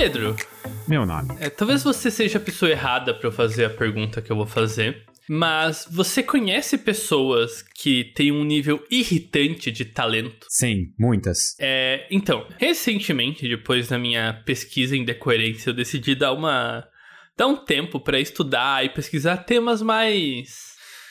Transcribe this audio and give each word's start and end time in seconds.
Pedro. 0.00 0.34
Meu 0.88 1.04
nome. 1.04 1.28
É, 1.38 1.50
talvez 1.50 1.82
você 1.82 2.10
seja 2.10 2.38
a 2.38 2.40
pessoa 2.40 2.70
errada 2.70 3.12
para 3.12 3.28
eu 3.28 3.32
fazer 3.32 3.66
a 3.66 3.70
pergunta 3.70 4.22
que 4.22 4.32
eu 4.32 4.36
vou 4.36 4.46
fazer. 4.46 5.04
Mas 5.28 5.86
você 5.90 6.22
conhece 6.22 6.78
pessoas 6.78 7.60
que 7.60 8.04
têm 8.14 8.32
um 8.32 8.42
nível 8.42 8.82
irritante 8.90 9.70
de 9.70 9.84
talento? 9.84 10.46
Sim, 10.48 10.86
muitas. 10.98 11.54
É, 11.60 12.06
então, 12.10 12.46
recentemente, 12.56 13.46
depois 13.46 13.88
da 13.88 13.98
minha 13.98 14.32
pesquisa 14.46 14.96
em 14.96 15.04
decoerência, 15.04 15.68
eu 15.68 15.74
decidi 15.74 16.14
dar 16.14 16.32
uma 16.32 16.88
dar 17.36 17.46
um 17.46 17.56
tempo 17.56 18.00
para 18.00 18.18
estudar 18.18 18.82
e 18.82 18.88
pesquisar 18.88 19.36
temas 19.36 19.82
mais 19.82 20.70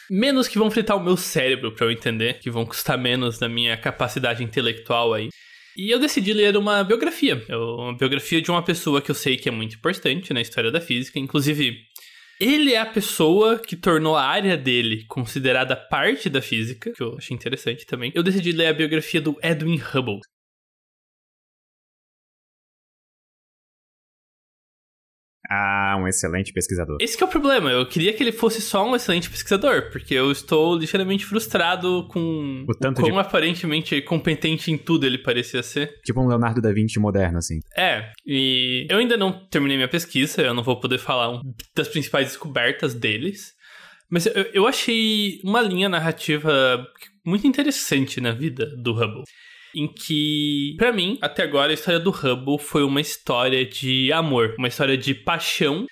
menos 0.09 0.47
que 0.47 0.57
vão 0.57 0.71
fritar 0.71 0.97
o 0.97 1.03
meu 1.03 1.15
cérebro 1.15 1.75
para 1.75 1.85
eu 1.85 1.91
entender, 1.91 2.39
que 2.39 2.49
vão 2.49 2.65
custar 2.65 2.97
menos 2.97 3.37
da 3.37 3.47
minha 3.47 3.77
capacidade 3.77 4.43
intelectual 4.43 5.13
aí. 5.13 5.29
E 5.77 5.89
eu 5.89 5.99
decidi 5.99 6.33
ler 6.33 6.57
uma 6.57 6.83
biografia, 6.83 7.41
uma 7.49 7.95
biografia 7.95 8.41
de 8.41 8.51
uma 8.51 8.63
pessoa 8.63 9.01
que 9.01 9.11
eu 9.11 9.15
sei 9.15 9.37
que 9.37 9.47
é 9.47 9.51
muito 9.51 9.75
importante 9.75 10.33
na 10.33 10.41
história 10.41 10.71
da 10.71 10.81
física, 10.81 11.19
inclusive 11.19 11.77
ele 12.39 12.73
é 12.73 12.79
a 12.79 12.85
pessoa 12.85 13.59
que 13.59 13.75
tornou 13.75 14.15
a 14.15 14.23
área 14.23 14.55
dele 14.55 15.05
considerada 15.07 15.75
parte 15.75 16.29
da 16.29 16.41
física, 16.41 16.91
que 16.93 17.03
eu 17.03 17.17
achei 17.17 17.35
interessante 17.35 17.85
também. 17.85 18.11
Eu 18.15 18.23
decidi 18.23 18.53
ler 18.53 18.67
a 18.67 18.73
biografia 18.73 19.19
do 19.19 19.37
Edwin 19.43 19.77
Hubble. 19.77 20.19
Ah, 25.49 25.97
um 25.99 26.07
excelente 26.07 26.53
pesquisador. 26.53 26.97
Esse 27.01 27.21
é 27.21 27.25
o 27.25 27.29
problema. 27.29 27.71
Eu 27.71 27.85
queria 27.87 28.13
que 28.13 28.21
ele 28.21 28.31
fosse 28.31 28.61
só 28.61 28.87
um 28.87 28.95
excelente 28.95 29.29
pesquisador, 29.29 29.89
porque 29.91 30.13
eu 30.13 30.31
estou 30.31 30.77
ligeiramente 30.77 31.25
frustrado 31.25 32.07
com 32.09 32.65
o 32.67 32.73
tanto 32.75 33.01
quão 33.01 33.13
de... 33.13 33.19
aparentemente 33.19 33.99
competente 34.03 34.71
em 34.71 34.77
tudo 34.77 35.07
ele 35.07 35.17
parecia 35.17 35.63
ser. 35.63 35.99
Tipo 36.03 36.21
um 36.21 36.27
Leonardo 36.27 36.61
da 36.61 36.71
Vinci 36.71 36.99
moderno, 36.99 37.39
assim. 37.39 37.59
É, 37.75 38.11
e 38.25 38.85
eu 38.89 38.99
ainda 38.99 39.17
não 39.17 39.47
terminei 39.47 39.75
minha 39.75 39.87
pesquisa, 39.87 40.41
eu 40.41 40.53
não 40.53 40.61
vou 40.61 40.79
poder 40.79 40.99
falar 40.99 41.41
das 41.75 41.87
principais 41.87 42.27
descobertas 42.27 42.93
deles. 42.93 43.53
Mas 44.07 44.27
eu, 44.27 44.43
eu 44.53 44.67
achei 44.67 45.39
uma 45.43 45.61
linha 45.61 45.89
narrativa 45.89 46.85
muito 47.25 47.47
interessante 47.47 48.21
na 48.21 48.31
vida 48.31 48.67
do 48.77 48.93
Hubble 48.93 49.23
em 49.75 49.87
que, 49.87 50.75
para 50.77 50.91
mim, 50.91 51.17
até 51.21 51.43
agora, 51.43 51.71
a 51.71 51.73
história 51.73 51.99
do 51.99 52.11
Hubble 52.11 52.59
foi 52.59 52.83
uma 52.83 53.01
história 53.01 53.65
de 53.65 54.11
amor, 54.11 54.55
uma 54.57 54.67
história 54.67 54.97
de 54.97 55.13
paixão, 55.13 55.85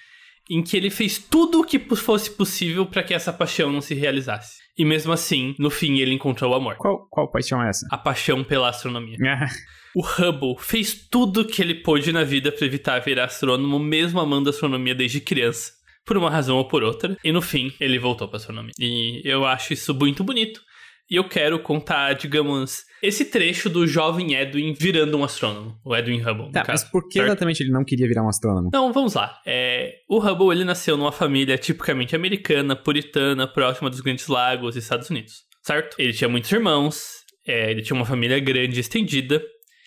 em 0.49 0.63
que 0.63 0.77
ele 0.77 0.89
fez 0.89 1.17
tudo 1.17 1.61
o 1.61 1.63
que 1.63 1.79
fosse 1.95 2.31
possível 2.31 2.85
para 2.85 3.03
que 3.03 3.13
essa 3.13 3.33
paixão 3.33 3.71
não 3.71 3.81
se 3.81 3.93
realizasse. 3.93 4.57
E 4.77 4.85
mesmo 4.85 5.11
assim, 5.11 5.55
no 5.57 5.69
fim, 5.69 5.97
ele 5.97 6.13
encontrou 6.13 6.51
o 6.51 6.55
amor. 6.55 6.75
Qual, 6.77 7.07
qual 7.09 7.31
paixão 7.31 7.61
é 7.63 7.69
essa? 7.69 7.87
A 7.91 7.97
paixão 7.97 8.43
pela 8.43 8.69
astronomia. 8.69 9.17
o 9.95 10.01
Hubble 10.01 10.55
fez 10.59 11.07
tudo 11.09 11.41
o 11.41 11.45
que 11.45 11.61
ele 11.61 11.75
pôde 11.75 12.11
na 12.11 12.23
vida 12.23 12.51
para 12.51 12.65
evitar 12.65 12.99
virar 12.99 13.25
astrônomo, 13.25 13.79
mesmo 13.79 14.19
amando 14.19 14.49
a 14.49 14.51
astronomia 14.51 14.93
desde 14.93 15.19
criança. 15.19 15.71
Por 16.05 16.15
uma 16.15 16.29
razão 16.29 16.57
ou 16.57 16.67
por 16.67 16.83
outra. 16.83 17.17
E 17.23 17.31
no 17.31 17.41
fim, 17.41 17.73
ele 17.79 17.97
voltou 17.99 18.27
para 18.27 18.37
astronomia. 18.37 18.71
E 18.79 19.21
eu 19.25 19.45
acho 19.45 19.73
isso 19.73 19.93
muito 19.93 20.23
bonito. 20.23 20.61
E 21.09 21.15
eu 21.15 21.27
quero 21.27 21.57
contar, 21.59 22.13
digamos, 22.13 22.83
esse 23.01 23.25
trecho 23.25 23.69
do 23.69 23.87
jovem 23.87 24.35
Edwin 24.35 24.73
virando 24.73 25.17
um 25.17 25.23
astrônomo, 25.23 25.79
o 25.85 25.95
Edwin 25.95 26.19
Hubble. 26.21 26.51
Tá, 26.51 26.65
mas 26.67 26.83
por 26.83 27.07
que 27.07 27.19
exatamente 27.19 27.63
ele 27.63 27.71
não 27.71 27.85
queria 27.85 28.07
virar 28.07 28.23
um 28.23 28.29
astrônomo? 28.29 28.67
Então, 28.67 28.91
vamos 28.91 29.13
lá. 29.13 29.39
É, 29.45 29.95
o 30.09 30.19
Hubble, 30.19 30.51
ele 30.51 30.65
nasceu 30.65 30.97
numa 30.97 31.11
família 31.11 31.57
tipicamente 31.57 32.15
americana, 32.15 32.75
puritana, 32.75 33.47
próxima 33.47 33.89
dos 33.89 34.01
Grandes 34.01 34.27
Lagos, 34.27 34.75
Estados 34.75 35.09
Unidos, 35.09 35.43
certo? 35.63 35.95
Ele 35.97 36.11
tinha 36.11 36.27
muitos 36.27 36.51
irmãos, 36.51 37.23
é, 37.47 37.71
ele 37.71 37.81
tinha 37.81 37.95
uma 37.95 38.05
família 38.05 38.39
grande, 38.39 38.79
estendida, 38.79 39.41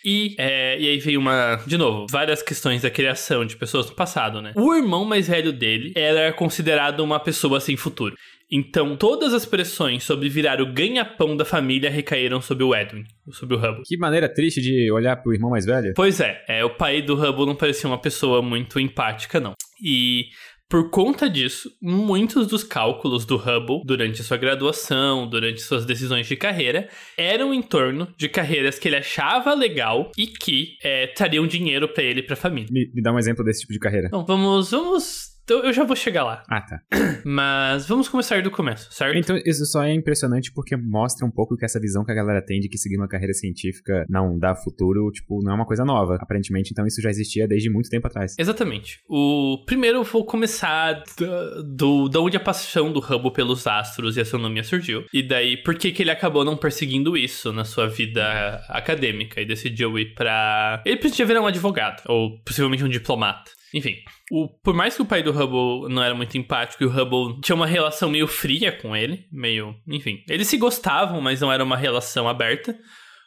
e, 0.04 0.34
é, 0.38 0.80
e 0.80 0.88
aí 0.88 0.98
veio 0.98 1.20
uma, 1.20 1.56
de 1.66 1.76
novo, 1.76 2.06
várias 2.10 2.42
questões 2.42 2.82
da 2.82 2.90
criação 2.90 3.44
de 3.44 3.56
pessoas 3.56 3.88
no 3.88 3.94
passado, 3.94 4.40
né? 4.40 4.52
O 4.56 4.74
irmão 4.74 5.04
mais 5.04 5.28
velho 5.28 5.52
dele 5.52 5.92
era 5.94 6.32
considerado 6.32 7.00
uma 7.00 7.20
pessoa 7.20 7.60
sem 7.60 7.76
futuro. 7.76 8.16
Então, 8.50 8.96
todas 8.96 9.32
as 9.32 9.46
pressões 9.46 10.02
sobre 10.02 10.28
virar 10.28 10.60
o 10.60 10.72
ganha-pão 10.72 11.36
da 11.36 11.44
família 11.44 11.88
recaíram 11.88 12.40
sobre 12.40 12.64
o 12.64 12.74
Edwin, 12.74 13.04
sobre 13.30 13.56
o 13.56 13.58
Hubble. 13.58 13.82
Que 13.84 13.96
maneira 13.96 14.28
triste 14.32 14.60
de 14.60 14.90
olhar 14.90 15.16
pro 15.16 15.32
irmão 15.32 15.50
mais 15.50 15.64
velho. 15.64 15.92
Pois 15.94 16.20
é, 16.20 16.42
é 16.48 16.64
o 16.64 16.74
pai 16.74 17.00
do 17.00 17.14
Hubble 17.14 17.46
não 17.46 17.54
parecia 17.54 17.88
uma 17.88 18.00
pessoa 18.00 18.42
muito 18.42 18.80
empática, 18.80 19.38
não. 19.38 19.54
E 19.80 20.26
por 20.70 20.88
conta 20.88 21.28
disso, 21.28 21.68
muitos 21.82 22.46
dos 22.46 22.62
cálculos 22.62 23.24
do 23.24 23.34
Hubble 23.34 23.82
durante 23.84 24.22
sua 24.22 24.36
graduação, 24.36 25.28
durante 25.28 25.60
suas 25.60 25.84
decisões 25.84 26.28
de 26.28 26.36
carreira, 26.36 26.88
eram 27.16 27.52
em 27.52 27.60
torno 27.60 28.06
de 28.16 28.28
carreiras 28.28 28.78
que 28.78 28.86
ele 28.86 28.94
achava 28.94 29.52
legal 29.52 30.12
e 30.16 30.28
que 30.28 30.76
é, 30.80 31.08
trariam 31.08 31.44
dinheiro 31.44 31.88
para 31.88 32.04
ele 32.04 32.20
e 32.20 32.22
para 32.22 32.34
a 32.34 32.36
família. 32.36 32.68
Me, 32.70 32.88
me, 32.94 33.02
dá 33.02 33.12
um 33.12 33.18
exemplo 33.18 33.44
desse 33.44 33.62
tipo 33.62 33.72
de 33.72 33.80
carreira. 33.80 34.06
Então, 34.06 34.24
vamos, 34.24 34.70
vamos 34.70 35.29
então 35.44 35.64
eu 35.64 35.72
já 35.72 35.84
vou 35.84 35.96
chegar 35.96 36.24
lá. 36.24 36.42
Ah, 36.48 36.60
tá. 36.60 36.80
Mas 37.24 37.86
vamos 37.86 38.08
começar 38.08 38.42
do 38.42 38.50
começo, 38.50 38.92
certo? 38.92 39.16
Então 39.16 39.36
isso 39.44 39.64
só 39.66 39.82
é 39.82 39.92
impressionante 39.92 40.52
porque 40.52 40.76
mostra 40.76 41.26
um 41.26 41.30
pouco 41.30 41.56
que 41.56 41.64
essa 41.64 41.80
visão 41.80 42.04
que 42.04 42.12
a 42.12 42.14
galera 42.14 42.44
tem 42.44 42.60
de 42.60 42.68
que 42.68 42.78
seguir 42.78 42.96
uma 42.96 43.08
carreira 43.08 43.32
científica 43.32 44.04
não 44.08 44.38
dá 44.38 44.54
futuro, 44.54 45.10
tipo, 45.10 45.42
não 45.42 45.52
é 45.52 45.54
uma 45.54 45.66
coisa 45.66 45.84
nova. 45.84 46.16
Aparentemente, 46.20 46.70
então 46.72 46.86
isso 46.86 47.02
já 47.02 47.10
existia 47.10 47.46
desde 47.46 47.70
muito 47.70 47.88
tempo 47.88 48.06
atrás. 48.06 48.34
Exatamente. 48.38 49.00
O 49.08 49.62
primeiro 49.66 49.98
eu 49.98 50.04
vou 50.04 50.24
começar 50.24 51.02
do, 51.18 51.62
do 51.62 52.08
da 52.08 52.20
onde 52.20 52.36
a 52.36 52.40
paixão 52.40 52.92
do 52.92 53.00
Hubble 53.00 53.32
pelos 53.32 53.66
astros 53.66 54.16
e 54.16 54.20
astronomia 54.20 54.62
surgiu. 54.62 55.04
E 55.12 55.22
daí, 55.22 55.56
por 55.56 55.74
que 55.74 55.92
que 55.92 56.02
ele 56.02 56.10
acabou 56.10 56.44
não 56.44 56.56
perseguindo 56.56 57.16
isso 57.16 57.52
na 57.52 57.64
sua 57.64 57.88
vida 57.88 58.64
acadêmica 58.68 59.40
e 59.40 59.44
decidiu 59.44 59.98
ir 59.98 60.14
para 60.14 60.82
Ele 60.84 60.96
podia 60.96 61.26
virar 61.26 61.40
um 61.40 61.46
advogado 61.46 62.02
ou 62.06 62.38
possivelmente 62.42 62.84
um 62.84 62.88
diplomata. 62.88 63.50
Enfim, 63.74 63.96
o, 64.30 64.48
por 64.62 64.74
mais 64.74 64.96
que 64.96 65.02
o 65.02 65.06
pai 65.06 65.22
do 65.22 65.30
Hubble 65.30 65.92
não 65.92 66.02
era 66.02 66.14
muito 66.14 66.36
empático 66.36 66.82
e 66.82 66.86
o 66.86 66.90
Hubble 66.90 67.40
tinha 67.40 67.54
uma 67.54 67.66
relação 67.66 68.10
meio 68.10 68.26
fria 68.26 68.72
com 68.72 68.96
ele, 68.96 69.26
meio. 69.32 69.74
Enfim, 69.86 70.24
eles 70.28 70.48
se 70.48 70.56
gostavam, 70.56 71.20
mas 71.20 71.40
não 71.40 71.52
era 71.52 71.62
uma 71.62 71.76
relação 71.76 72.28
aberta. 72.28 72.76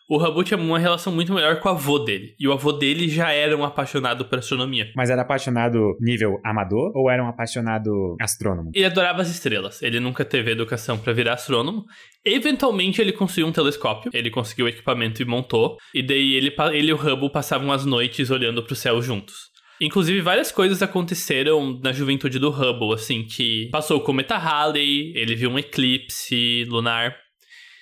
O 0.09 0.17
Hubble 0.17 0.43
tinha 0.43 0.59
uma 0.59 0.77
relação 0.77 1.13
muito 1.13 1.33
melhor 1.33 1.59
com 1.59 1.69
o 1.69 1.71
avô 1.71 1.97
dele. 1.97 2.35
E 2.37 2.47
o 2.47 2.51
avô 2.51 2.73
dele 2.73 3.07
já 3.07 3.31
era 3.31 3.55
um 3.55 3.63
apaixonado 3.63 4.25
por 4.25 4.37
astronomia. 4.37 4.91
Mas 4.95 5.09
era 5.09 5.21
apaixonado 5.21 5.95
nível 5.99 6.39
amador 6.43 6.91
ou 6.93 7.09
era 7.09 7.23
um 7.23 7.27
apaixonado 7.27 8.15
astrônomo? 8.19 8.71
Ele 8.73 8.85
adorava 8.85 9.21
as 9.21 9.29
estrelas. 9.29 9.81
Ele 9.81 9.99
nunca 9.99 10.25
teve 10.25 10.51
educação 10.51 10.97
para 10.97 11.13
virar 11.13 11.33
astrônomo. 11.33 11.85
Eventualmente 12.25 13.01
ele 13.01 13.13
conseguiu 13.13 13.47
um 13.47 13.51
telescópio. 13.51 14.11
Ele 14.13 14.29
conseguiu 14.29 14.65
o 14.65 14.69
equipamento 14.69 15.21
e 15.21 15.25
montou. 15.25 15.77
E 15.93 16.03
daí 16.03 16.33
ele, 16.33 16.53
ele 16.73 16.89
e 16.89 16.93
o 16.93 16.97
Hubble 16.97 17.31
passavam 17.31 17.71
as 17.71 17.85
noites 17.85 18.29
olhando 18.29 18.61
para 18.61 18.73
o 18.73 18.75
céu 18.75 19.01
juntos. 19.01 19.52
Inclusive, 19.81 20.21
várias 20.21 20.51
coisas 20.51 20.81
aconteceram 20.81 21.79
na 21.83 21.91
juventude 21.91 22.39
do 22.39 22.49
Hubble, 22.49 22.93
assim, 22.93 23.23
que 23.23 23.69
passou 23.71 23.97
o 23.97 24.01
cometa 24.01 24.37
Halley, 24.37 25.11
ele 25.15 25.35
viu 25.35 25.49
um 25.49 25.59
eclipse 25.59 26.65
lunar, 26.65 27.15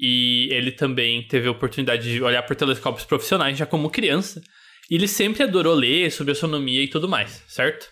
e 0.01 0.49
ele 0.51 0.71
também 0.71 1.21
teve 1.27 1.47
a 1.47 1.51
oportunidade 1.51 2.11
de 2.11 2.23
olhar 2.23 2.41
por 2.41 2.55
telescópios 2.55 3.05
profissionais 3.05 3.57
já 3.57 3.67
como 3.67 3.89
criança. 3.89 4.41
E 4.89 4.95
ele 4.95 5.07
sempre 5.07 5.43
adorou 5.43 5.75
ler 5.75 6.11
sobre 6.11 6.31
astronomia 6.31 6.81
e 6.81 6.87
tudo 6.87 7.07
mais, 7.07 7.43
certo? 7.47 7.87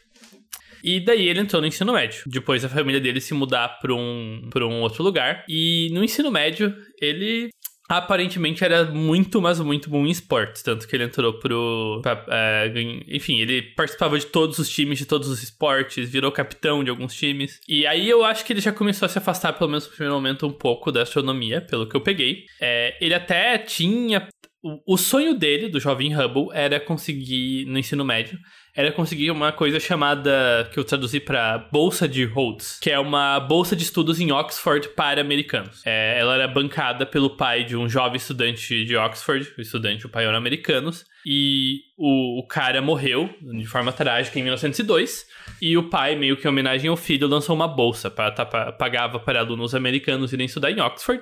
E 0.83 0.99
daí 0.99 1.27
ele 1.27 1.41
entrou 1.41 1.61
no 1.61 1.67
ensino 1.67 1.93
médio. 1.93 2.23
Depois 2.25 2.65
a 2.65 2.69
família 2.69 2.99
dele 2.99 3.21
se 3.21 3.33
mudar 3.33 3.79
para 3.79 3.93
um, 3.93 4.49
um 4.55 4.81
outro 4.81 5.03
lugar. 5.03 5.45
E 5.47 5.89
no 5.91 6.03
ensino 6.03 6.31
médio, 6.31 6.73
ele 7.01 7.49
aparentemente 7.89 8.63
era 8.63 8.85
muito, 8.85 9.41
mas 9.41 9.59
muito 9.59 9.89
bom 9.89 10.05
em 10.05 10.11
esportes. 10.11 10.61
Tanto 10.61 10.87
que 10.87 10.95
ele 10.95 11.05
entrou 11.05 11.33
pro. 11.39 11.99
Pra, 12.03 12.23
é, 12.29 12.71
enfim, 13.07 13.39
ele 13.39 13.63
participava 13.63 14.17
de 14.19 14.27
todos 14.27 14.59
os 14.59 14.69
times, 14.69 14.99
de 14.99 15.07
todos 15.07 15.27
os 15.27 15.41
esportes, 15.41 16.07
virou 16.07 16.31
capitão 16.31 16.83
de 16.83 16.91
alguns 16.91 17.15
times. 17.15 17.59
E 17.67 17.87
aí 17.87 18.07
eu 18.07 18.23
acho 18.23 18.45
que 18.45 18.53
ele 18.53 18.61
já 18.61 18.71
começou 18.71 19.07
a 19.07 19.09
se 19.09 19.17
afastar, 19.17 19.53
pelo 19.53 19.71
menos 19.71 19.85
no 19.85 19.91
primeiro 19.91 20.13
momento, 20.13 20.45
um 20.45 20.51
pouco 20.51 20.91
da 20.91 21.01
astronomia, 21.01 21.59
pelo 21.59 21.89
que 21.89 21.95
eu 21.95 22.01
peguei. 22.01 22.45
É, 22.61 22.95
ele 23.01 23.15
até 23.15 23.57
tinha. 23.57 24.27
O, 24.61 24.93
o 24.93 24.97
sonho 24.97 25.33
dele, 25.33 25.69
do 25.69 25.79
jovem 25.79 26.13
Hubble, 26.13 26.49
era 26.53 26.79
conseguir, 26.81 27.65
no 27.65 27.79
ensino 27.79 28.03
médio, 28.03 28.37
era 28.79 28.93
conseguir 28.93 29.29
uma 29.29 29.51
coisa 29.51 29.77
chamada, 29.77 30.69
que 30.71 30.79
eu 30.79 30.85
traduzi 30.85 31.19
para 31.19 31.57
Bolsa 31.69 32.07
de 32.07 32.23
Rhodes, 32.23 32.79
que 32.81 32.89
é 32.89 32.97
uma 32.97 33.37
bolsa 33.37 33.75
de 33.75 33.83
estudos 33.83 34.21
em 34.21 34.31
Oxford 34.31 34.87
para 34.95 35.19
americanos. 35.19 35.81
É, 35.85 36.17
ela 36.17 36.35
era 36.35 36.47
bancada 36.47 37.05
pelo 37.05 37.31
pai 37.31 37.65
de 37.65 37.75
um 37.75 37.89
jovem 37.89 38.15
estudante 38.15 38.85
de 38.85 38.95
Oxford, 38.95 39.53
o 39.57 39.61
estudante, 39.61 40.05
o 40.05 40.09
pai 40.09 40.25
era 40.25 40.37
americanos, 40.37 41.03
e 41.25 41.81
o, 41.97 42.39
o 42.39 42.47
cara 42.47 42.81
morreu 42.81 43.29
de 43.41 43.65
forma 43.65 43.91
trágica 43.91 44.39
em 44.39 44.43
1902, 44.43 45.25
e 45.61 45.77
o 45.77 45.89
pai, 45.89 46.15
meio 46.15 46.37
que 46.37 46.47
em 46.47 46.49
homenagem 46.49 46.89
ao 46.89 46.95
filho, 46.95 47.27
lançou 47.27 47.57
uma 47.57 47.67
bolsa, 47.67 48.09
para 48.09 48.31
pagava 48.31 49.19
para 49.19 49.41
alunos 49.41 49.75
americanos 49.75 50.31
irem 50.31 50.45
estudar 50.45 50.71
em 50.71 50.79
Oxford. 50.79 51.21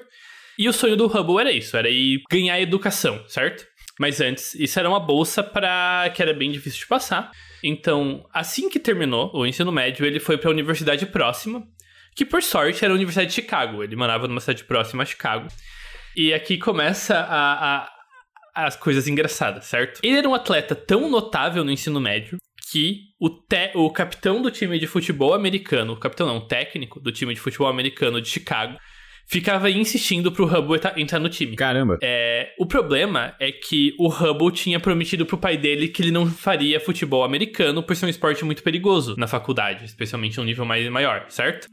E 0.60 0.70
o 0.70 0.74
sonho 0.74 0.96
do 0.96 1.08
Hubble 1.08 1.40
era 1.40 1.52
isso, 1.52 1.76
era 1.76 1.90
ir 1.90 2.22
ganhar 2.30 2.62
educação, 2.62 3.20
certo? 3.28 3.66
Mas 4.00 4.22
antes, 4.22 4.54
isso 4.54 4.80
era 4.80 4.88
uma 4.88 5.00
bolsa 5.00 5.44
para 5.44 6.12
que 6.14 6.22
era 6.22 6.36
bem 6.36 6.52
difícil 6.52 6.82
de 6.82 6.88
passar. 6.88 7.32
Então, 7.64 8.28
assim 8.34 8.70
que 8.70 8.80
terminou 8.80 9.32
o 9.34 9.46
ensino 9.46 9.72
médio, 9.72 10.06
ele 10.06 10.20
foi 10.20 10.38
para 10.38 10.50
a 10.50 10.54
universidade 10.54 11.06
próxima, 11.06 11.64
que 12.16 12.26
por 12.26 12.42
sorte 12.42 12.84
era 12.84 12.94
a 12.94 12.96
Universidade 12.96 13.30
de 13.30 13.36
Chicago. 13.36 13.84
Ele 13.84 13.96
morava 13.96 14.28
numa 14.28 14.40
cidade 14.40 14.64
próxima 14.64 15.04
a 15.04 15.06
Chicago. 15.06 15.48
E 16.16 16.34
aqui 16.34 16.58
começa 16.58 17.16
a, 17.16 17.84
a, 17.84 18.66
as 18.66 18.76
coisas 18.76 19.08
engraçadas, 19.08 19.66
certo? 19.66 20.00
Ele 20.04 20.18
era 20.18 20.28
um 20.28 20.34
atleta 20.34 20.76
tão 20.76 21.10
notável 21.10 21.64
no 21.64 21.72
ensino 21.72 22.00
médio 22.00 22.38
que 22.72 23.14
o, 23.20 23.30
te, 23.30 23.72
o 23.76 23.90
capitão 23.92 24.42
do 24.42 24.52
time 24.52 24.78
de 24.78 24.88
futebol 24.88 25.34
americano, 25.34 25.94
o 25.94 26.00
capitão 26.00 26.28
não, 26.28 26.38
o 26.38 26.48
técnico 26.48 27.00
do 27.00 27.12
time 27.12 27.34
de 27.34 27.40
futebol 27.40 27.68
americano 27.68 28.22
de 28.22 28.28
Chicago, 28.28 28.78
ficava 29.28 29.70
insistindo 29.70 30.32
pro 30.32 30.46
Hubble 30.46 30.80
entrar 30.96 31.20
no 31.20 31.30
time. 31.30 31.56
Caramba. 31.56 32.00
É, 32.02 32.54
o 32.58 32.66
problema 32.66 33.36
é 33.40 33.52
que 33.52 33.94
o 34.00 34.08
Hubble 34.08 34.52
tinha 34.52 34.80
prometido 34.80 35.26
pro 35.26 35.38
pai 35.38 35.58
dele 35.58 35.90
que 35.90 36.02
ele 36.02 36.12
não 36.12 36.26
faria 36.26 36.80
futebol 36.80 37.24
americano 37.24 37.84
por 37.84 37.96
ser 37.96 38.06
um 38.06 38.10
esporte 38.10 38.44
muito 38.46 38.64
perigoso 38.64 39.16
na 39.18 39.28
faculdade, 39.28 39.86
especialmente 39.86 40.40
um 40.40 40.44
nível 40.44 40.66
mais 40.66 40.88
maior, 40.90 41.26
certo? 41.28 41.68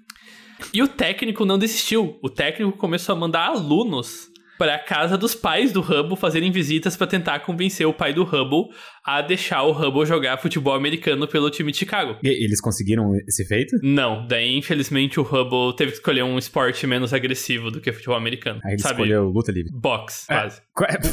E 0.72 0.82
o 0.82 0.88
técnico 0.88 1.44
não 1.44 1.58
desistiu. 1.58 2.18
O 2.22 2.28
técnico 2.28 2.76
começou 2.76 3.14
a 3.14 3.18
mandar 3.18 3.46
alunos 3.46 4.33
para 4.58 4.74
a 4.76 4.78
casa 4.78 5.16
dos 5.18 5.34
pais 5.34 5.72
do 5.72 5.80
Hubble 5.80 6.16
fazerem 6.16 6.50
visitas 6.50 6.96
para 6.96 7.06
tentar 7.06 7.40
convencer 7.40 7.86
o 7.86 7.92
pai 7.92 8.12
do 8.12 8.22
Hubble 8.22 8.74
a 9.04 9.20
deixar 9.20 9.62
o 9.62 9.72
Hubble 9.72 10.06
jogar 10.06 10.38
futebol 10.38 10.74
americano 10.74 11.26
pelo 11.26 11.50
time 11.50 11.72
de 11.72 11.78
Chicago. 11.78 12.18
E 12.22 12.28
eles 12.44 12.60
conseguiram 12.60 13.14
esse 13.26 13.44
feito? 13.44 13.76
Não, 13.82 14.26
daí 14.26 14.56
infelizmente 14.56 15.18
o 15.18 15.22
Hubble 15.22 15.74
teve 15.76 15.92
que 15.92 15.98
escolher 15.98 16.22
um 16.22 16.38
esporte 16.38 16.86
menos 16.86 17.12
agressivo 17.12 17.70
do 17.70 17.80
que 17.80 17.92
futebol 17.92 18.16
americano. 18.16 18.60
Aí 18.64 18.74
ele 18.74 18.82
sabe? 18.82 18.94
escolheu 19.02 19.28
luta 19.28 19.50
livre. 19.52 19.72
Boxe, 19.72 20.26
É, 20.30 20.34
quase. 20.36 20.60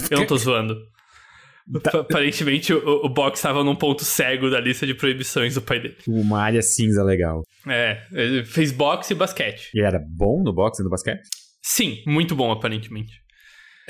É- 0.09 0.13
Eu 0.13 0.19
não 0.19 0.25
tô 0.27 0.37
zoando. 0.37 0.75
Tá. 1.83 1.99
Aparentemente 1.99 2.73
o, 2.73 3.05
o 3.05 3.09
boxe 3.09 3.37
estava 3.37 3.63
num 3.63 3.75
ponto 3.75 4.03
cego 4.03 4.49
da 4.49 4.59
lista 4.59 4.85
de 4.85 4.93
proibições 4.93 5.53
do 5.55 5.61
pai 5.61 5.79
dele. 5.79 5.95
Uma 6.07 6.41
área 6.41 6.61
cinza 6.61 7.03
legal. 7.03 7.43
É, 7.67 8.01
ele 8.11 8.43
fez 8.43 8.71
boxe 8.71 9.13
e 9.13 9.15
basquete. 9.15 9.69
E 9.73 9.81
era 9.81 9.99
bom 9.99 10.41
no 10.43 10.51
boxe 10.53 10.81
e 10.81 10.83
no 10.83 10.89
basquete? 10.89 11.21
Sim, 11.61 12.01
muito 12.07 12.35
bom, 12.35 12.51
aparentemente. 12.51 13.20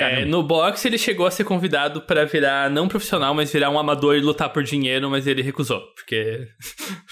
É, 0.01 0.25
no 0.25 0.43
boxe, 0.43 0.87
ele 0.87 0.97
chegou 0.97 1.25
a 1.25 1.31
ser 1.31 1.43
convidado 1.43 2.01
para 2.01 2.25
virar, 2.25 2.69
não 2.69 2.87
profissional, 2.87 3.33
mas 3.33 3.51
virar 3.51 3.69
um 3.69 3.79
amador 3.79 4.15
e 4.15 4.21
lutar 4.21 4.49
por 4.49 4.63
dinheiro, 4.63 5.09
mas 5.09 5.27
ele 5.27 5.41
recusou. 5.41 5.81
Porque. 5.95 6.47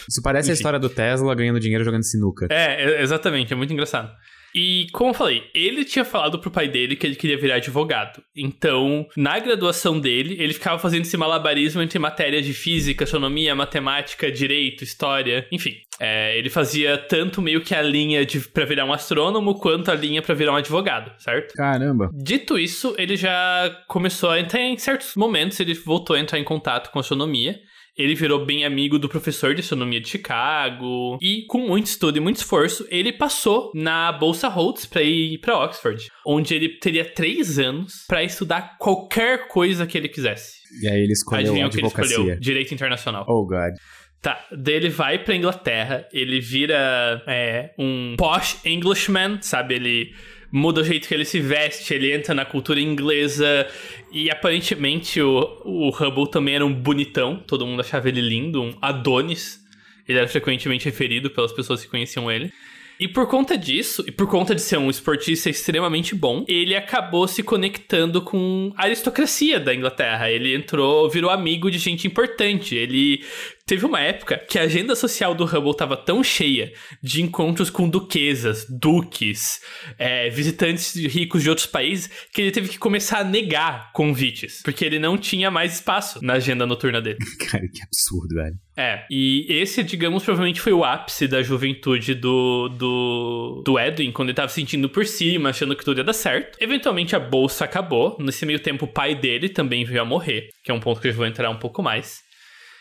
Isso 0.09 0.21
parece 0.21 0.50
a 0.50 0.51
Enfim. 0.53 0.59
história 0.59 0.80
do 0.80 0.89
Tesla 0.89 1.33
ganhando 1.36 1.59
dinheiro 1.59 1.83
jogando 1.83 2.03
sinuca. 2.03 2.47
É, 2.50 3.01
exatamente, 3.01 3.53
é 3.53 3.56
muito 3.56 3.71
engraçado. 3.74 4.12
E, 4.53 4.87
como 4.91 5.11
eu 5.11 5.13
falei, 5.13 5.43
ele 5.53 5.85
tinha 5.85 6.05
falado 6.05 6.39
pro 6.39 6.51
pai 6.51 6.67
dele 6.67 6.95
que 6.95 7.05
ele 7.05 7.15
queria 7.15 7.37
virar 7.37 7.55
advogado. 7.55 8.21
Então, 8.35 9.07
na 9.15 9.37
graduação 9.39 9.99
dele, 9.99 10.35
ele 10.39 10.53
ficava 10.53 10.79
fazendo 10.79 11.01
esse 11.01 11.17
malabarismo 11.17 11.81
entre 11.81 11.99
matérias 11.99 12.45
de 12.45 12.53
física, 12.53 13.03
astronomia, 13.03 13.55
matemática, 13.55 14.31
direito, 14.31 14.83
história, 14.83 15.47
enfim. 15.51 15.75
É, 15.99 16.37
ele 16.37 16.49
fazia 16.49 16.97
tanto 16.97 17.41
meio 17.41 17.61
que 17.61 17.75
a 17.75 17.81
linha 17.81 18.25
de, 18.25 18.39
pra 18.39 18.63
virar 18.63 18.85
um 18.85 18.93
astrônomo, 18.93 19.55
quanto 19.55 19.91
a 19.91 19.95
linha 19.95 20.21
pra 20.21 20.33
virar 20.33 20.53
um 20.53 20.55
advogado, 20.55 21.11
certo? 21.21 21.53
Caramba. 21.53 22.09
Dito 22.13 22.57
isso, 22.57 22.95
ele 22.97 23.17
já 23.17 23.83
começou 23.87 24.29
a 24.29 24.39
entrar 24.39 24.61
em 24.61 24.77
certos 24.77 25.15
momentos, 25.15 25.59
ele 25.59 25.73
voltou 25.73 26.15
a 26.15 26.19
entrar 26.19 26.39
em 26.39 26.43
contato 26.43 26.89
com 26.89 26.99
astronomia. 26.99 27.59
Ele 27.99 28.15
virou 28.15 28.45
bem 28.45 28.63
amigo 28.63 28.97
do 28.97 29.09
professor 29.09 29.53
de 29.53 29.59
astronomia 29.59 29.99
de 29.99 30.07
Chicago. 30.07 31.17
E 31.21 31.43
com 31.47 31.67
muito 31.67 31.87
estudo 31.87 32.17
e 32.17 32.21
muito 32.21 32.37
esforço, 32.37 32.87
ele 32.89 33.11
passou 33.11 33.71
na 33.75 34.09
Bolsa 34.13 34.47
Rhodes 34.47 34.85
para 34.85 35.01
ir 35.03 35.37
para 35.39 35.57
Oxford, 35.65 36.07
onde 36.25 36.55
ele 36.55 36.69
teria 36.69 37.03
três 37.03 37.59
anos 37.59 38.05
para 38.07 38.23
estudar 38.23 38.77
qualquer 38.77 39.49
coisa 39.49 39.85
que 39.85 39.97
ele 39.97 40.07
quisesse. 40.07 40.59
E 40.81 40.87
aí 40.87 41.03
ele 41.03 41.11
escolheu 41.11 41.41
Adivinha 41.41 41.67
o 41.67 41.69
que 41.69 41.79
ele 41.79 41.87
escolheu? 41.87 42.39
Direito 42.39 42.73
internacional. 42.73 43.25
Oh, 43.27 43.45
God. 43.45 43.73
Tá, 44.21 44.45
daí 44.51 44.75
ele 44.75 44.89
vai 44.89 45.19
pra 45.19 45.35
Inglaterra, 45.35 46.07
ele 46.13 46.39
vira 46.39 47.21
é, 47.27 47.71
um 47.77 48.15
posh 48.17 48.59
Englishman, 48.65 49.39
sabe? 49.41 49.75
Ele 49.75 50.13
muda 50.51 50.81
o 50.81 50.83
jeito 50.83 51.07
que 51.07 51.13
ele 51.13 51.25
se 51.25 51.39
veste, 51.39 51.93
ele 51.93 52.13
entra 52.13 52.33
na 52.33 52.45
cultura 52.45 52.79
inglesa 52.79 53.67
e 54.11 54.29
aparentemente 54.29 55.21
o, 55.21 55.61
o 55.63 55.89
Hubble 55.89 56.29
também 56.29 56.55
era 56.55 56.65
um 56.65 56.73
bonitão, 56.73 57.37
todo 57.37 57.65
mundo 57.65 57.81
achava 57.81 58.09
ele 58.09 58.21
lindo, 58.21 58.61
um 58.61 58.73
Adonis. 58.81 59.59
Ele 60.07 60.17
era 60.17 60.27
frequentemente 60.27 60.85
referido 60.85 61.29
pelas 61.29 61.51
pessoas 61.51 61.83
que 61.83 61.87
conheciam 61.87 62.31
ele. 62.31 62.51
E 62.99 63.07
por 63.07 63.27
conta 63.27 63.57
disso, 63.57 64.03
e 64.05 64.11
por 64.11 64.27
conta 64.27 64.53
de 64.53 64.61
ser 64.61 64.77
um 64.77 64.89
esportista 64.89 65.49
extremamente 65.49 66.13
bom, 66.13 66.43
ele 66.47 66.75
acabou 66.75 67.27
se 67.29 67.41
conectando 67.41 68.21
com 68.21 68.73
a 68.75 68.83
aristocracia 68.83 69.57
da 69.57 69.73
Inglaterra. 69.73 70.29
Ele 70.29 70.53
entrou, 70.53 71.09
virou 71.09 71.31
amigo 71.31 71.71
de 71.71 71.77
gente 71.77 72.05
importante. 72.05 72.75
Ele 72.75 73.23
teve 73.65 73.85
uma 73.85 74.01
época 74.01 74.37
que 74.37 74.59
a 74.59 74.63
agenda 74.63 74.95
social 74.95 75.33
do 75.33 75.45
Hubble 75.45 75.71
estava 75.71 75.95
tão 75.95 76.21
cheia 76.21 76.73
de 77.01 77.21
encontros 77.21 77.69
com 77.69 77.87
duquesas, 77.87 78.65
duques, 78.69 79.61
é, 79.97 80.29
visitantes 80.29 80.95
ricos 80.95 81.41
de 81.41 81.49
outros 81.49 81.67
países, 81.67 82.09
que 82.33 82.41
ele 82.41 82.51
teve 82.51 82.67
que 82.67 82.77
começar 82.77 83.19
a 83.19 83.23
negar 83.23 83.93
convites, 83.93 84.61
porque 84.61 84.83
ele 84.83 84.99
não 84.99 85.17
tinha 85.17 85.49
mais 85.49 85.75
espaço 85.75 86.19
na 86.21 86.33
agenda 86.33 86.65
noturna 86.65 87.01
dele. 87.01 87.19
Cara, 87.49 87.63
que 87.71 87.81
absurdo, 87.81 88.35
velho. 88.35 88.57
É, 88.79 89.05
e 89.11 89.45
esse, 89.49 89.83
digamos, 89.83 90.23
provavelmente 90.23 90.61
foi 90.61 90.71
o 90.71 90.85
ápice 90.85 91.27
da 91.27 91.41
juventude 91.43 92.13
do, 92.15 92.69
do, 92.69 93.61
do 93.65 93.77
Edwin, 93.77 94.09
quando 94.09 94.29
ele 94.29 94.35
tava 94.37 94.47
se 94.47 94.55
sentindo 94.55 94.87
por 94.87 95.05
cima, 95.05 95.49
achando 95.49 95.75
que 95.75 95.83
tudo 95.83 95.97
ia 95.97 96.03
dar 96.05 96.13
certo. 96.13 96.57
Eventualmente 96.61 97.13
a 97.13 97.19
bolsa 97.19 97.65
acabou. 97.65 98.15
Nesse 98.17 98.45
meio 98.45 98.57
tempo, 98.57 98.85
o 98.85 98.87
pai 98.87 99.15
dele 99.15 99.49
também 99.49 99.83
veio 99.83 100.01
a 100.01 100.05
morrer, 100.05 100.47
que 100.63 100.71
é 100.71 100.73
um 100.73 100.79
ponto 100.79 101.01
que 101.01 101.09
eu 101.09 101.13
vou 101.13 101.25
entrar 101.25 101.49
um 101.49 101.59
pouco 101.59 101.83
mais. 101.83 102.21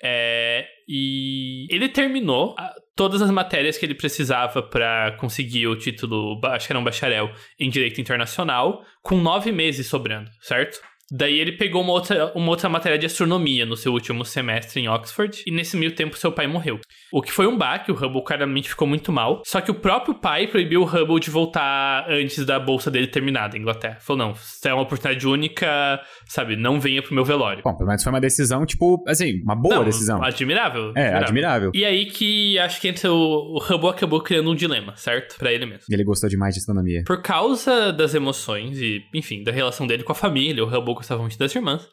É, 0.00 0.68
e 0.88 1.66
ele 1.68 1.88
terminou 1.88 2.54
todas 2.94 3.20
as 3.20 3.30
matérias 3.32 3.76
que 3.76 3.84
ele 3.84 3.94
precisava 3.96 4.62
para 4.62 5.16
conseguir 5.18 5.66
o 5.66 5.74
título, 5.74 6.40
acho 6.44 6.68
que 6.68 6.72
era 6.72 6.78
um 6.78 6.84
bacharel 6.84 7.28
em 7.58 7.68
Direito 7.68 8.00
Internacional, 8.00 8.84
com 9.02 9.16
nove 9.16 9.50
meses 9.50 9.88
sobrando, 9.88 10.30
certo? 10.40 10.80
Daí 11.10 11.38
ele 11.38 11.52
pegou 11.52 11.82
uma 11.82 11.93
outra, 11.93 12.32
uma 12.34 12.50
outra 12.50 12.69
matéria 12.69 12.99
de 12.99 13.06
astronomia 13.06 13.64
no 13.64 13.76
seu 13.76 13.93
último 13.93 14.25
semestre 14.25 14.81
em 14.81 14.88
Oxford, 14.88 15.43
e 15.46 15.50
nesse 15.50 15.76
meio 15.76 15.94
tempo 15.94 16.16
seu 16.19 16.31
pai 16.31 16.46
morreu. 16.46 16.78
O 17.12 17.22
que 17.22 17.32
foi 17.32 17.46
um 17.46 17.56
baque, 17.56 17.90
o 17.90 17.94
Hubble 17.94 18.22
claramente 18.22 18.69
ficou 18.69 18.87
muito 18.87 19.10
mal, 19.10 19.43
só 19.46 19.60
que 19.60 19.70
o 19.70 19.75
próprio 19.75 20.14
pai 20.14 20.46
proibiu 20.46 20.82
o 20.82 20.84
Hubble 20.84 21.19
de 21.19 21.31
voltar 21.31 22.06
antes 22.10 22.44
da 22.44 22.60
bolsa 22.60 22.90
dele 22.90 23.06
terminar 23.06 23.49
da 23.49 23.56
Inglaterra. 23.56 23.96
Falou, 24.00 24.26
não, 24.26 24.32
isso 24.32 24.69
é 24.69 24.75
uma 24.75 24.82
oportunidade 24.82 25.26
única, 25.26 26.00
sabe, 26.26 26.56
não 26.56 26.78
venha 26.78 27.02
pro 27.02 27.14
meu 27.14 27.25
velório. 27.25 27.62
Bom, 27.64 27.75
pelo 27.75 27.88
menos 27.88 28.02
foi 28.02 28.12
uma 28.12 28.20
decisão, 28.20 28.66
tipo, 28.66 29.02
assim, 29.06 29.40
uma 29.43 29.56
boa 29.56 29.76
Não, 29.76 29.84
decisão. 29.84 30.22
Admirável. 30.22 30.93
É, 30.94 31.14
admirável. 31.14 31.71
E 31.75 31.85
aí 31.85 32.06
que 32.06 32.59
acho 32.59 32.80
que 32.80 32.88
entre 32.88 33.09
o, 33.09 33.14
o 33.14 33.59
Hubble 33.59 33.90
acabou 33.90 34.21
criando 34.21 34.50
um 34.50 34.54
dilema, 34.54 34.94
certo? 34.97 35.37
Pra 35.38 35.52
ele 35.52 35.64
mesmo. 35.64 35.85
E 35.88 35.94
ele 35.94 36.04
gostou 36.04 36.28
demais 36.28 36.54
de 36.54 36.61
astronomia. 36.61 37.02
Por 37.06 37.23
causa 37.23 37.92
das 37.92 38.14
emoções 38.14 38.78
e, 38.78 39.02
enfim, 39.14 39.42
da 39.42 39.52
relação 39.52 39.87
dele 39.87 40.02
com 40.02 40.12
a 40.12 40.14
família, 40.14 40.62
o 40.62 40.66
Hubble 40.66 40.98
gostava 40.99 41.21
muito 41.21 41.38
das 41.38 41.55
irmãs. 41.55 41.88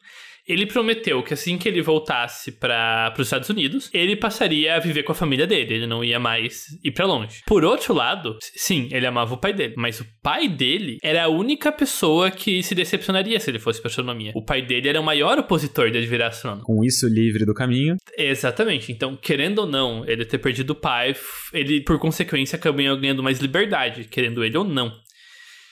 Ele 0.48 0.68
prometeu 0.68 1.24
que 1.24 1.34
assim 1.34 1.58
que 1.58 1.68
ele 1.68 1.82
voltasse 1.82 2.52
para 2.52 3.12
os 3.18 3.26
Estados 3.26 3.50
Unidos, 3.50 3.90
ele 3.92 4.16
passaria 4.16 4.76
a 4.76 4.80
viver 4.80 5.02
com 5.02 5.12
a 5.12 5.16
família 5.16 5.48
dele, 5.48 5.74
ele 5.74 5.88
não 5.88 6.04
ia 6.04 6.20
mais 6.20 6.66
ir 6.84 6.92
pra 6.92 7.08
longe. 7.08 7.42
Por 7.48 7.66
outro 7.66 7.96
lado, 7.96 8.38
sim, 8.56 8.88
ele 8.92 9.08
amava 9.08 9.34
o 9.34 9.38
pai 9.40 9.54
dele, 9.54 9.74
mas 9.76 10.00
o 10.00 10.06
pai 10.22 10.48
dele 10.48 10.98
era 11.02 11.24
a 11.24 11.30
única 11.30 11.72
pessoa 11.72 12.30
que 12.30 12.62
se 12.62 12.76
decepcionaria 12.76 13.40
se 13.40 13.50
ele 13.50 13.58
fosse 13.58 13.82
pra 13.82 13.90
astronomia. 13.90 14.34
O 14.36 14.46
pai 14.46 14.62
dele 14.62 14.88
era 14.88 15.02
o 15.02 15.04
maior 15.04 15.40
opositor 15.40 15.90
dele 15.90 16.06
virar 16.06 16.28
astrônomo. 16.28 16.62
Com 16.64 16.84
isso 16.84 17.08
livre 17.08 17.44
do 17.44 17.54
caminho, 17.54 17.96
Exatamente. 18.18 18.92
Então, 18.92 19.16
querendo 19.16 19.60
ou 19.60 19.68
não, 19.68 20.08
ele 20.08 20.26
ter 20.26 20.38
perdido 20.38 20.72
o 20.72 20.76
pai, 20.76 21.16
ele, 21.54 21.82
por 21.82 22.00
consequência, 22.00 22.56
acabou 22.56 22.98
ganhando 22.98 23.24
mais 23.24 23.40
liberdade, 23.40 24.06
querendo 24.06 24.44
ele 24.44 24.58
ou 24.58 24.64
não. 24.64 24.92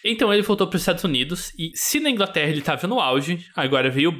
Então 0.03 0.33
ele 0.33 0.41
voltou 0.41 0.67
para 0.67 0.75
os 0.75 0.81
Estados 0.81 1.03
Unidos 1.03 1.53
e, 1.57 1.71
se 1.75 1.99
na 1.99 2.09
Inglaterra 2.09 2.49
ele 2.49 2.59
estava 2.59 2.87
no 2.87 2.99
auge, 2.99 3.45
agora 3.55 3.89
veio 3.89 4.09
o 4.09 4.19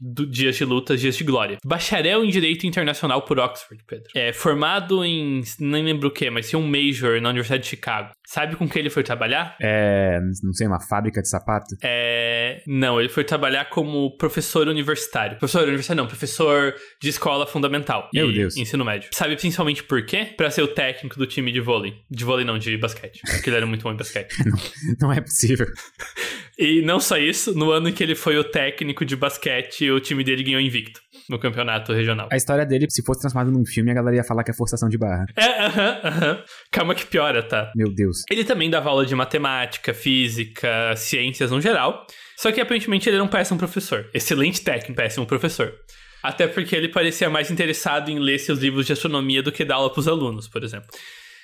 do 0.00 0.26
Dias 0.26 0.56
de 0.56 0.64
Lutas, 0.64 1.00
Dias 1.00 1.16
de 1.16 1.24
Glória. 1.24 1.58
Bacharel 1.64 2.24
em 2.24 2.30
Direito 2.30 2.66
Internacional 2.66 3.22
por 3.22 3.38
Oxford, 3.38 3.82
Pedro. 3.86 4.08
É 4.14 4.32
formado 4.32 5.04
em, 5.04 5.42
nem 5.58 5.84
lembro 5.84 6.08
o 6.08 6.10
que, 6.10 6.30
mas 6.30 6.48
tinha 6.48 6.58
um 6.58 6.66
major 6.66 7.20
na 7.20 7.28
Universidade 7.28 7.62
de 7.62 7.68
Chicago. 7.68 8.10
Sabe 8.26 8.56
com 8.56 8.68
que 8.68 8.78
ele 8.78 8.90
foi 8.90 9.02
trabalhar? 9.02 9.56
é, 9.60 10.18
não 10.42 10.52
sei, 10.52 10.66
uma 10.66 10.80
fábrica 10.80 11.20
de 11.20 11.28
sapato. 11.28 11.76
É... 11.82 12.62
Não, 12.66 13.00
ele 13.00 13.08
foi 13.08 13.24
trabalhar 13.24 13.66
como 13.66 14.16
professor 14.16 14.68
universitário. 14.68 15.38
Professor 15.38 15.62
universitário 15.64 16.02
não, 16.02 16.08
professor 16.08 16.74
de 17.00 17.08
escola 17.08 17.46
fundamental. 17.46 18.08
Meu 18.12 18.32
Deus. 18.32 18.56
Ensino 18.56 18.84
médio. 18.84 19.10
Sabe 19.12 19.36
principalmente 19.36 19.82
por 19.82 20.04
quê? 20.04 20.28
Pra 20.36 20.50
ser 20.50 20.62
o 20.62 20.68
técnico 20.68 21.18
do 21.18 21.26
time 21.26 21.52
de 21.52 21.60
vôlei. 21.60 21.94
De 22.10 22.24
vôlei 22.24 22.44
não, 22.44 22.58
de 22.58 22.76
basquete. 22.76 23.20
Porque 23.26 23.50
ele 23.50 23.56
era 23.56 23.66
muito 23.66 23.82
bom 23.82 23.92
em 23.92 23.96
basquete. 23.96 24.34
Não 25.00 25.12
é 25.12 25.20
possível. 25.20 25.66
E 26.58 26.82
não 26.82 27.00
só 27.00 27.16
isso, 27.16 27.54
no 27.54 27.70
ano 27.70 27.88
em 27.88 27.92
que 27.92 28.02
ele 28.02 28.14
foi 28.14 28.36
o 28.38 28.44
técnico 28.44 29.04
de 29.04 29.16
basquete, 29.16 29.90
o 29.90 30.00
time 30.00 30.22
dele 30.22 30.42
ganhou 30.42 30.60
invicto 30.60 31.00
no 31.28 31.38
campeonato 31.38 31.92
regional. 31.92 32.28
A 32.30 32.36
história 32.36 32.66
dele, 32.66 32.86
se 32.90 33.02
fosse 33.04 33.20
transformada 33.20 33.50
num 33.50 33.64
filme, 33.64 33.90
a 33.90 33.94
galera 33.94 34.16
ia 34.16 34.24
falar 34.24 34.42
que 34.44 34.50
é 34.50 34.54
forçação 34.54 34.88
de 34.88 34.98
barra. 34.98 35.26
É, 35.36 35.64
aham, 35.64 36.00
aham. 36.04 36.44
Calma 36.70 36.94
que 36.94 37.06
piora, 37.06 37.42
tá? 37.42 37.70
Meu 37.76 37.92
Deus. 37.92 38.24
Ele 38.30 38.44
também 38.44 38.68
dava 38.68 38.90
aula 38.90 39.06
de 39.06 39.14
matemática, 39.14 39.94
física, 39.94 40.94
ciências 40.96 41.50
no 41.50 41.60
geral. 41.60 42.06
Só 42.36 42.50
que 42.50 42.60
aparentemente 42.60 43.08
ele 43.08 43.16
era 43.16 43.24
um 43.24 43.28
péssimo 43.28 43.58
professor. 43.58 44.08
Excelente 44.14 44.62
técnico, 44.62 44.94
péssimo 44.94 45.26
professor. 45.26 45.72
Até 46.22 46.46
porque 46.46 46.74
ele 46.76 46.88
parecia 46.88 47.30
mais 47.30 47.50
interessado 47.50 48.10
em 48.10 48.18
ler 48.18 48.38
seus 48.38 48.58
livros 48.58 48.86
de 48.86 48.92
astronomia 48.92 49.42
do 49.42 49.52
que 49.52 49.64
dar 49.64 49.76
aula 49.76 49.92
pros 49.92 50.08
alunos, 50.08 50.48
por 50.48 50.62
exemplo. 50.62 50.88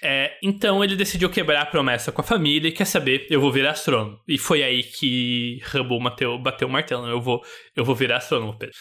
É, 0.03 0.37
então 0.43 0.85
ele 0.85 0.95
decidiu 0.95 1.31
quebrar 1.31 1.63
a 1.63 1.67
promessa 1.67 2.13
com 2.13 2.21
a 2.21 2.25
família 2.25 2.69
e 2.69 2.73
quer 2.73 2.85
saber, 2.85 3.27
eu 3.31 3.41
vou 3.41 3.51
virar 3.51 3.71
astrônomo. 3.71 4.21
E 4.29 4.39
foi 4.39 4.63
aí 4.63 4.83
que 4.83 5.61
Hubble 5.73 6.03
bateu, 6.03 6.39
bateu 6.39 6.69
o 6.69 6.71
martelo, 6.71 7.07
eu 7.07 7.21
vou, 7.21 7.43
eu 7.75 7.85
vou 7.85 7.95
virar 7.95 8.19
astrônomo, 8.19 8.57
Pedro. 8.59 8.75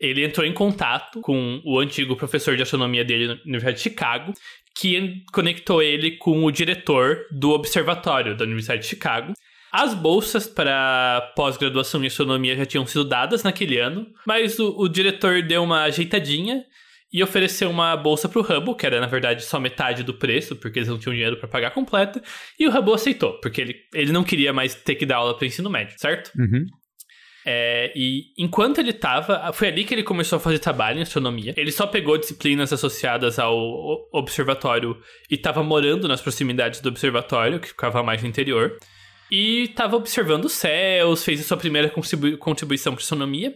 ele 0.00 0.24
entrou 0.24 0.46
em 0.46 0.52
contato 0.52 1.20
com 1.20 1.60
o 1.64 1.78
antigo 1.78 2.16
professor 2.16 2.56
de 2.56 2.62
astronomia 2.62 3.04
dele 3.04 3.28
na 3.28 3.34
Universidade 3.34 3.76
de 3.76 3.82
Chicago, 3.82 4.32
que 4.76 5.22
conectou 5.32 5.82
ele 5.82 6.12
com 6.16 6.44
o 6.44 6.50
diretor 6.50 7.26
do 7.30 7.50
observatório 7.50 8.36
da 8.36 8.44
Universidade 8.44 8.82
de 8.82 8.88
Chicago. 8.88 9.34
As 9.70 9.94
bolsas 9.94 10.46
para 10.46 11.32
pós-graduação 11.36 12.02
em 12.02 12.06
astronomia 12.06 12.56
já 12.56 12.66
tinham 12.66 12.86
sido 12.86 13.04
dadas 13.04 13.42
naquele 13.42 13.78
ano, 13.78 14.06
mas 14.26 14.58
o, 14.58 14.74
o 14.78 14.88
diretor 14.88 15.42
deu 15.42 15.62
uma 15.62 15.84
ajeitadinha 15.84 16.64
e 17.12 17.22
ofereceu 17.22 17.68
uma 17.68 17.96
bolsa 17.96 18.28
para 18.28 18.40
o 18.40 18.42
Hubble, 18.42 18.74
que 18.74 18.86
era 18.86 19.00
na 19.00 19.06
verdade 19.06 19.44
só 19.44 19.60
metade 19.60 20.02
do 20.02 20.14
preço, 20.14 20.56
porque 20.56 20.78
eles 20.78 20.88
não 20.88 20.98
tinham 20.98 21.14
dinheiro 21.14 21.36
para 21.36 21.48
pagar 21.48 21.72
completa, 21.72 22.22
e 22.58 22.66
o 22.66 22.70
Hubble 22.70 22.94
aceitou, 22.94 23.38
porque 23.40 23.60
ele, 23.60 23.76
ele 23.92 24.12
não 24.12 24.24
queria 24.24 24.52
mais 24.52 24.74
ter 24.74 24.94
que 24.94 25.04
dar 25.04 25.16
aula 25.16 25.36
para 25.36 25.46
ensino 25.46 25.68
médio, 25.68 25.94
certo? 25.98 26.30
Uhum. 26.38 26.64
É, 27.44 27.92
e 27.96 28.26
enquanto 28.38 28.78
ele 28.78 28.92
tava, 28.92 29.52
foi 29.52 29.68
ali 29.68 29.84
que 29.84 29.92
ele 29.92 30.04
começou 30.04 30.36
a 30.36 30.40
fazer 30.40 30.58
trabalho 30.58 30.98
em 30.98 31.02
astronomia. 31.02 31.52
Ele 31.56 31.72
só 31.72 31.86
pegou 31.86 32.16
disciplinas 32.16 32.72
associadas 32.72 33.38
ao 33.38 34.08
observatório 34.12 34.96
e 35.30 35.34
estava 35.34 35.62
morando 35.62 36.06
nas 36.06 36.20
proximidades 36.20 36.80
do 36.80 36.88
observatório, 36.88 37.58
que 37.58 37.68
ficava 37.68 38.02
mais 38.02 38.22
no 38.22 38.28
interior. 38.28 38.78
E 39.30 39.62
estava 39.64 39.96
observando 39.96 40.44
os 40.44 40.52
céus, 40.52 41.24
fez 41.24 41.40
a 41.40 41.44
sua 41.44 41.56
primeira 41.56 41.88
contribu 41.88 42.36
contribuição 42.38 42.92
para 42.92 43.02
astronomia, 43.02 43.52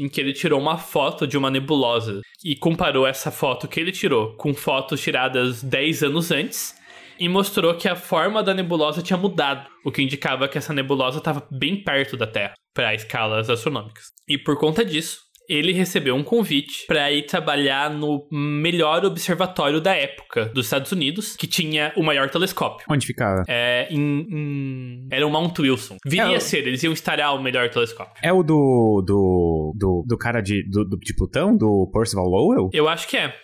em 0.00 0.08
que 0.08 0.20
ele 0.20 0.32
tirou 0.32 0.58
uma 0.58 0.78
foto 0.78 1.26
de 1.26 1.36
uma 1.36 1.50
nebulosa 1.50 2.22
e 2.42 2.56
comparou 2.56 3.06
essa 3.06 3.30
foto 3.30 3.68
que 3.68 3.78
ele 3.78 3.92
tirou 3.92 4.34
com 4.36 4.54
fotos 4.54 5.00
tiradas 5.00 5.62
10 5.62 6.04
anos 6.04 6.30
antes 6.30 6.74
e 7.18 7.28
mostrou 7.28 7.74
que 7.74 7.86
a 7.86 7.94
forma 7.94 8.42
da 8.42 8.54
nebulosa 8.54 9.02
tinha 9.02 9.18
mudado, 9.18 9.68
o 9.84 9.92
que 9.92 10.00
indicava 10.00 10.48
que 10.48 10.56
essa 10.56 10.72
nebulosa 10.72 11.18
estava 11.18 11.46
bem 11.50 11.84
perto 11.84 12.16
da 12.16 12.26
Terra 12.26 12.54
para 12.72 12.94
escalas 12.94 13.50
astronômicas. 13.50 14.06
E 14.26 14.38
por 14.38 14.58
conta 14.58 14.82
disso, 14.82 15.20
ele 15.52 15.72
recebeu 15.72 16.14
um 16.14 16.22
convite 16.22 16.86
para 16.86 17.10
ir 17.12 17.22
trabalhar 17.26 17.90
no 17.90 18.26
melhor 18.30 19.04
observatório 19.04 19.80
da 19.80 19.94
época 19.94 20.46
dos 20.54 20.66
Estados 20.66 20.92
Unidos, 20.92 21.36
que 21.36 21.46
tinha 21.46 21.92
o 21.96 22.02
maior 22.02 22.30
telescópio. 22.30 22.86
Onde 22.88 23.06
ficava? 23.06 23.42
É, 23.48 23.88
em, 23.90 24.26
em... 24.30 25.08
Era 25.10 25.26
o 25.26 25.30
Mount 25.30 25.58
Wilson. 25.58 25.96
Viria 26.06 26.32
É, 26.32 26.36
a 26.36 26.40
ser, 26.40 26.66
eles 26.66 26.82
iam 26.82 26.92
instalar 26.92 27.34
o 27.34 27.42
melhor 27.42 27.68
telescópio. 27.70 28.14
É 28.22 28.32
o 28.32 28.42
do. 28.42 29.02
do. 29.06 29.74
do, 29.76 30.04
do 30.06 30.18
cara 30.18 30.40
de, 30.40 30.62
do, 30.70 30.84
do- 30.84 30.98
de 30.98 31.14
Plutão, 31.14 31.56
do 31.56 31.90
Percival 31.92 32.26
Lowell? 32.26 32.70
Eu 32.72 32.88
acho 32.88 33.08
que 33.08 33.16
é. 33.16 33.34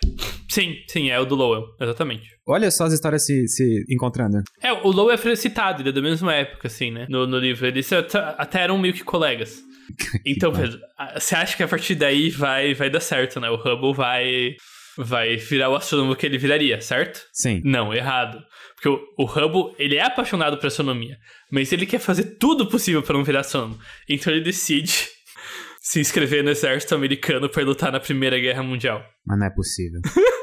Sim, 0.49 0.75
sim, 0.87 1.09
é 1.09 1.19
o 1.19 1.25
do 1.25 1.35
Lowell, 1.35 1.65
exatamente. 1.79 2.23
Olha 2.47 2.71
só 2.71 2.85
as 2.85 2.93
histórias 2.93 3.25
se, 3.25 3.47
se 3.47 3.83
encontrando. 3.89 4.41
É, 4.61 4.71
o 4.71 4.89
Lowell 4.91 5.17
foi 5.17 5.35
citado, 5.35 5.81
ele 5.81 5.89
é 5.89 5.91
da 5.91 6.01
mesma 6.01 6.33
época, 6.33 6.67
assim, 6.67 6.89
né? 6.89 7.05
No, 7.09 7.27
no 7.27 7.37
livro. 7.37 7.67
Eles 7.67 7.91
até 7.91 8.17
até 8.37 8.61
eram 8.61 8.77
meio 8.77 8.93
que 8.93 9.03
colegas. 9.03 9.61
Então, 10.25 10.51
Pedro, 10.51 10.79
você 11.15 11.35
acha 11.35 11.55
que 11.55 11.63
a 11.63 11.67
partir 11.67 11.95
daí 11.95 12.29
vai, 12.29 12.73
vai 12.73 12.89
dar 12.89 12.99
certo, 12.99 13.39
né? 13.39 13.49
O 13.49 13.55
Hubble 13.55 13.93
vai, 13.93 14.55
vai 14.97 15.37
virar 15.37 15.69
o 15.69 15.75
astrônomo 15.75 16.15
que 16.15 16.25
ele 16.25 16.37
viraria, 16.37 16.81
certo? 16.81 17.21
Sim. 17.31 17.61
Não, 17.63 17.93
errado. 17.93 18.43
Porque 18.75 18.89
o, 18.89 18.99
o 19.17 19.25
Hubble, 19.25 19.75
ele 19.79 19.95
é 19.95 20.03
apaixonado 20.03 20.57
por 20.57 20.67
astronomia, 20.67 21.17
mas 21.51 21.71
ele 21.71 21.85
quer 21.85 21.99
fazer 21.99 22.37
tudo 22.37 22.67
possível 22.67 23.01
para 23.01 23.17
não 23.17 23.23
virar 23.23 23.41
astrônomo. 23.41 23.79
Então 24.07 24.31
ele 24.33 24.43
decide 24.43 25.07
se 25.81 25.99
inscrever 25.99 26.43
no 26.43 26.49
exército 26.49 26.93
americano 26.93 27.49
para 27.49 27.63
lutar 27.63 27.91
na 27.91 27.99
Primeira 27.99 28.37
Guerra 28.37 28.63
Mundial. 28.63 29.03
Mas 29.25 29.39
não 29.39 29.47
é 29.47 29.49
possível. 29.49 30.01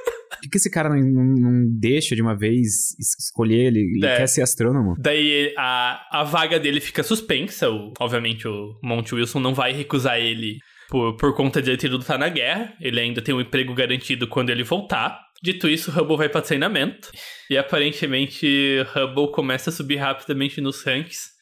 Por 0.45 0.51
que, 0.51 0.59
esse 0.59 0.71
cara 0.71 0.89
não, 0.89 0.97
não- 1.01 1.35
não 1.51 1.79
deixa 1.79 2.15
de 2.15 2.23
uma 2.23 2.37
vez 2.37 2.93
es- 2.99 3.17
escolher 3.19 3.67
ele? 3.67 3.81
Ele 3.97 4.07
É. 4.07 4.17
quer 4.17 4.27
ser 4.29 4.43
astrônomo. 4.43 4.95
Daí 4.99 5.53
a, 5.59 6.21
a 6.21 6.25
vaga 6.25 6.59
dele 6.61 6.81
fica 6.81 7.03
suspensa. 7.03 7.71
O, 7.71 7.93
obviamente 7.99 8.47
o 8.49 8.79
Monte 8.83 9.15
Wilson 9.15 9.41
não 9.41 9.55
vai 9.55 9.73
recusar 9.73 10.19
ele 10.19 10.59
por, 10.89 11.17
por 11.17 11.35
conta 11.35 11.61
de 11.63 11.71
ele 11.71 11.77
ter 11.77 11.87
ido 11.89 11.97
lutar 11.99 12.19
na 12.19 12.29
guerra. 12.29 12.73
Ele 12.81 13.01
ainda 13.01 13.21
tem 13.23 13.35
um 13.35 13.41
emprego 13.41 13.75
garantido 13.75 14.27
quando 14.29 14.51
ele 14.51 14.63
voltar. 14.63 15.19
Dito 15.43 15.69
isso, 15.69 15.91
Hubble 15.91 16.17
vai 16.17 16.29
para 16.29 16.41
treinamento. 16.41 17.11
E 17.51 17.57
aparentemente 17.59 18.47
Hubble 18.95 19.31
começa 19.33 19.71
a 19.71 19.73
subir 19.73 19.97
rapidamente 19.97 20.61
nos 20.61 20.83
ranks. 20.85 21.34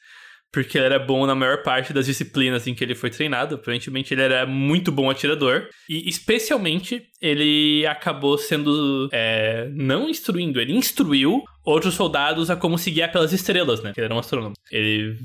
Porque 0.53 0.77
ele 0.77 0.85
era 0.85 0.99
bom 0.99 1.27
na 1.27 1.35
maior 1.35 1.63
parte 1.63 1.93
das 1.93 2.07
disciplinas 2.07 2.67
em 2.67 2.75
que 2.75 2.85
ele 2.85 2.95
foi 2.95 3.09
treinado. 3.09 3.55
Aparentemente 3.55 4.13
ele 4.13 4.21
era 4.23 4.45
muito 4.45 4.93
bom 4.93 5.09
atirador. 5.09 5.69
E 5.89 6.09
especialmente 6.09 7.03
ele 7.21 7.87
acabou 7.87 8.37
sendo. 8.37 9.09
é, 9.13 9.69
não 9.73 10.11
instruindo, 10.11 10.61
ele 10.61 10.75
instruiu 10.77 11.43
outros 11.65 11.95
soldados 11.95 12.51
a 12.51 12.57
como 12.57 12.77
se 12.77 12.91
guiar 12.91 13.11
pelas 13.11 13.33
estrelas, 13.33 13.83
né? 13.83 13.93
Ele 13.97 14.05
era 14.05 14.15
um 14.15 14.19
astrônomo. 14.19 14.55
Ele 14.71 15.17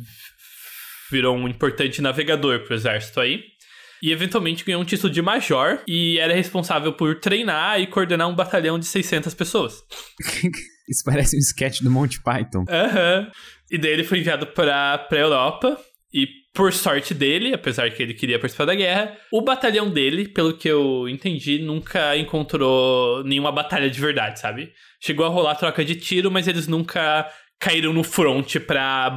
virou 1.11 1.35
um 1.35 1.47
importante 1.47 2.01
navegador 2.01 2.61
pro 2.61 2.75
exército 2.75 3.19
aí. 3.19 3.43
E 4.01 4.11
eventualmente 4.11 4.63
ganhou 4.63 4.81
um 4.81 4.85
título 4.85 5.11
de 5.11 5.21
major 5.21 5.81
e 5.87 6.19
era 6.19 6.33
responsável 6.33 6.93
por 6.93 7.19
treinar 7.19 7.81
e 7.81 7.87
coordenar 7.87 8.29
um 8.29 8.35
batalhão 8.35 8.77
de 8.77 8.85
600 8.85 9.33
pessoas. 9.33 9.83
Isso 10.87 11.03
parece 11.03 11.35
um 11.35 11.39
sketch 11.39 11.81
do 11.81 11.91
Monty 11.91 12.21
Python. 12.21 12.63
Aham. 12.69 13.29
E 13.69 13.77
daí 13.77 13.91
ele 13.91 14.03
foi 14.03 14.19
enviado 14.19 14.47
pra, 14.47 14.97
pra 14.97 15.19
Europa. 15.19 15.77
E 16.13 16.27
por 16.53 16.73
sorte 16.73 17.13
dele, 17.13 17.53
apesar 17.53 17.91
que 17.91 18.01
ele 18.01 18.13
queria 18.13 18.39
participar 18.39 18.65
da 18.65 18.73
guerra, 18.73 19.15
o 19.31 19.41
batalhão 19.41 19.89
dele, 19.89 20.27
pelo 20.27 20.57
que 20.57 20.67
eu 20.67 21.07
entendi, 21.07 21.59
nunca 21.59 22.17
encontrou 22.17 23.23
nenhuma 23.23 23.51
batalha 23.51 23.89
de 23.89 23.99
verdade, 23.99 24.39
sabe? 24.39 24.71
Chegou 24.99 25.25
a 25.25 25.29
rolar 25.29 25.55
troca 25.55 25.85
de 25.85 25.95
tiro, 25.95 26.31
mas 26.31 26.47
eles 26.47 26.67
nunca 26.67 27.29
caíram 27.59 27.93
no 27.93 28.03
front 28.03 28.57
pra 28.65 29.15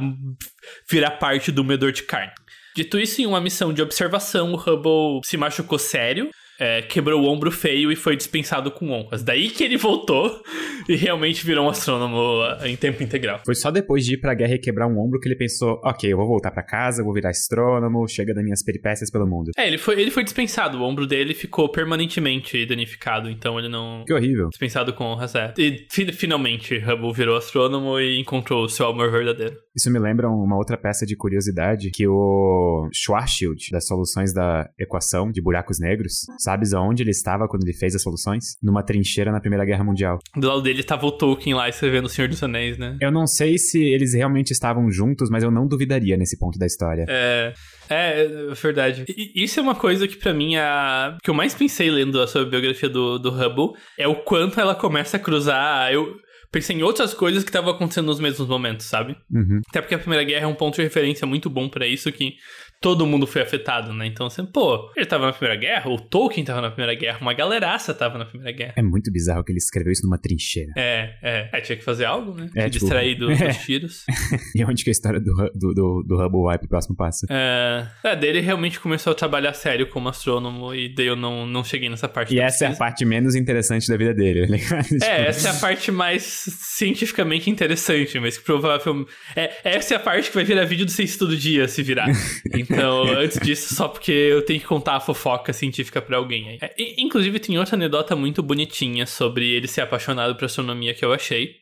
virar 0.89 1.11
parte 1.11 1.51
do 1.51 1.63
medor 1.63 1.91
de 1.91 2.03
carne. 2.03 2.31
Dito 2.75 2.99
isso, 2.99 3.21
em 3.21 3.25
uma 3.25 3.41
missão 3.41 3.73
de 3.73 3.81
observação, 3.81 4.53
o 4.53 4.55
Hubble 4.55 5.21
se 5.23 5.37
machucou 5.37 5.79
sério, 5.79 6.29
é, 6.61 6.83
quebrou 6.83 7.19
o 7.23 7.25
ombro 7.27 7.49
feio 7.49 7.91
e 7.91 7.95
foi 7.95 8.15
dispensado 8.15 8.69
com 8.69 8.91
honras. 8.91 9.23
Daí 9.23 9.49
que 9.49 9.63
ele 9.63 9.77
voltou 9.77 10.41
e 10.87 10.95
realmente 10.95 11.43
virou 11.43 11.65
um 11.65 11.69
astrônomo 11.69 12.41
ah, 12.43 12.69
em 12.69 12.75
tempo 12.75 13.01
integral. 13.01 13.41
Foi 13.43 13.55
só 13.55 13.71
depois 13.71 14.05
de 14.05 14.13
ir 14.13 14.17
pra 14.19 14.35
guerra 14.35 14.53
e 14.53 14.59
quebrar 14.59 14.87
um 14.87 14.99
ombro 14.99 15.19
que 15.19 15.27
ele 15.27 15.35
pensou: 15.35 15.79
ok, 15.83 16.13
eu 16.13 16.17
vou 16.17 16.27
voltar 16.27 16.51
pra 16.51 16.61
casa, 16.63 17.03
vou 17.03 17.13
virar 17.13 17.29
astrônomo, 17.31 18.07
chega 18.07 18.33
das 18.33 18.43
minhas 18.43 18.63
peripécias 18.63 19.09
pelo 19.09 19.25
mundo. 19.25 19.49
É, 19.57 19.67
ele 19.67 19.79
foi, 19.79 19.99
ele 19.99 20.11
foi 20.11 20.23
dispensado, 20.23 20.77
o 20.77 20.83
ombro 20.83 21.07
dele 21.07 21.33
ficou 21.33 21.69
permanentemente 21.71 22.63
danificado, 22.65 23.27
então 23.29 23.57
ele 23.57 23.67
não. 23.69 24.03
Que 24.05 24.13
horrível. 24.13 24.49
Dispensado 24.49 24.93
com 24.93 25.03
honras, 25.05 25.33
é. 25.33 25.53
E 25.57 25.87
fi- 25.91 26.11
finalmente 26.13 26.77
Hubble 26.77 27.11
virou 27.13 27.35
astrônomo 27.37 27.99
e 27.99 28.19
encontrou 28.19 28.63
o 28.65 28.69
seu 28.69 28.85
amor 28.87 29.11
verdadeiro. 29.11 29.55
Isso 29.75 29.91
me 29.91 29.97
lembra 29.99 30.29
uma 30.29 30.57
outra 30.57 30.77
peça 30.77 31.05
de 31.05 31.15
curiosidade 31.15 31.89
que 31.91 32.07
o 32.07 32.87
Schwarzschild, 32.93 33.69
das 33.71 33.87
soluções 33.87 34.33
da 34.33 34.69
equação 34.79 35.31
de 35.31 35.41
buracos 35.41 35.79
negros, 35.79 36.25
sabes 36.51 36.73
aonde 36.73 37.03
ele 37.03 37.11
estava 37.11 37.47
quando 37.47 37.63
ele 37.63 37.73
fez 37.73 37.95
as 37.95 38.01
soluções? 38.01 38.55
Numa 38.61 38.83
trincheira 38.83 39.31
na 39.31 39.39
Primeira 39.39 39.63
Guerra 39.65 39.83
Mundial. 39.83 40.19
Do 40.35 40.47
lado 40.47 40.61
dele 40.61 40.83
tava 40.83 41.05
o 41.05 41.11
Tolkien 41.11 41.55
lá 41.55 41.69
escrevendo 41.69 42.05
O 42.05 42.09
Senhor 42.09 42.27
dos 42.27 42.43
Anéis, 42.43 42.77
né? 42.77 42.97
Eu 43.01 43.11
não 43.11 43.25
sei 43.25 43.57
se 43.57 43.81
eles 43.81 44.13
realmente 44.13 44.51
estavam 44.51 44.91
juntos, 44.91 45.29
mas 45.29 45.43
eu 45.43 45.51
não 45.51 45.67
duvidaria 45.67 46.17
nesse 46.17 46.37
ponto 46.37 46.59
da 46.59 46.65
história. 46.65 47.05
É, 47.07 47.53
é, 47.89 48.21
é 48.25 48.53
verdade. 48.53 49.05
E- 49.07 49.43
isso 49.43 49.59
é 49.59 49.63
uma 49.63 49.75
coisa 49.75 50.07
que 50.07 50.17
pra 50.17 50.33
mim 50.33 50.55
a 50.57 51.17
que 51.23 51.29
eu 51.29 51.33
mais 51.33 51.53
pensei 51.53 51.89
lendo 51.89 52.21
a 52.21 52.25
biografia 52.45 52.89
do, 52.89 53.17
do 53.17 53.29
Hubble 53.31 53.79
é 53.97 54.07
o 54.07 54.15
quanto 54.23 54.59
ela 54.59 54.75
começa 54.75 55.17
a 55.17 55.19
cruzar. 55.19 55.91
Eu 55.91 56.15
pensei 56.51 56.75
em 56.75 56.83
outras 56.83 57.13
coisas 57.13 57.43
que 57.43 57.49
estavam 57.49 57.71
acontecendo 57.71 58.07
nos 58.07 58.19
mesmos 58.19 58.47
momentos, 58.47 58.85
sabe? 58.85 59.15
Uhum. 59.31 59.61
Até 59.69 59.79
porque 59.81 59.95
a 59.95 59.99
Primeira 59.99 60.23
Guerra 60.23 60.43
é 60.43 60.47
um 60.47 60.55
ponto 60.55 60.75
de 60.75 60.81
referência 60.81 61.25
muito 61.25 61.49
bom 61.49 61.69
pra 61.69 61.87
isso 61.87 62.11
que 62.11 62.33
todo 62.81 63.05
mundo 63.05 63.27
foi 63.27 63.43
afetado, 63.43 63.93
né? 63.93 64.07
Então, 64.07 64.25
assim, 64.25 64.43
pô, 64.43 64.91
ele 64.97 65.05
tava 65.05 65.27
na 65.27 65.31
Primeira 65.33 65.55
Guerra, 65.55 65.87
o 65.89 65.99
Tolkien 65.99 66.43
tava 66.43 66.61
na 66.61 66.71
Primeira 66.71 66.99
Guerra, 66.99 67.19
uma 67.21 67.33
galeraça 67.33 67.93
tava 67.93 68.17
na 68.17 68.25
Primeira 68.25 68.51
Guerra. 68.51 68.73
É 68.75 68.81
muito 68.81 69.11
bizarro 69.11 69.43
que 69.43 69.51
ele 69.51 69.59
escreveu 69.59 69.93
isso 69.93 70.03
numa 70.03 70.17
trincheira. 70.17 70.71
É, 70.75 71.13
é. 71.21 71.49
É, 71.53 71.61
tinha 71.61 71.77
que 71.77 71.83
fazer 71.83 72.05
algo, 72.05 72.33
né? 72.33 72.49
É, 72.55 72.63
tipo, 72.69 72.85
distrair 72.85 73.15
do- 73.15 73.29
é. 73.31 73.47
dos 73.47 73.57
tiros. 73.57 74.03
E 74.55 74.65
onde 74.65 74.83
que 74.83 74.89
a 74.89 74.91
história 74.91 75.19
do, 75.19 75.33
do, 75.55 75.73
do, 75.73 76.03
do 76.05 76.17
Hubble 76.17 76.57
pro 76.57 76.67
próximo 76.67 76.95
passo? 76.95 77.25
É, 77.29 77.87
é, 78.03 78.15
daí 78.15 78.29
ele 78.29 78.41
realmente 78.41 78.79
começou 78.79 79.11
a 79.11 79.15
trabalhar 79.15 79.53
sério 79.53 79.87
como 79.87 80.09
astrônomo 80.09 80.73
e 80.73 80.93
daí 80.93 81.05
eu 81.05 81.15
não, 81.15 81.45
não 81.45 81.63
cheguei 81.63 81.87
nessa 81.89 82.09
parte. 82.09 82.33
E 82.33 82.37
da 82.37 82.43
essa 82.43 82.65
é 82.65 82.67
a 82.69 82.75
parte 82.75 83.05
menos 83.05 83.35
interessante 83.35 83.87
da 83.87 83.95
vida 83.95 84.13
dele, 84.13 84.45
ligado? 84.47 84.83
Tipo, 84.89 85.05
É, 85.05 85.27
essa 85.27 85.49
é 85.49 85.51
a 85.51 85.55
parte 85.55 85.91
mais 85.91 86.23
cientificamente 86.23 87.49
interessante, 87.49 88.19
mas 88.19 88.37
que 88.37 88.43
provavelmente. 88.43 89.11
É, 89.35 89.51
essa 89.63 89.93
é 89.93 89.97
a 89.97 89.99
parte 89.99 90.29
que 90.29 90.35
vai 90.35 90.43
virar 90.43 90.65
vídeo 90.65 90.85
do 90.85 90.91
Ciência 90.91 91.19
Todo 91.19 91.35
Dia 91.37 91.67
se 91.67 91.83
virar. 91.83 92.09
Então, 92.53 92.70
antes 93.17 93.39
disso, 93.39 93.73
só 93.73 93.87
porque 93.87 94.11
eu 94.11 94.43
tenho 94.43 94.59
que 94.59 94.65
contar 94.65 94.95
a 94.95 94.99
fofoca 94.99 95.53
científica 95.53 96.01
pra 96.01 96.17
alguém. 96.17 96.57
É, 96.61 96.73
inclusive, 96.97 97.39
tem 97.39 97.57
outra 97.57 97.75
anedota 97.75 98.15
muito 98.15 98.41
bonitinha 98.41 99.05
sobre 99.05 99.49
ele 99.49 99.67
ser 99.67 99.81
apaixonado 99.81 100.35
por 100.35 100.45
astronomia 100.45 100.93
que 100.93 101.03
eu 101.03 101.13
achei. 101.13 101.55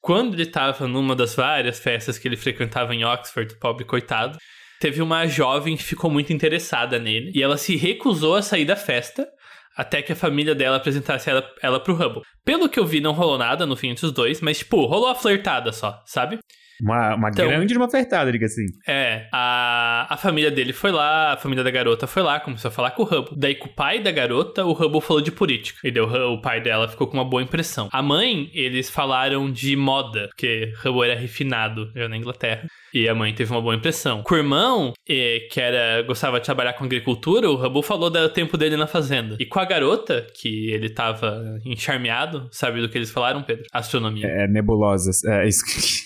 Quando 0.00 0.34
ele 0.34 0.46
tava 0.46 0.86
numa 0.86 1.14
das 1.14 1.34
várias 1.34 1.78
festas 1.78 2.18
que 2.18 2.28
ele 2.28 2.36
frequentava 2.36 2.94
em 2.94 3.04
Oxford, 3.04 3.58
pobre 3.58 3.84
coitado, 3.84 4.38
teve 4.80 5.02
uma 5.02 5.26
jovem 5.26 5.76
que 5.76 5.82
ficou 5.82 6.10
muito 6.10 6.32
interessada 6.32 6.98
nele 6.98 7.32
e 7.34 7.42
ela 7.42 7.56
se 7.56 7.76
recusou 7.76 8.36
a 8.36 8.42
sair 8.42 8.64
da 8.64 8.76
festa 8.76 9.28
até 9.76 10.02
que 10.02 10.12
a 10.12 10.16
família 10.16 10.56
dela 10.56 10.76
apresentasse 10.76 11.30
ela, 11.30 11.48
ela 11.62 11.78
pro 11.78 11.94
Hubble. 11.94 12.22
Pelo 12.44 12.68
que 12.68 12.80
eu 12.80 12.84
vi, 12.84 13.00
não 13.00 13.12
rolou 13.12 13.38
nada 13.38 13.64
no 13.64 13.76
fim 13.76 13.90
entre 13.90 14.06
os 14.06 14.12
dois, 14.12 14.40
mas, 14.40 14.58
tipo, 14.58 14.84
rolou 14.86 15.08
a 15.08 15.14
flertada 15.14 15.72
só, 15.72 16.02
sabe? 16.04 16.40
Uma, 16.80 17.14
uma 17.14 17.28
então, 17.30 17.48
grande 17.48 17.76
uma 17.76 17.86
apertada, 17.86 18.30
diga 18.30 18.46
assim. 18.46 18.66
É, 18.86 19.26
a, 19.32 20.06
a 20.10 20.16
família 20.16 20.50
dele 20.50 20.72
foi 20.72 20.90
lá, 20.90 21.32
a 21.32 21.36
família 21.36 21.64
da 21.64 21.70
garota 21.70 22.06
foi 22.06 22.22
lá, 22.22 22.40
começou 22.40 22.68
a 22.68 22.72
falar 22.72 22.92
com 22.92 23.02
o 23.02 23.06
Hubble. 23.06 23.36
Daí 23.36 23.54
com 23.54 23.68
o 23.68 23.72
pai 23.72 24.00
da 24.00 24.10
garota, 24.10 24.64
o 24.64 24.72
Hubble 24.72 25.00
falou 25.00 25.22
de 25.22 25.32
política. 25.32 25.80
E 25.84 25.90
deu, 25.90 26.06
o 26.06 26.40
pai 26.40 26.60
dela 26.60 26.88
ficou 26.88 27.06
com 27.06 27.16
uma 27.16 27.24
boa 27.24 27.42
impressão. 27.42 27.88
A 27.92 28.02
mãe, 28.02 28.50
eles 28.52 28.90
falaram 28.90 29.50
de 29.50 29.76
moda, 29.76 30.28
porque 30.28 30.72
Hubble 30.84 31.10
era 31.10 31.18
refinado 31.18 31.90
já 31.94 32.08
na 32.08 32.16
Inglaterra. 32.16 32.68
E 32.92 33.08
a 33.08 33.14
mãe 33.14 33.34
teve 33.34 33.50
uma 33.50 33.60
boa 33.60 33.74
impressão. 33.74 34.22
Com 34.22 34.34
o 34.34 34.38
irmão, 34.38 34.92
que 35.04 35.60
era 35.60 36.02
gostava 36.02 36.40
de 36.40 36.46
trabalhar 36.46 36.72
com 36.72 36.84
agricultura, 36.84 37.50
o 37.50 37.54
Hubble 37.54 37.82
falou 37.82 38.10
do 38.10 38.28
tempo 38.30 38.56
dele 38.56 38.76
na 38.76 38.86
fazenda. 38.86 39.36
E 39.38 39.46
com 39.46 39.60
a 39.60 39.64
garota, 39.64 40.26
que 40.34 40.70
ele 40.70 40.88
tava 40.88 41.58
encharmeado, 41.64 42.48
sabe 42.50 42.80
do 42.80 42.88
que 42.88 42.96
eles 42.96 43.10
falaram, 43.10 43.42
Pedro? 43.42 43.64
Astronomia. 43.72 44.26
É, 44.26 44.48
nebulosas. 44.48 45.22
É 45.24 45.46
isso. 45.46 45.64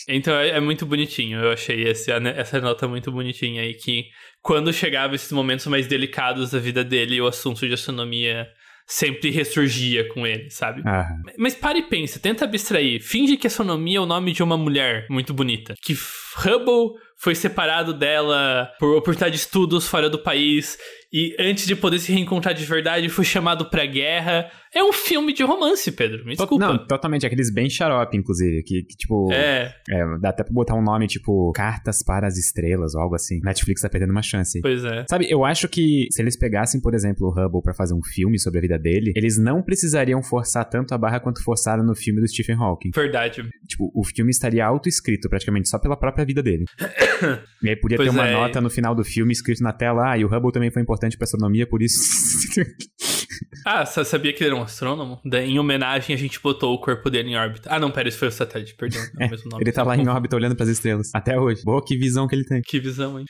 então 0.08 0.34
é, 0.34 0.50
é, 0.50 0.60
muito 0.62 0.86
bonitinho. 0.86 1.40
Eu 1.40 1.52
achei 1.52 1.82
esse, 1.84 2.10
essa 2.10 2.60
nota 2.60 2.88
muito 2.88 3.12
bonitinha 3.12 3.62
aí 3.62 3.74
que 3.74 4.06
quando 4.40 4.72
chegava 4.72 5.14
esses 5.14 5.30
momentos 5.32 5.66
mais 5.66 5.86
delicados 5.86 6.50
da 6.50 6.58
vida 6.58 6.82
dele, 6.82 7.20
o 7.20 7.26
assunto 7.26 7.66
de 7.66 7.74
astronomia 7.74 8.48
sempre 8.86 9.30
ressurgia 9.30 10.06
com 10.08 10.26
ele, 10.26 10.50
sabe? 10.50 10.82
Mas 11.38 11.54
pare 11.54 11.80
e 11.80 11.82
pense, 11.82 12.20
tenta 12.20 12.44
abstrair. 12.44 13.00
Finge 13.00 13.36
que 13.36 13.46
astronomia 13.46 13.98
é 13.98 14.00
o 14.00 14.06
nome 14.06 14.32
de 14.32 14.42
uma 14.42 14.56
mulher 14.56 15.06
muito 15.08 15.32
bonita. 15.32 15.74
Que 15.82 15.94
Hubble 15.94 16.98
foi 17.16 17.34
separado 17.34 17.94
dela 17.94 18.70
por 18.78 18.96
oportunidade 18.96 19.36
de 19.36 19.40
estudos 19.40 19.86
fora 19.86 20.10
do 20.10 20.18
país 20.18 20.76
e 21.12 21.36
antes 21.38 21.66
de 21.66 21.76
poder 21.76 21.98
se 21.98 22.10
reencontrar 22.10 22.54
de 22.54 22.64
verdade 22.64 23.08
foi 23.10 23.24
chamado 23.24 23.68
pra 23.68 23.84
guerra. 23.84 24.50
É 24.74 24.82
um 24.82 24.92
filme 24.92 25.34
de 25.34 25.42
romance, 25.42 25.92
Pedro. 25.92 26.24
Me 26.24 26.34
desculpa. 26.34 26.66
Não, 26.66 26.86
totalmente. 26.86 27.26
Aqueles 27.26 27.52
bem 27.52 27.68
xarope, 27.68 28.16
inclusive. 28.16 28.62
Que, 28.62 28.82
que 28.82 28.96
tipo. 28.96 29.30
É. 29.30 29.74
é. 29.90 30.18
Dá 30.18 30.30
até 30.30 30.42
pra 30.42 30.52
botar 30.52 30.74
um 30.74 30.82
nome 30.82 31.06
tipo 31.06 31.52
Cartas 31.52 32.02
para 32.02 32.26
as 32.26 32.38
Estrelas 32.38 32.94
ou 32.94 33.02
algo 33.02 33.14
assim. 33.14 33.40
Netflix 33.44 33.82
tá 33.82 33.90
perdendo 33.90 34.12
uma 34.12 34.22
chance. 34.22 34.58
Pois 34.62 34.82
é. 34.82 35.04
Sabe, 35.10 35.30
eu 35.30 35.44
acho 35.44 35.68
que 35.68 36.06
se 36.10 36.22
eles 36.22 36.38
pegassem, 36.38 36.80
por 36.80 36.94
exemplo, 36.94 37.28
o 37.28 37.30
Hubble 37.30 37.60
para 37.62 37.74
fazer 37.74 37.92
um 37.92 38.02
filme 38.02 38.38
sobre 38.38 38.60
a 38.60 38.62
vida 38.62 38.78
dele, 38.78 39.12
eles 39.14 39.36
não 39.36 39.60
precisariam 39.60 40.22
forçar 40.22 40.64
tanto 40.64 40.94
a 40.94 40.98
barra 40.98 41.20
quanto 41.20 41.44
forçaram 41.44 41.84
no 41.84 41.94
filme 41.94 42.22
do 42.22 42.26
Stephen 42.26 42.56
Hawking. 42.56 42.92
Verdade. 42.94 43.46
Tipo, 43.68 43.92
o 43.94 44.02
filme 44.02 44.30
estaria 44.30 44.64
autoescrito 44.64 45.28
praticamente 45.28 45.68
só 45.68 45.78
pela 45.78 45.98
própria 45.98 46.24
vida 46.24 46.42
dele. 46.42 46.64
e 47.62 47.68
aí 47.68 47.76
podia 47.76 47.98
pois 47.98 48.08
ter 48.08 48.14
uma 48.14 48.26
é. 48.26 48.32
nota 48.32 48.62
no 48.62 48.70
final 48.70 48.94
do 48.94 49.04
filme 49.04 49.32
escrito 49.32 49.62
na 49.62 49.72
tela, 49.74 50.12
ah, 50.12 50.18
e 50.18 50.24
o 50.24 50.28
Hubble 50.28 50.50
também 50.50 50.70
foi 50.70 50.80
importante 50.80 51.01
pra 51.10 51.24
astronomia, 51.24 51.66
por 51.66 51.82
isso. 51.82 51.98
ah, 53.66 53.84
você 53.84 54.04
sabia 54.04 54.32
que 54.32 54.42
ele 54.42 54.50
era 54.50 54.58
um 54.58 54.62
astrônomo? 54.62 55.20
Em 55.24 55.58
homenagem, 55.58 56.14
a 56.14 56.18
gente 56.18 56.40
botou 56.40 56.74
o 56.74 56.80
corpo 56.80 57.10
dele 57.10 57.30
em 57.30 57.36
órbita. 57.36 57.68
Ah, 57.72 57.78
não, 57.78 57.90
pera, 57.90 58.08
isso 58.08 58.18
foi 58.18 58.28
o 58.28 58.32
satélite, 58.32 58.74
perdão. 58.74 59.00
É 59.20 59.26
o 59.26 59.30
mesmo 59.30 59.50
nome. 59.50 59.62
ele 59.62 59.72
tá 59.72 59.82
lá 59.82 59.96
em 59.96 60.06
órbita 60.08 60.36
olhando 60.36 60.56
para 60.56 60.64
as 60.64 60.70
estrelas. 60.70 61.10
Até 61.14 61.38
hoje. 61.38 61.62
Boa, 61.64 61.84
que 61.84 61.96
visão 61.96 62.26
que 62.26 62.34
ele 62.34 62.44
tem. 62.44 62.60
Que 62.62 62.80
visão, 62.80 63.18
hein? 63.18 63.24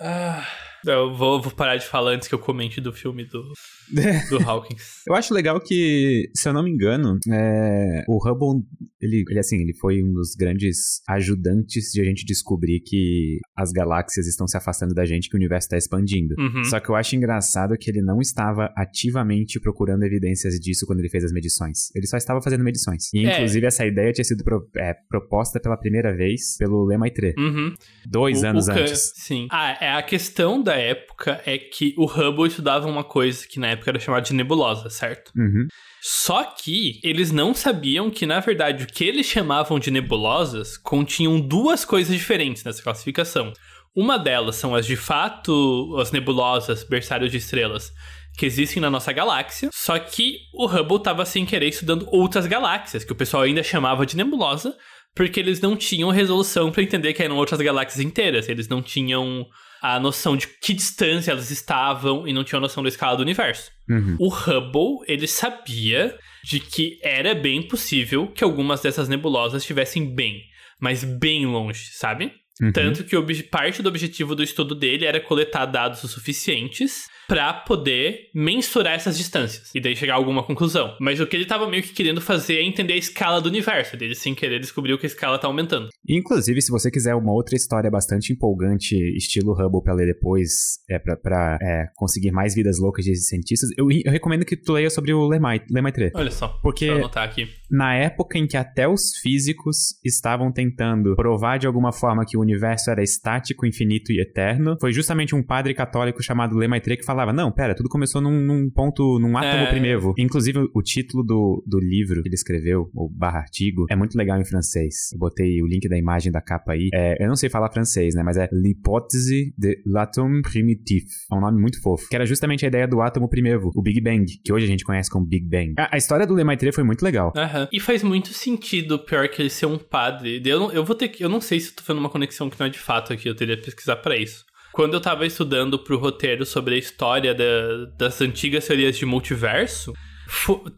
Ah. 0.00 0.46
Eu 0.84 1.14
vou, 1.14 1.40
vou, 1.40 1.52
parar 1.52 1.76
de 1.76 1.86
falar 1.86 2.10
antes 2.10 2.26
que 2.26 2.34
eu 2.34 2.38
comente 2.38 2.80
do 2.80 2.92
filme 2.92 3.24
do, 3.24 3.52
do 4.28 4.38
Hawkins. 4.48 5.02
eu 5.06 5.14
acho 5.14 5.32
legal 5.32 5.60
que, 5.60 6.28
se 6.34 6.48
eu 6.48 6.52
não 6.52 6.62
me 6.62 6.70
engano, 6.70 7.18
é, 7.30 8.04
o 8.08 8.18
Hubble, 8.18 8.64
ele, 9.00 9.24
ele, 9.28 9.38
assim, 9.38 9.56
ele 9.60 9.74
foi 9.74 10.02
um 10.02 10.12
dos 10.12 10.34
grandes 10.34 11.00
ajudantes 11.08 11.92
de 11.92 12.00
a 12.00 12.04
gente 12.04 12.24
descobrir 12.24 12.80
que 12.80 13.38
as 13.56 13.70
galáxias 13.70 14.26
estão 14.26 14.46
se 14.48 14.56
afastando 14.56 14.94
da 14.94 15.04
gente, 15.04 15.28
que 15.28 15.36
o 15.36 15.38
universo 15.38 15.66
está 15.66 15.76
expandindo. 15.76 16.34
Uhum. 16.38 16.64
Só 16.64 16.80
que 16.80 16.88
eu 16.90 16.96
acho 16.96 17.14
engraçado 17.14 17.76
que 17.78 17.90
ele 17.90 18.02
não 18.02 18.20
estava 18.20 18.72
ativamente 18.76 19.60
procurando 19.60 20.02
evidências 20.02 20.54
disso 20.58 20.86
quando 20.86 20.98
ele 20.98 21.08
fez 21.08 21.24
as 21.24 21.32
medições. 21.32 21.94
Ele 21.94 22.06
só 22.06 22.16
estava 22.16 22.42
fazendo 22.42 22.64
medições. 22.64 23.12
E, 23.14 23.26
é. 23.26 23.34
inclusive, 23.34 23.66
essa 23.66 23.86
ideia 23.86 24.12
tinha 24.12 24.24
sido 24.24 24.42
pro, 24.42 24.68
é, 24.76 24.94
proposta 25.08 25.60
pela 25.60 25.76
primeira 25.76 26.14
vez 26.14 26.56
pelo 26.58 26.84
Lemaitre. 26.84 27.34
Uhum. 27.38 27.74
Dois 28.06 28.42
o, 28.42 28.46
anos 28.46 28.68
o 28.68 28.72
antes. 28.72 29.12
Sim. 29.14 29.46
Ah, 29.50 29.76
é 29.80 29.92
a 29.92 30.02
questão 30.02 30.62
da 30.62 30.72
da 30.72 30.76
época 30.76 31.42
é 31.44 31.58
que 31.58 31.94
o 31.98 32.06
Hubble 32.06 32.46
estudava 32.46 32.88
uma 32.88 33.04
coisa 33.04 33.46
que 33.46 33.60
na 33.60 33.68
época 33.68 33.81
era 33.90 34.00
chamada 34.00 34.24
de 34.24 34.34
nebulosa, 34.34 34.90
certo? 34.90 35.32
Uhum. 35.36 35.66
Só 36.00 36.42
que 36.42 37.00
eles 37.02 37.30
não 37.30 37.54
sabiam 37.54 38.10
que, 38.10 38.26
na 38.26 38.40
verdade, 38.40 38.84
o 38.84 38.86
que 38.86 39.04
eles 39.04 39.26
chamavam 39.26 39.78
de 39.78 39.90
nebulosas 39.90 40.76
continham 40.76 41.40
duas 41.40 41.84
coisas 41.84 42.14
diferentes 42.14 42.64
nessa 42.64 42.82
classificação. 42.82 43.52
Uma 43.94 44.18
delas 44.18 44.56
são 44.56 44.74
as 44.74 44.86
de 44.86 44.96
fato, 44.96 45.96
as 46.00 46.10
nebulosas, 46.10 46.82
berçários 46.82 47.30
de 47.30 47.36
estrelas, 47.36 47.92
que 48.36 48.46
existem 48.46 48.80
na 48.80 48.90
nossa 48.90 49.12
galáxia, 49.12 49.68
só 49.72 49.98
que 49.98 50.38
o 50.54 50.66
Hubble 50.66 50.96
estava 50.96 51.24
sem 51.24 51.44
querer 51.44 51.68
estudando 51.68 52.08
outras 52.10 52.46
galáxias, 52.46 53.04
que 53.04 53.12
o 53.12 53.16
pessoal 53.16 53.42
ainda 53.42 53.62
chamava 53.62 54.06
de 54.06 54.16
nebulosa, 54.16 54.74
porque 55.14 55.38
eles 55.38 55.60
não 55.60 55.76
tinham 55.76 56.08
resolução 56.10 56.72
para 56.72 56.82
entender 56.82 57.12
que 57.12 57.22
eram 57.22 57.36
outras 57.36 57.60
galáxias 57.60 58.00
inteiras, 58.04 58.48
eles 58.48 58.68
não 58.68 58.80
tinham 58.80 59.46
a 59.82 59.98
noção 59.98 60.36
de 60.36 60.46
que 60.46 60.72
distância 60.72 61.32
elas 61.32 61.50
estavam 61.50 62.26
e 62.26 62.32
não 62.32 62.44
tinha 62.44 62.60
noção 62.60 62.84
da 62.84 62.88
escala 62.88 63.16
do 63.16 63.22
universo. 63.22 63.72
Uhum. 63.90 64.16
O 64.20 64.28
Hubble, 64.28 65.04
ele 65.08 65.26
sabia 65.26 66.16
de 66.44 66.60
que 66.60 67.00
era 67.02 67.34
bem 67.34 67.66
possível 67.66 68.28
que 68.28 68.44
algumas 68.44 68.80
dessas 68.80 69.08
nebulosas 69.08 69.62
estivessem 69.62 70.14
bem, 70.14 70.40
mas 70.80 71.02
bem 71.02 71.46
longe, 71.46 71.90
sabe? 71.94 72.32
Uhum. 72.60 72.70
Tanto 72.70 73.02
que 73.02 73.42
parte 73.42 73.82
do 73.82 73.88
objetivo 73.88 74.36
do 74.36 74.42
estudo 74.42 74.72
dele 74.72 75.04
era 75.04 75.20
coletar 75.20 75.66
dados 75.66 76.04
o 76.04 76.08
suficientes 76.08 77.08
para 77.32 77.54
poder 77.54 78.28
mensurar 78.34 78.92
essas 78.92 79.16
distâncias 79.16 79.70
e 79.74 79.80
daí 79.80 79.96
chegar 79.96 80.12
a 80.12 80.16
alguma 80.16 80.42
conclusão. 80.42 80.94
Mas 81.00 81.18
o 81.18 81.26
que 81.26 81.34
ele 81.34 81.44
estava 81.44 81.66
meio 81.66 81.82
que 81.82 81.94
querendo 81.94 82.20
fazer 82.20 82.56
é 82.56 82.62
entender 82.62 82.92
a 82.92 82.96
escala 82.98 83.40
do 83.40 83.48
universo. 83.48 83.96
Ele, 83.96 84.14
sem 84.14 84.34
querer, 84.34 84.60
descobriu 84.60 84.98
que 84.98 85.06
a 85.06 85.08
escala 85.08 85.36
está 85.36 85.48
aumentando. 85.48 85.88
Inclusive, 86.06 86.60
se 86.60 86.70
você 86.70 86.90
quiser 86.90 87.14
uma 87.14 87.32
outra 87.32 87.56
história 87.56 87.90
bastante 87.90 88.34
empolgante, 88.34 88.94
estilo 89.16 89.52
Hubble, 89.52 89.82
para 89.82 89.94
ler 89.94 90.08
depois, 90.08 90.78
é 90.90 90.98
para 90.98 91.56
é, 91.62 91.86
conseguir 91.94 92.32
mais 92.32 92.54
vidas 92.54 92.78
loucas 92.78 93.02
de 93.02 93.16
cientistas, 93.16 93.70
eu, 93.78 93.90
eu 93.90 94.12
recomendo 94.12 94.44
que 94.44 94.54
tu 94.54 94.74
leia 94.74 94.90
sobre 94.90 95.14
o 95.14 95.26
Lemaitre. 95.26 96.10
Olha 96.14 96.30
só, 96.30 96.48
porque 96.62 96.84
deixa 96.84 96.98
eu 96.98 97.04
anotar 97.04 97.26
aqui. 97.26 97.48
na 97.70 97.94
época 97.94 98.36
em 98.36 98.46
que 98.46 98.58
até 98.58 98.86
os 98.86 99.16
físicos 99.22 99.98
estavam 100.04 100.52
tentando 100.52 101.16
provar 101.16 101.58
de 101.58 101.66
alguma 101.66 101.92
forma 101.92 102.26
que 102.26 102.36
o 102.36 102.42
universo 102.42 102.90
era 102.90 103.02
estático, 103.02 103.64
infinito 103.64 104.12
e 104.12 104.20
eterno, 104.20 104.76
foi 104.78 104.92
justamente 104.92 105.34
um 105.34 105.42
padre 105.42 105.72
católico 105.72 106.22
chamado 106.22 106.58
Lemaitre 106.58 106.98
que 106.98 107.06
falava 107.06 107.21
falava, 107.22 107.32
não, 107.32 107.52
pera, 107.52 107.74
tudo 107.74 107.88
começou 107.88 108.20
num, 108.20 108.40
num 108.40 108.70
ponto, 108.70 109.18
num 109.18 109.36
átomo 109.36 109.64
é... 109.64 109.70
primeiro. 109.70 110.14
Inclusive, 110.18 110.68
o 110.74 110.82
título 110.82 111.22
do, 111.22 111.62
do 111.66 111.78
livro 111.78 112.22
que 112.22 112.28
ele 112.28 112.34
escreveu, 112.34 112.90
o 112.94 113.08
barra 113.08 113.38
artigo, 113.38 113.86
é 113.90 113.96
muito 113.96 114.16
legal 114.16 114.40
em 114.40 114.44
francês. 114.44 115.12
Eu 115.12 115.18
botei 115.18 115.62
o 115.62 115.66
link 115.66 115.88
da 115.88 115.96
imagem 115.96 116.32
da 116.32 116.40
capa 116.40 116.72
aí. 116.72 116.88
É, 116.92 117.22
eu 117.22 117.28
não 117.28 117.36
sei 117.36 117.48
falar 117.48 117.70
francês, 117.70 118.14
né, 118.14 118.22
mas 118.22 118.36
é 118.36 118.48
L'hypothèse 118.52 119.54
de 119.56 119.82
l'atome 119.86 120.42
primitif. 120.42 121.04
É 121.30 121.34
um 121.34 121.40
nome 121.40 121.60
muito 121.60 121.80
fofo. 121.80 122.08
Que 122.08 122.16
era 122.16 122.26
justamente 122.26 122.64
a 122.64 122.68
ideia 122.68 122.86
do 122.86 123.00
átomo 123.00 123.28
primeiro, 123.28 123.70
o 123.74 123.82
Big 123.82 124.00
Bang, 124.00 124.26
que 124.44 124.52
hoje 124.52 124.64
a 124.64 124.68
gente 124.68 124.84
conhece 124.84 125.10
como 125.10 125.26
Big 125.26 125.46
Bang. 125.46 125.74
A, 125.78 125.94
a 125.94 125.98
história 125.98 126.26
do 126.26 126.34
Lemaitre 126.34 126.72
foi 126.72 126.84
muito 126.84 127.02
legal. 127.02 127.32
Uhum. 127.36 127.68
E 127.72 127.80
faz 127.80 128.02
muito 128.02 128.32
sentido, 128.32 128.98
pior 128.98 129.28
que 129.28 129.42
ele 129.42 129.50
ser 129.50 129.66
um 129.66 129.78
padre. 129.78 130.42
Eu, 130.44 130.70
eu 130.72 130.84
vou 130.84 130.96
ter 130.96 131.08
que. 131.08 131.22
Eu 131.22 131.28
não 131.28 131.40
sei 131.40 131.60
se 131.60 131.70
eu 131.70 131.76
tô 131.76 131.82
fazendo 131.82 132.00
uma 132.00 132.10
conexão 132.10 132.50
que 132.50 132.58
não 132.58 132.66
é 132.66 132.70
de 132.70 132.78
fato 132.78 133.12
aqui, 133.12 133.28
eu 133.28 133.34
teria 133.34 133.56
que 133.56 133.64
pesquisar 133.64 133.96
para 133.96 134.16
isso. 134.16 134.44
Quando 134.72 134.94
eu 134.94 135.00
tava 135.00 135.26
estudando 135.26 135.78
pro 135.78 135.98
roteiro 135.98 136.46
sobre 136.46 136.74
a 136.74 136.78
história 136.78 137.34
da, 137.34 137.84
das 137.96 138.20
antigas 138.20 138.66
teorias 138.66 138.96
de 138.96 139.04
multiverso, 139.04 139.92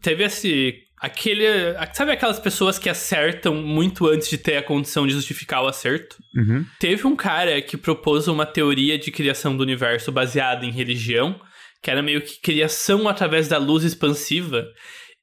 teve 0.01 0.23
esse. 0.23 0.81
Aquele. 0.97 1.45
Sabe 1.93 2.11
aquelas 2.11 2.39
pessoas 2.39 2.79
que 2.79 2.89
acertam 2.89 3.55
muito 3.55 4.07
antes 4.07 4.29
de 4.29 4.37
ter 4.37 4.57
a 4.57 4.63
condição 4.63 5.05
de 5.05 5.13
justificar 5.13 5.63
o 5.63 5.67
acerto? 5.67 6.17
Uhum. 6.35 6.65
Teve 6.79 7.05
um 7.05 7.15
cara 7.15 7.61
que 7.61 7.77
propôs 7.77 8.27
uma 8.27 8.45
teoria 8.45 8.97
de 8.97 9.11
criação 9.11 9.55
do 9.55 9.61
universo 9.61 10.11
baseada 10.11 10.65
em 10.65 10.71
religião, 10.71 11.39
que 11.81 11.91
era 11.91 12.01
meio 12.01 12.21
que 12.21 12.39
criação 12.41 13.07
através 13.07 13.47
da 13.47 13.57
luz 13.57 13.83
expansiva 13.83 14.67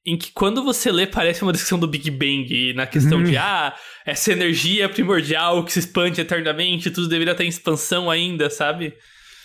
em 0.05 0.17
que 0.17 0.31
quando 0.31 0.63
você 0.63 0.91
lê 0.91 1.07
parece 1.07 1.43
uma 1.43 1.51
descrição 1.51 1.79
do 1.79 1.87
Big 1.87 2.11
Bang 2.11 2.73
na 2.73 2.85
questão 2.85 3.19
uhum. 3.19 3.23
de 3.23 3.37
ah, 3.37 3.73
essa 4.05 4.31
energia 4.31 4.89
primordial 4.89 5.63
que 5.63 5.71
se 5.71 5.79
expande 5.79 6.19
eternamente, 6.19 6.91
tudo 6.91 7.07
deveria 7.07 7.31
estar 7.31 7.43
em 7.43 7.47
expansão 7.47 8.11
ainda, 8.11 8.49
sabe? 8.49 8.93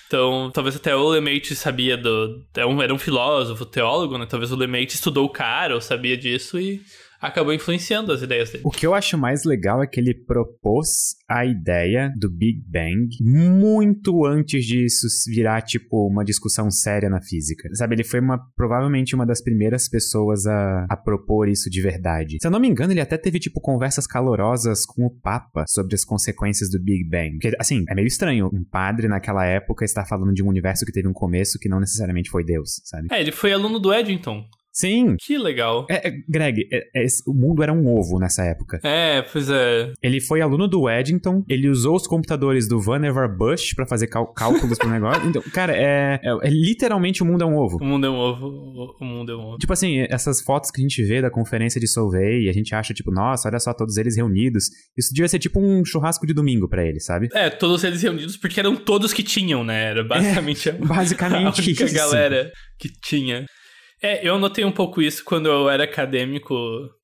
Então, 0.08 0.50
talvez 0.52 0.74
até 0.74 0.96
o 0.96 1.08
Lemaitre 1.08 1.54
sabia 1.54 1.96
do. 1.96 2.42
Era 2.56 2.64
é 2.64 2.66
um, 2.66 2.82
era 2.82 2.94
um 2.94 2.98
filósofo, 2.98 3.66
teólogo, 3.66 4.16
né? 4.16 4.26
Talvez 4.26 4.50
o 4.50 4.56
Lemaitre 4.56 4.94
estudou 4.94 5.26
o 5.26 5.30
cara 5.30 5.74
ou 5.74 5.80
sabia 5.80 6.16
disso 6.16 6.58
e 6.58 6.80
acabou 7.20 7.52
influenciando 7.52 8.12
as 8.12 8.22
ideias 8.22 8.50
dele. 8.50 8.62
O 8.64 8.70
que 8.70 8.86
eu 8.86 8.94
acho 8.94 9.18
mais 9.18 9.44
legal 9.44 9.82
é 9.82 9.86
que 9.86 10.00
ele 10.00 10.14
propôs 10.14 11.16
a 11.28 11.44
ideia 11.44 12.12
do 12.16 12.30
Big 12.30 12.62
Bang 12.66 13.08
muito 13.20 14.24
antes 14.24 14.64
disso 14.64 15.06
virar, 15.26 15.62
tipo, 15.62 16.06
uma 16.06 16.24
discussão 16.24 16.70
séria 16.70 17.10
na 17.10 17.20
física. 17.20 17.68
Sabe, 17.74 17.96
ele 17.96 18.04
foi 18.04 18.20
uma, 18.20 18.38
provavelmente 18.56 19.14
uma 19.14 19.26
das 19.26 19.42
primeiras 19.42 19.88
pessoas 19.88 20.46
a, 20.46 20.86
a 20.88 20.96
propor 20.96 21.48
isso 21.48 21.68
de 21.68 21.80
verdade. 21.80 22.38
Se 22.40 22.46
eu 22.46 22.50
não 22.50 22.60
me 22.60 22.68
engano, 22.68 22.92
ele 22.92 23.00
até 23.00 23.16
teve, 23.16 23.38
tipo, 23.38 23.60
conversas 23.60 24.06
calorosas 24.06 24.86
com 24.86 25.04
o 25.04 25.10
Papa 25.10 25.64
sobre 25.68 25.94
as 25.94 26.04
consequências 26.04 26.70
do 26.70 26.80
Big 26.80 27.08
Bang. 27.08 27.32
Porque, 27.32 27.56
assim, 27.58 27.84
é 27.88 27.94
meio 27.94 28.06
estranho 28.06 28.48
um 28.52 28.64
padre 28.64 29.08
naquela 29.08 29.44
época 29.44 29.84
estar 29.84 30.06
falando 30.06 30.32
de 30.32 30.42
um 30.42 30.48
universo 30.48 30.84
que 30.84 30.92
teve 30.92 31.08
um 31.08 31.12
começo 31.12 31.58
que 31.58 31.68
não 31.68 31.80
necessariamente 31.80 32.30
foi 32.30 32.44
Deus, 32.44 32.80
sabe? 32.84 33.08
É, 33.10 33.20
ele 33.20 33.32
foi 33.32 33.52
aluno 33.52 33.78
do 33.78 33.92
Eddington. 33.92 34.44
Sim. 34.78 35.16
Que 35.18 35.36
legal. 35.36 35.86
É, 35.90 36.08
é, 36.08 36.12
Greg, 36.28 36.68
é, 36.72 36.78
é, 36.94 37.06
o 37.26 37.34
mundo 37.34 37.62
era 37.62 37.72
um 37.72 37.86
ovo 37.88 38.18
nessa 38.18 38.44
época. 38.44 38.78
É, 38.84 39.22
pois 39.22 39.50
é. 39.50 39.92
Ele 40.00 40.20
foi 40.20 40.40
aluno 40.40 40.68
do 40.68 40.88
Eddington, 40.88 41.42
ele 41.48 41.68
usou 41.68 41.96
os 41.96 42.06
computadores 42.06 42.68
do 42.68 42.80
Vannevar 42.80 43.28
Bush 43.36 43.74
para 43.74 43.86
fazer 43.86 44.06
cálculos 44.06 44.78
pro 44.78 44.88
negócio. 44.90 45.28
Então, 45.28 45.42
cara, 45.52 45.76
é, 45.76 46.20
é, 46.22 46.48
literalmente 46.48 47.22
o 47.22 47.26
mundo 47.26 47.42
é 47.42 47.46
um 47.46 47.56
ovo. 47.56 47.78
O 47.80 47.84
mundo 47.84 48.06
é 48.06 48.10
um 48.10 48.16
ovo. 48.16 48.94
O 49.00 49.04
mundo 49.04 49.32
é 49.32 49.36
um 49.36 49.40
ovo. 49.40 49.58
Tipo 49.58 49.72
assim, 49.72 50.06
essas 50.08 50.40
fotos 50.40 50.70
que 50.70 50.80
a 50.80 50.82
gente 50.82 51.02
vê 51.02 51.20
da 51.20 51.30
conferência 51.30 51.80
de 51.80 51.88
Solvay, 51.88 52.44
e 52.44 52.48
a 52.48 52.52
gente 52.52 52.72
acha, 52.74 52.94
tipo, 52.94 53.10
nossa, 53.10 53.48
olha 53.48 53.58
só, 53.58 53.74
todos 53.74 53.96
eles 53.96 54.16
reunidos. 54.16 54.66
Isso 54.96 55.12
devia 55.12 55.28
ser 55.28 55.40
tipo 55.40 55.60
um 55.60 55.84
churrasco 55.84 56.26
de 56.26 56.32
domingo 56.32 56.68
para 56.68 56.86
ele, 56.86 57.00
sabe? 57.00 57.28
É, 57.32 57.50
todos 57.50 57.82
eles 57.82 58.02
reunidos 58.02 58.36
porque 58.36 58.60
eram 58.60 58.76
todos 58.76 59.12
que 59.12 59.22
tinham, 59.22 59.64
né? 59.64 59.90
Era 59.90 60.04
basicamente 60.04 60.68
é, 60.68 60.72
basicamente 60.72 61.60
a 61.60 61.64
única 61.64 61.84
isso. 61.84 61.94
galera 61.94 62.50
que 62.78 62.88
tinha. 62.88 63.44
É, 64.02 64.26
eu 64.26 64.38
notei 64.38 64.64
um 64.64 64.70
pouco 64.72 65.02
isso 65.02 65.24
quando 65.24 65.46
eu 65.46 65.68
era 65.68 65.84
acadêmico. 65.84 66.54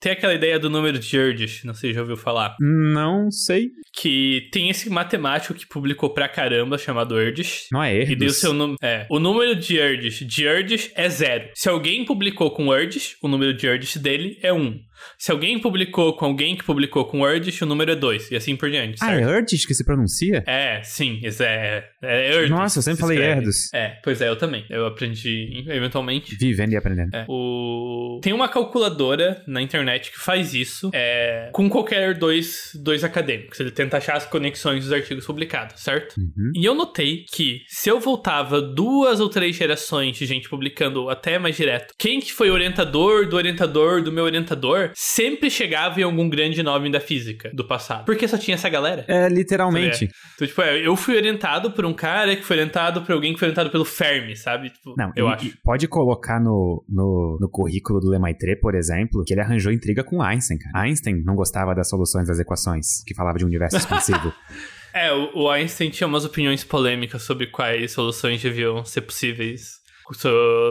Tem 0.00 0.12
aquela 0.12 0.34
ideia 0.34 0.58
do 0.58 0.70
número 0.70 0.98
de 0.98 1.16
Erdős, 1.16 1.62
não 1.64 1.74
sei 1.74 1.90
se 1.90 1.94
já 1.94 2.00
ouviu 2.00 2.16
falar. 2.16 2.56
Não 2.60 3.30
sei. 3.30 3.70
Que 3.92 4.48
tem 4.52 4.70
esse 4.70 4.88
matemático 4.88 5.54
que 5.54 5.66
publicou 5.66 6.10
pra 6.10 6.28
caramba, 6.28 6.78
chamado 6.78 7.18
Erdős. 7.18 7.66
Não 7.72 7.82
é 7.82 7.94
Erdős? 7.96 8.10
E 8.10 8.16
deu 8.16 8.30
seu 8.30 8.52
nome. 8.52 8.76
É, 8.82 9.06
o 9.10 9.18
número 9.18 9.56
de 9.56 9.78
Erdős 9.78 10.20
de 10.20 10.44
Erdős 10.46 10.90
é 10.94 11.08
zero. 11.08 11.50
Se 11.54 11.68
alguém 11.68 12.04
publicou 12.04 12.50
com 12.50 12.72
Erdős, 12.72 13.16
o 13.22 13.28
número 13.28 13.52
de 13.52 13.66
Erdős 13.66 13.96
dele 13.96 14.38
é 14.40 14.52
um. 14.52 14.78
Se 15.18 15.30
alguém 15.30 15.58
publicou 15.58 16.16
com 16.16 16.26
alguém 16.26 16.56
que 16.56 16.64
publicou 16.64 17.04
com 17.04 17.26
Erdős, 17.26 17.60
o 17.60 17.66
número 17.66 17.92
é 17.92 17.96
2, 17.96 18.30
e 18.30 18.36
assim 18.36 18.56
por 18.56 18.70
diante. 18.70 18.98
Ah, 19.02 19.14
é 19.14 19.22
Erdős 19.22 19.66
que 19.66 19.74
se 19.74 19.84
pronuncia? 19.84 20.42
É, 20.46 20.82
sim, 20.82 21.20
é, 21.22 21.84
é 22.02 22.34
Erdős. 22.34 22.50
Nossa, 22.50 22.78
eu 22.78 22.82
sempre 22.82 23.00
falei 23.00 23.18
Erdős. 23.18 23.72
É, 23.72 23.98
pois 24.02 24.20
é, 24.20 24.28
eu 24.28 24.36
também. 24.36 24.64
Eu 24.70 24.86
aprendi 24.86 25.64
eventualmente. 25.68 26.36
Vivendo 26.36 26.72
e 26.72 26.76
aprendendo. 26.76 27.14
É. 27.14 27.24
O... 27.28 28.20
Tem 28.22 28.32
uma 28.32 28.48
calculadora 28.48 29.42
na 29.46 29.60
internet 29.60 30.10
que 30.10 30.18
faz 30.18 30.54
isso 30.54 30.90
é, 30.92 31.50
com 31.52 31.68
qualquer 31.68 32.14
dois, 32.14 32.70
dois 32.74 33.04
acadêmicos. 33.04 33.58
Ele 33.60 33.70
tenta 33.70 33.96
achar 33.96 34.16
as 34.16 34.26
conexões 34.26 34.84
dos 34.84 34.92
artigos 34.92 35.26
publicados, 35.26 35.82
certo? 35.82 36.14
Uhum. 36.18 36.52
E 36.54 36.64
eu 36.64 36.74
notei 36.74 37.24
que 37.30 37.62
se 37.68 37.88
eu 37.88 38.00
voltava 38.00 38.60
duas 38.60 39.20
ou 39.20 39.28
três 39.28 39.56
gerações 39.56 40.16
de 40.16 40.26
gente 40.26 40.48
publicando 40.48 41.08
até 41.08 41.38
mais 41.38 41.56
direto, 41.56 41.94
quem 41.98 42.20
que 42.20 42.32
foi 42.32 42.50
orientador 42.50 43.28
do 43.28 43.36
orientador 43.36 44.02
do 44.02 44.12
meu 44.12 44.24
orientador, 44.24 44.83
sempre 44.94 45.50
chegava 45.50 46.00
em 46.00 46.02
algum 46.02 46.28
grande 46.28 46.62
nome 46.62 46.90
da 46.90 47.00
física 47.00 47.50
do 47.54 47.66
passado. 47.66 48.04
Porque 48.04 48.26
só 48.26 48.38
tinha 48.38 48.54
essa 48.54 48.68
galera. 48.68 49.04
É, 49.08 49.28
literalmente. 49.28 50.10
Então, 50.34 50.46
tipo, 50.46 50.62
é, 50.62 50.86
eu 50.86 50.96
fui 50.96 51.16
orientado 51.16 51.70
por 51.70 51.84
um 51.84 51.92
cara 51.92 52.34
que 52.36 52.42
foi 52.42 52.56
orientado 52.56 53.02
por 53.02 53.12
alguém 53.12 53.32
que 53.32 53.38
foi 53.38 53.48
orientado 53.48 53.70
pelo 53.70 53.84
Fermi, 53.84 54.36
sabe? 54.36 54.70
Tipo, 54.70 54.94
Não, 54.96 55.12
eu 55.16 55.28
e, 55.28 55.32
acho. 55.32 55.46
E 55.46 55.54
pode 55.62 55.88
colocar 55.88 56.40
no, 56.40 56.84
no, 56.88 57.38
no 57.40 57.48
currículo 57.48 58.00
do 58.00 58.10
Lemaitre, 58.10 58.58
por 58.60 58.74
exemplo, 58.74 59.24
que 59.24 59.34
ele 59.34 59.40
arranjou 59.40 59.72
intriga 59.72 60.02
com 60.04 60.22
Einstein, 60.22 60.58
cara. 60.58 60.84
Einstein 60.84 61.22
não 61.24 61.34
gostava 61.34 61.74
das 61.74 61.88
soluções 61.88 62.28
das 62.28 62.38
equações, 62.38 63.02
que 63.06 63.14
falava 63.14 63.38
de 63.38 63.44
um 63.44 63.48
universo 63.48 63.76
expansivo. 63.76 64.32
É, 64.96 65.12
o 65.12 65.50
Einstein 65.50 65.90
tinha 65.90 66.06
umas 66.06 66.24
opiniões 66.24 66.62
polêmicas 66.62 67.22
sobre 67.22 67.48
quais 67.48 67.90
soluções 67.90 68.40
deviam 68.40 68.84
ser 68.84 69.00
possíveis 69.00 69.82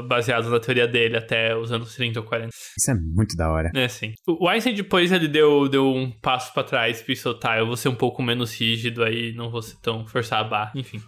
baseados 0.08 0.50
na 0.50 0.60
teoria 0.60 0.88
dele 0.88 1.18
até 1.18 1.56
os 1.58 1.72
anos 1.72 1.96
30 1.96 2.20
ou 2.20 2.26
40. 2.26 2.50
Isso 2.78 2.92
é 2.92 2.96
muito 2.96 3.36
da 3.36 3.52
hora. 3.52 3.72
É, 3.76 3.88
sim. 3.88 4.14
O 4.28 4.48
Einstein 4.48 4.76
depois 4.76 5.12
ele 5.12 5.28
deu, 5.28 5.68
deu 5.68 5.88
um 5.88 6.12
passo 6.12 6.54
para 6.54 6.64
trás 6.64 7.02
e 7.02 7.04
pensou, 7.04 7.34
tá, 7.34 7.58
eu 7.58 7.66
vou 7.66 7.76
ser 7.78 7.90
um 7.90 7.96
pouco 7.96 8.22
menos 8.22 8.54
rígido 8.60 9.04
aí, 9.04 9.34
não 9.34 9.50
vou 9.50 9.62
ser 9.62 9.78
tão 9.82 10.06
forçar 10.08 10.40
a 10.40 10.44
barra, 10.44 10.72
enfim. 10.76 11.02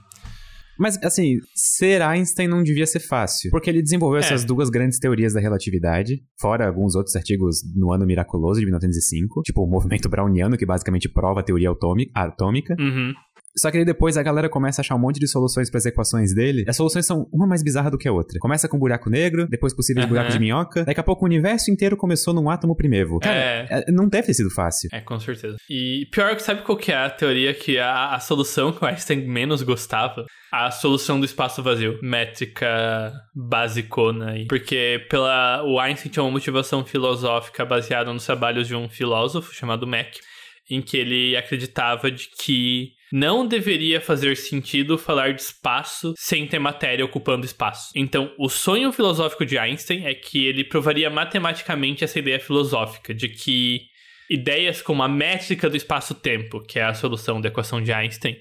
Mas, 0.77 1.01
assim, 1.01 1.38
ser 1.55 2.01
Einstein 2.01 2.49
não 2.49 2.61
devia 2.61 2.85
ser 2.85 2.99
fácil. 2.99 3.49
Porque 3.49 3.69
ele 3.69 3.81
desenvolveu 3.81 4.17
É. 4.17 4.19
essas 4.19 4.43
duas 4.43 4.69
grandes 4.69 4.99
teorias 4.99 5.33
da 5.33 5.39
relatividade, 5.39 6.21
fora 6.38 6.67
alguns 6.67 6.95
outros 6.95 7.15
artigos 7.15 7.59
no 7.73 7.93
ano 7.93 8.05
miraculoso 8.05 8.59
de 8.59 8.65
1905, 8.65 9.41
tipo 9.43 9.63
o 9.63 9.69
movimento 9.69 10.09
browniano, 10.09 10.57
que 10.57 10.65
basicamente 10.65 11.07
prova 11.07 11.39
a 11.39 11.43
teoria 11.43 11.69
atômica. 11.71 12.11
atômica. 12.13 12.75
Uhum. 12.77 13.13
Só 13.58 13.72
que 13.72 13.78
aí 13.78 13.86
depois 13.86 14.18
a 14.18 14.24
galera 14.24 14.50
começa 14.50 14.82
a 14.82 14.84
achar 14.84 14.96
um 14.96 15.00
monte 15.00 15.20
de 15.20 15.28
soluções 15.28 15.70
para 15.70 15.78
as 15.78 15.86
equações 15.86 16.34
dele. 16.36 16.65
As 16.68 16.76
soluções 16.76 17.06
são 17.06 17.26
uma 17.32 17.48
mais 17.48 17.63
bizarra 17.63 17.89
do 17.89 17.98
que 17.98 18.08
a 18.08 18.12
outra. 18.12 18.38
Começa 18.39 18.68
com 18.68 18.78
buraco 18.78 19.10
negro, 19.10 19.48
depois 19.48 19.74
possíveis 19.74 20.04
Aham. 20.06 20.10
buracos 20.13 20.34
de 20.34 20.39
minhoca. 20.39 20.84
Daqui 20.84 21.00
a 21.00 21.04
pouco 21.04 21.24
o 21.24 21.26
universo 21.28 21.72
inteiro 21.72 21.96
começou 21.96 22.34
num 22.34 22.50
átomo 22.50 22.76
primevo. 22.76 23.20
Cara, 23.20 23.36
É. 23.36 23.68
é, 23.70 23.91
não 23.91 24.08
deve 24.10 24.28
ter 24.28 24.34
sido 24.34 24.50
fácil. 24.52 24.89
É, 24.91 25.00
com 25.00 25.20
certeza. 25.20 25.56
E 25.70 26.06
pior 26.12 26.36
que 26.36 26.44
sabe 26.44 26.63
qual 26.63 26.78
que 26.78 26.91
é 26.91 26.96
a 26.98 27.10
teoria 27.10 27.54
que 27.54 27.78
a, 27.80 28.13
a 28.15 28.20
solução 28.20 28.72
que 28.74 28.84
o 28.84 28.88
Einstein 28.88 29.26
menos 29.26 29.62
gostava? 29.63 30.26
A 30.52 30.72
solução 30.72 31.20
do 31.20 31.26
espaço 31.26 31.62
vazio. 31.63 31.98
Métrica 32.02 33.12
basicona 33.34 34.32
aí. 34.32 34.46
Porque 34.48 35.06
pela, 35.10 35.63
o 35.63 35.80
Einstein 35.80 36.12
tinha 36.12 36.24
uma 36.24 36.32
motivação 36.32 36.86
filosófica 36.86 37.65
baseada 37.65 38.12
nos 38.13 38.26
trabalhos 38.26 38.68
de 38.68 38.76
um 38.76 38.89
filósofo 38.89 39.54
chamado 39.54 39.86
Mack, 39.88 40.20
em 40.69 40.82
que 40.82 40.97
ele 40.97 41.36
acreditava 41.36 42.10
de 42.10 42.30
que 42.38 42.93
não 43.12 43.47
deveria 43.47 44.01
fazer 44.01 44.36
sentido 44.36 44.97
falar 44.97 45.34
de 45.34 45.41
espaço 45.41 46.13
sem 46.17 46.47
ter 46.47 46.60
matéria 46.60 47.06
ocupando 47.06 47.45
espaço. 47.45 47.91
Então, 47.95 48.34
o 48.38 48.49
sonho 48.49 48.91
filosófico 48.91 49.45
de 49.45 49.58
Einstein 49.58 50.06
é 50.06 50.13
que 50.13 50.45
ele 50.45 50.63
provaria 50.63 51.10
matematicamente 51.10 52.04
essa 52.04 52.19
ideia 52.19 52.39
filosófica 52.39 53.13
de 53.13 53.30
que 53.30 53.82
ideias 54.30 54.82
como 54.82 55.04
a 55.04 55.08
métrica 55.08 55.69
do 55.69 55.78
espaço-tempo, 55.78 56.62
que 56.62 56.80
é 56.80 56.84
a 56.84 56.93
solução 56.93 57.39
da 57.39 57.49
equação 57.49 57.82
de 57.82 57.93
Einstein, 57.93 58.36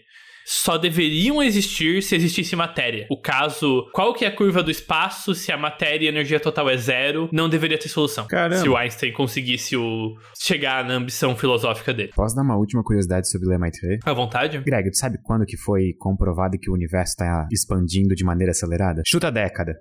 só 0.44 0.76
deveriam 0.76 1.42
existir 1.42 2.02
se 2.02 2.14
existisse 2.14 2.54
matéria. 2.54 3.07
O 3.11 3.20
caso, 3.20 3.88
qual 3.92 4.12
que 4.12 4.24
é 4.24 4.28
a 4.28 4.35
curva 4.35 4.62
do 4.62 4.70
espaço 4.70 5.35
se 5.35 5.50
a 5.50 5.57
matéria 5.57 6.04
e 6.04 6.09
a 6.09 6.11
energia 6.11 6.38
total 6.38 6.68
é 6.68 6.76
zero, 6.76 7.28
não 7.33 7.48
deveria 7.48 7.78
ter 7.78 7.88
solução. 7.88 8.26
Caramba. 8.26 8.61
Se 8.61 8.68
o 8.68 8.76
Einstein 8.76 9.12
conseguisse 9.12 9.76
o... 9.76 10.16
chegar 10.38 10.85
na 10.85 10.94
ambição 10.94 11.35
filosófica 11.37 11.92
dele. 11.92 12.12
Posso 12.14 12.35
dar 12.37 12.42
uma 12.42 12.57
última 12.57 12.83
curiosidade 12.83 13.28
sobre 13.30 13.48
Lemaitre? 13.48 13.98
À 14.04 14.12
vontade? 14.12 14.59
Greg, 14.59 14.90
tu 14.90 14.98
sabe 14.98 15.18
quando 15.22 15.46
que 15.46 15.57
foi 15.57 15.94
comprovado 15.98 16.59
que 16.59 16.70
o 16.70 16.74
universo 16.74 17.12
está 17.12 17.48
expandindo 17.50 18.14
de 18.14 18.24
maneira 18.24 18.50
acelerada? 18.50 19.02
Chuta 19.07 19.28
a 19.28 19.30
década. 19.30 19.78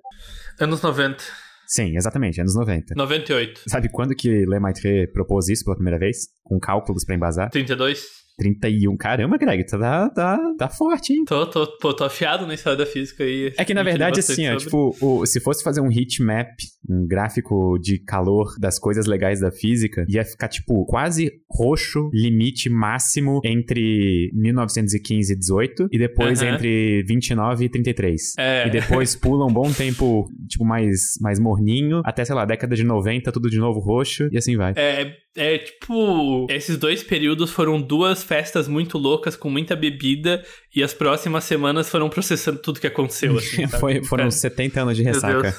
Anos 0.60 0.80
90. 0.80 1.22
Sim, 1.66 1.96
exatamente, 1.96 2.40
anos 2.40 2.54
90. 2.54 2.94
98. 2.94 3.62
Sabe 3.66 3.88
quando 3.90 4.14
que 4.14 4.44
Lemaitre 4.46 5.10
propôs 5.12 5.48
isso 5.48 5.64
pela 5.64 5.76
primeira 5.76 5.98
vez? 5.98 6.28
Com 6.42 6.58
cálculos 6.58 7.04
pra 7.04 7.14
embasar? 7.14 7.50
32. 7.50 8.23
31. 8.38 8.96
Caramba, 8.96 9.38
Greg, 9.38 9.64
tu 9.64 9.78
tá, 9.78 10.08
tá, 10.10 10.38
tá 10.58 10.68
forte, 10.68 11.12
hein? 11.12 11.24
Tô, 11.24 11.46
tô, 11.46 11.66
pô, 11.78 11.94
tô 11.94 12.04
afiado 12.04 12.46
na 12.46 12.54
história 12.54 12.76
da 12.78 12.86
física 12.86 13.22
aí. 13.24 13.52
É 13.56 13.64
que 13.64 13.72
na 13.74 13.82
verdade, 13.82 14.20
assim, 14.20 14.48
ó, 14.48 14.56
tipo, 14.56 14.96
o- 15.00 15.26
se 15.26 15.40
fosse 15.40 15.62
fazer 15.62 15.80
um 15.80 15.90
heat 15.90 16.22
map, 16.22 16.48
um 16.88 17.06
gráfico 17.06 17.78
de 17.78 17.98
calor 17.98 18.54
das 18.58 18.78
coisas 18.78 19.06
legais 19.06 19.40
da 19.40 19.50
física, 19.50 20.04
ia 20.08 20.24
ficar, 20.24 20.48
tipo, 20.48 20.84
quase 20.86 21.32
roxo, 21.50 22.10
limite 22.12 22.68
máximo 22.68 23.40
entre 23.44 24.30
1915 24.34 25.32
e 25.32 25.36
18, 25.36 25.88
e 25.92 25.98
depois 25.98 26.42
Aham. 26.42 26.54
entre 26.54 27.02
29 27.04 27.64
e 27.64 27.68
33. 27.68 28.34
É. 28.38 28.66
E 28.66 28.70
depois 28.70 29.14
pula 29.16 29.46
um 29.46 29.52
bom 29.52 29.72
tempo, 29.72 30.28
tipo, 30.48 30.64
mais, 30.64 31.14
mais 31.20 31.38
morninho, 31.38 32.02
até, 32.04 32.24
sei 32.24 32.34
lá, 32.34 32.44
década 32.44 32.74
de 32.74 32.84
90, 32.84 33.32
tudo 33.32 33.48
de 33.48 33.58
novo 33.58 33.80
roxo, 33.80 34.28
e 34.30 34.36
assim 34.36 34.56
vai. 34.56 34.72
É, 34.76 35.16
é 35.36 35.58
tipo, 35.58 36.46
esses 36.50 36.76
dois 36.76 37.02
períodos 37.02 37.50
foram 37.50 37.80
duas 37.80 38.22
festas 38.22 38.68
muito 38.68 38.98
loucas 38.98 39.36
com 39.36 39.50
muita 39.50 39.74
bebida 39.74 40.44
e 40.74 40.82
as 40.82 40.94
próximas 40.94 41.44
semanas 41.44 41.88
foram 41.88 42.08
processando 42.08 42.58
tudo 42.60 42.80
que 42.80 42.86
aconteceu, 42.86 43.36
assim? 43.36 43.66
Foi, 43.78 44.02
foram 44.04 44.24
Pera, 44.24 44.30
70 44.30 44.82
anos 44.82 44.96
de 44.96 45.02
ressaca. 45.02 45.54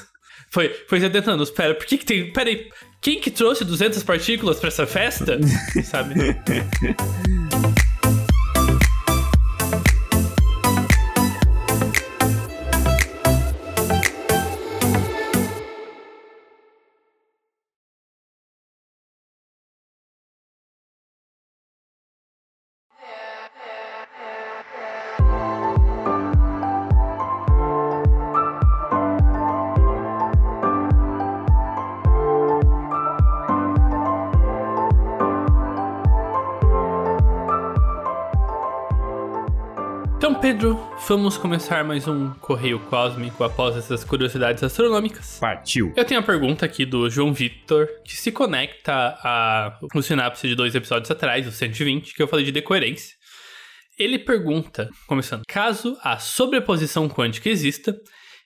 Foi, 0.50 0.68
foi 0.88 1.00
70 1.00 1.30
anos. 1.32 1.50
Pera, 1.50 1.74
por 1.74 1.86
que 1.86 1.98
que 1.98 2.04
tem... 2.04 2.32
Pera 2.32 2.48
aí, 2.48 2.68
quem 3.00 3.20
que 3.20 3.30
trouxe 3.30 3.64
200 3.64 4.02
partículas 4.02 4.58
pra 4.58 4.68
essa 4.68 4.86
festa? 4.86 5.38
sabe? 5.84 6.14
Pedro, 40.46 40.78
vamos 41.08 41.36
começar 41.36 41.82
mais 41.82 42.06
um 42.06 42.32
Correio 42.34 42.78
Cósmico 42.78 43.42
após 43.42 43.76
essas 43.76 44.04
curiosidades 44.04 44.62
astronômicas. 44.62 45.38
Partiu. 45.40 45.92
Eu 45.96 46.04
tenho 46.04 46.20
a 46.20 46.22
pergunta 46.22 46.64
aqui 46.64 46.86
do 46.86 47.10
João 47.10 47.34
Victor, 47.34 47.88
que 48.04 48.16
se 48.16 48.30
conecta 48.30 48.92
a 48.92 49.76
o 49.92 50.00
sinapse 50.00 50.46
de 50.46 50.54
dois 50.54 50.72
episódios 50.76 51.10
atrás, 51.10 51.48
o 51.48 51.50
120, 51.50 52.14
que 52.14 52.22
eu 52.22 52.28
falei 52.28 52.44
de 52.44 52.52
decoerência. 52.52 53.16
Ele 53.98 54.20
pergunta, 54.20 54.88
começando, 55.08 55.42
caso 55.48 55.98
a 56.00 56.16
sobreposição 56.18 57.08
quântica 57.08 57.48
exista, 57.48 57.92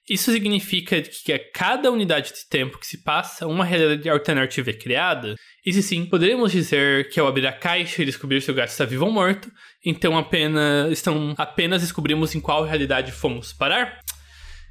isso 0.09 0.33
significa 0.33 1.03
que 1.03 1.33
a 1.33 1.53
cada 1.53 1.91
unidade 1.91 2.33
de 2.33 2.49
tempo 2.49 2.79
que 2.79 2.87
se 2.87 3.05
passa, 3.05 3.47
uma 3.47 3.65
realidade 3.65 4.09
alternativa 4.09 4.71
é 4.71 4.73
criada? 4.73 5.35
E 5.65 5.73
se 5.73 5.83
sim, 5.83 6.07
poderíamos 6.07 6.51
dizer 6.51 7.11
que 7.11 7.21
ao 7.21 7.29
abrir 7.29 7.47
a 7.47 7.53
caixa 7.53 8.03
e 8.03 8.07
descobrir 8.07 8.41
se 8.41 8.51
o 8.51 8.55
gato 8.55 8.71
está 8.71 8.85
vivo 8.87 9.05
ou 9.05 9.13
morto, 9.13 9.49
então 9.85 10.17
apenas, 10.17 10.93
estão, 10.93 11.35
apenas 11.37 11.83
descobrimos 11.83 12.35
em 12.35 12.41
qual 12.41 12.65
realidade 12.65 13.13
fomos 13.13 13.53
parar? 13.53 14.01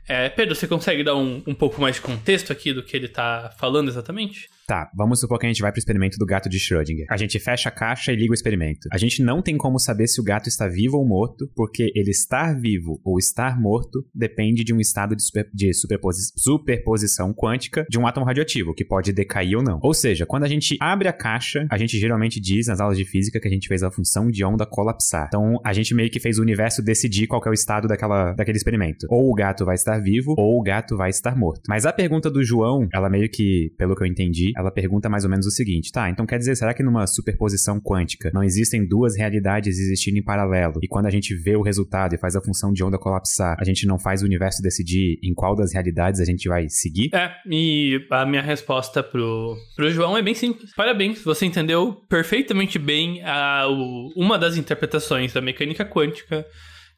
É, 0.07 0.27
Pedro, 0.29 0.55
você 0.55 0.67
consegue 0.67 1.03
dar 1.03 1.15
um, 1.15 1.43
um 1.45 1.53
pouco 1.53 1.79
mais 1.79 1.95
de 1.95 2.01
contexto 2.01 2.51
aqui 2.51 2.73
do 2.73 2.81
que 2.81 2.95
ele 2.95 3.05
está 3.05 3.53
falando 3.59 3.89
exatamente? 3.89 4.49
Tá, 4.69 4.87
vamos 4.95 5.19
supor 5.19 5.39
que 5.39 5.47
a 5.47 5.49
gente 5.49 5.63
vai 5.63 5.71
pro 5.71 5.79
experimento 5.79 6.19
do 6.19 6.27
gato 6.27 6.47
de 6.47 6.59
Schrödinger. 6.59 7.07
A 7.09 7.17
gente 7.17 7.39
fecha 7.39 7.69
a 7.69 7.71
caixa 7.71 8.13
e 8.13 8.15
liga 8.15 8.29
o 8.29 8.35
experimento. 8.35 8.87
A 8.91 8.99
gente 8.99 9.23
não 9.23 9.41
tem 9.41 9.57
como 9.57 9.79
saber 9.79 10.05
se 10.05 10.21
o 10.21 10.23
gato 10.23 10.47
está 10.47 10.67
vivo 10.67 10.97
ou 10.97 11.07
morto, 11.07 11.49
porque 11.55 11.91
ele 11.95 12.11
estar 12.11 12.53
vivo 12.53 13.01
ou 13.03 13.17
estar 13.17 13.59
morto 13.59 14.05
depende 14.13 14.63
de 14.63 14.71
um 14.71 14.79
estado 14.79 15.15
de, 15.15 15.23
super, 15.23 15.49
de 15.51 15.73
superposi 15.73 16.31
superposição 16.37 17.33
quântica 17.33 17.83
de 17.89 17.97
um 17.97 18.05
átomo 18.05 18.27
radioativo, 18.27 18.75
que 18.75 18.85
pode 18.85 19.11
decair 19.11 19.57
ou 19.57 19.63
não. 19.63 19.79
Ou 19.81 19.91
seja, 19.91 20.27
quando 20.27 20.43
a 20.43 20.47
gente 20.47 20.77
abre 20.79 21.07
a 21.07 21.13
caixa, 21.13 21.65
a 21.71 21.77
gente 21.79 21.97
geralmente 21.97 22.39
diz 22.39 22.67
nas 22.67 22.79
aulas 22.79 22.99
de 22.99 23.05
física 23.05 23.39
que 23.39 23.47
a 23.47 23.51
gente 23.51 23.67
fez 23.67 23.81
a 23.81 23.89
função 23.89 24.29
de 24.29 24.45
onda 24.45 24.67
colapsar. 24.67 25.29
Então, 25.29 25.59
a 25.65 25.73
gente 25.73 25.95
meio 25.95 26.11
que 26.11 26.19
fez 26.19 26.37
o 26.37 26.43
universo 26.43 26.83
decidir 26.83 27.25
qual 27.25 27.41
é 27.43 27.49
o 27.49 27.53
estado 27.53 27.87
daquela, 27.87 28.33
daquele 28.33 28.57
experimento. 28.57 29.07
Ou 29.09 29.31
o 29.31 29.33
gato 29.33 29.65
vai 29.65 29.73
estar 29.73 29.97
vivo, 29.97 30.35
ou 30.37 30.59
o 30.59 30.61
gato 30.61 30.95
vai 30.95 31.09
estar 31.09 31.35
morto. 31.35 31.63
Mas 31.67 31.87
a 31.87 31.91
pergunta 31.91 32.29
do 32.29 32.43
João, 32.43 32.87
ela 32.93 33.09
meio 33.09 33.27
que, 33.27 33.73
pelo 33.75 33.95
que 33.95 34.03
eu 34.03 34.07
entendi, 34.07 34.53
ela 34.59 34.71
pergunta 34.71 35.09
mais 35.09 35.23
ou 35.23 35.29
menos 35.29 35.45
o 35.45 35.51
seguinte: 35.51 35.91
tá, 35.91 36.09
então 36.09 36.25
quer 36.25 36.37
dizer, 36.37 36.55
será 36.55 36.73
que 36.73 36.83
numa 36.83 37.07
superposição 37.07 37.79
quântica 37.79 38.29
não 38.33 38.43
existem 38.43 38.87
duas 38.87 39.17
realidades 39.17 39.79
existindo 39.79 40.17
em 40.17 40.23
paralelo? 40.23 40.79
E 40.83 40.87
quando 40.87 41.05
a 41.05 41.09
gente 41.09 41.35
vê 41.35 41.55
o 41.55 41.61
resultado 41.61 42.13
e 42.13 42.17
faz 42.17 42.35
a 42.35 42.41
função 42.41 42.71
de 42.71 42.83
onda 42.83 42.97
colapsar, 42.97 43.55
a 43.59 43.63
gente 43.63 43.85
não 43.85 43.97
faz 43.97 44.21
o 44.21 44.25
universo 44.25 44.61
decidir 44.61 45.19
em 45.23 45.33
qual 45.33 45.55
das 45.55 45.73
realidades 45.73 46.19
a 46.19 46.25
gente 46.25 46.47
vai 46.47 46.67
seguir? 46.69 47.09
É, 47.13 47.31
e 47.49 48.05
a 48.11 48.25
minha 48.25 48.41
resposta 48.41 49.01
pro, 49.01 49.55
pro 49.75 49.89
João 49.91 50.17
é 50.17 50.21
bem 50.21 50.35
simples. 50.35 50.73
Parabéns, 50.75 51.23
você 51.23 51.45
entendeu 51.45 51.93
perfeitamente 52.09 52.77
bem 52.77 53.23
a, 53.23 53.67
o, 53.67 54.11
uma 54.15 54.37
das 54.37 54.57
interpretações 54.57 55.33
da 55.33 55.41
mecânica 55.41 55.85
quântica, 55.85 56.45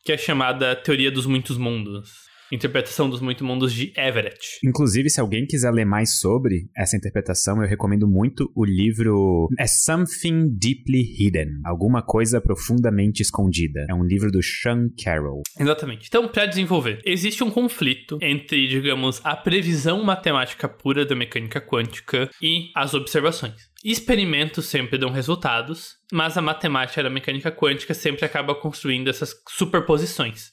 que 0.04 0.12
é 0.12 0.18
chamada 0.18 0.76
teoria 0.76 1.12
dos 1.12 1.26
muitos 1.26 1.58
mundos 1.58 2.31
interpretação 2.52 3.10
dos 3.10 3.22
muito 3.22 3.46
mundos 3.46 3.74
de 3.74 3.94
Everett. 3.98 4.60
Inclusive, 4.64 5.10
se 5.10 5.20
alguém 5.20 5.46
quiser 5.46 5.72
ler 5.72 5.86
mais 5.86 6.20
sobre 6.20 6.70
essa 6.76 6.98
interpretação, 6.98 7.62
eu 7.62 7.68
recomendo 7.68 8.08
muito 8.08 8.52
o 8.56 8.66
livro 8.66 9.48
É 9.58 9.66
Something 9.68 10.50
Deeply 10.58 11.02
Hidden, 11.18 11.62
alguma 11.66 12.02
coisa 12.02 12.42
profundamente 12.42 13.22
escondida. 13.22 13.86
É 13.90 13.94
um 13.94 14.04
livro 14.04 14.32
do 14.32 14.42
Sean 14.44 14.90
Carroll. 15.04 15.42
Exatamente. 15.60 16.08
Então, 16.08 16.28
para 16.28 16.46
desenvolver, 16.46 17.00
existe 17.06 17.44
um 17.44 17.52
conflito 17.52 18.18
entre, 18.22 18.68
digamos, 18.68 19.22
a 19.24 19.36
previsão 19.36 20.04
matemática 20.04 20.68
pura 20.68 21.06
da 21.06 21.16
mecânica 21.16 21.62
quântica 21.62 22.30
e 22.42 22.70
as 22.76 22.94
observações. 22.94 23.72
Experimentos 23.84 24.68
sempre 24.68 24.98
dão 24.98 25.10
resultados, 25.10 25.96
mas 26.12 26.38
a 26.38 26.42
matemática 26.42 27.02
da 27.02 27.10
mecânica 27.10 27.52
quântica 27.52 27.94
sempre 27.96 28.26
acaba 28.26 28.54
construindo 28.54 29.10
essas 29.10 29.34
superposições 29.50 30.52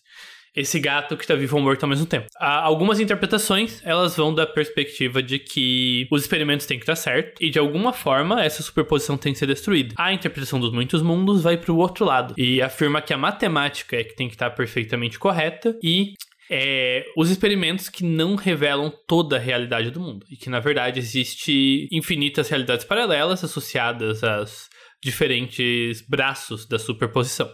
esse 0.54 0.78
gato 0.80 1.16
que 1.16 1.24
está 1.24 1.34
vivo 1.34 1.56
ou 1.56 1.62
morto 1.62 1.82
ao 1.82 1.88
mesmo 1.88 2.06
tempo. 2.06 2.26
Há 2.36 2.60
algumas 2.60 3.00
interpretações, 3.00 3.80
elas 3.84 4.16
vão 4.16 4.34
da 4.34 4.46
perspectiva 4.46 5.22
de 5.22 5.38
que 5.38 6.06
os 6.10 6.22
experimentos 6.22 6.66
têm 6.66 6.78
que 6.78 6.84
estar 6.84 6.96
certo 6.96 7.42
e 7.42 7.50
de 7.50 7.58
alguma 7.58 7.92
forma 7.92 8.42
essa 8.42 8.62
superposição 8.62 9.16
tem 9.16 9.32
que 9.32 9.38
ser 9.38 9.46
destruída. 9.46 9.94
A 9.96 10.12
interpretação 10.12 10.60
dos 10.60 10.72
muitos 10.72 11.02
mundos 11.02 11.42
vai 11.42 11.56
para 11.56 11.72
o 11.72 11.76
outro 11.76 12.04
lado 12.04 12.34
e 12.36 12.60
afirma 12.62 13.00
que 13.02 13.12
a 13.12 13.18
matemática 13.18 13.96
é 13.96 14.04
que 14.04 14.16
tem 14.16 14.28
que 14.28 14.34
estar 14.34 14.50
perfeitamente 14.50 15.18
correta 15.18 15.76
e 15.82 16.14
é, 16.50 17.04
os 17.16 17.30
experimentos 17.30 17.88
que 17.88 18.02
não 18.02 18.34
revelam 18.34 18.90
toda 19.06 19.36
a 19.36 19.38
realidade 19.38 19.90
do 19.90 20.00
mundo 20.00 20.26
e 20.30 20.36
que 20.36 20.48
na 20.48 20.60
verdade 20.60 20.98
existe 20.98 21.88
infinitas 21.92 22.48
realidades 22.48 22.84
paralelas 22.84 23.44
associadas 23.44 24.24
às 24.24 24.68
diferentes 25.02 26.00
braços 26.08 26.66
da 26.66 26.78
superposição. 26.78 27.50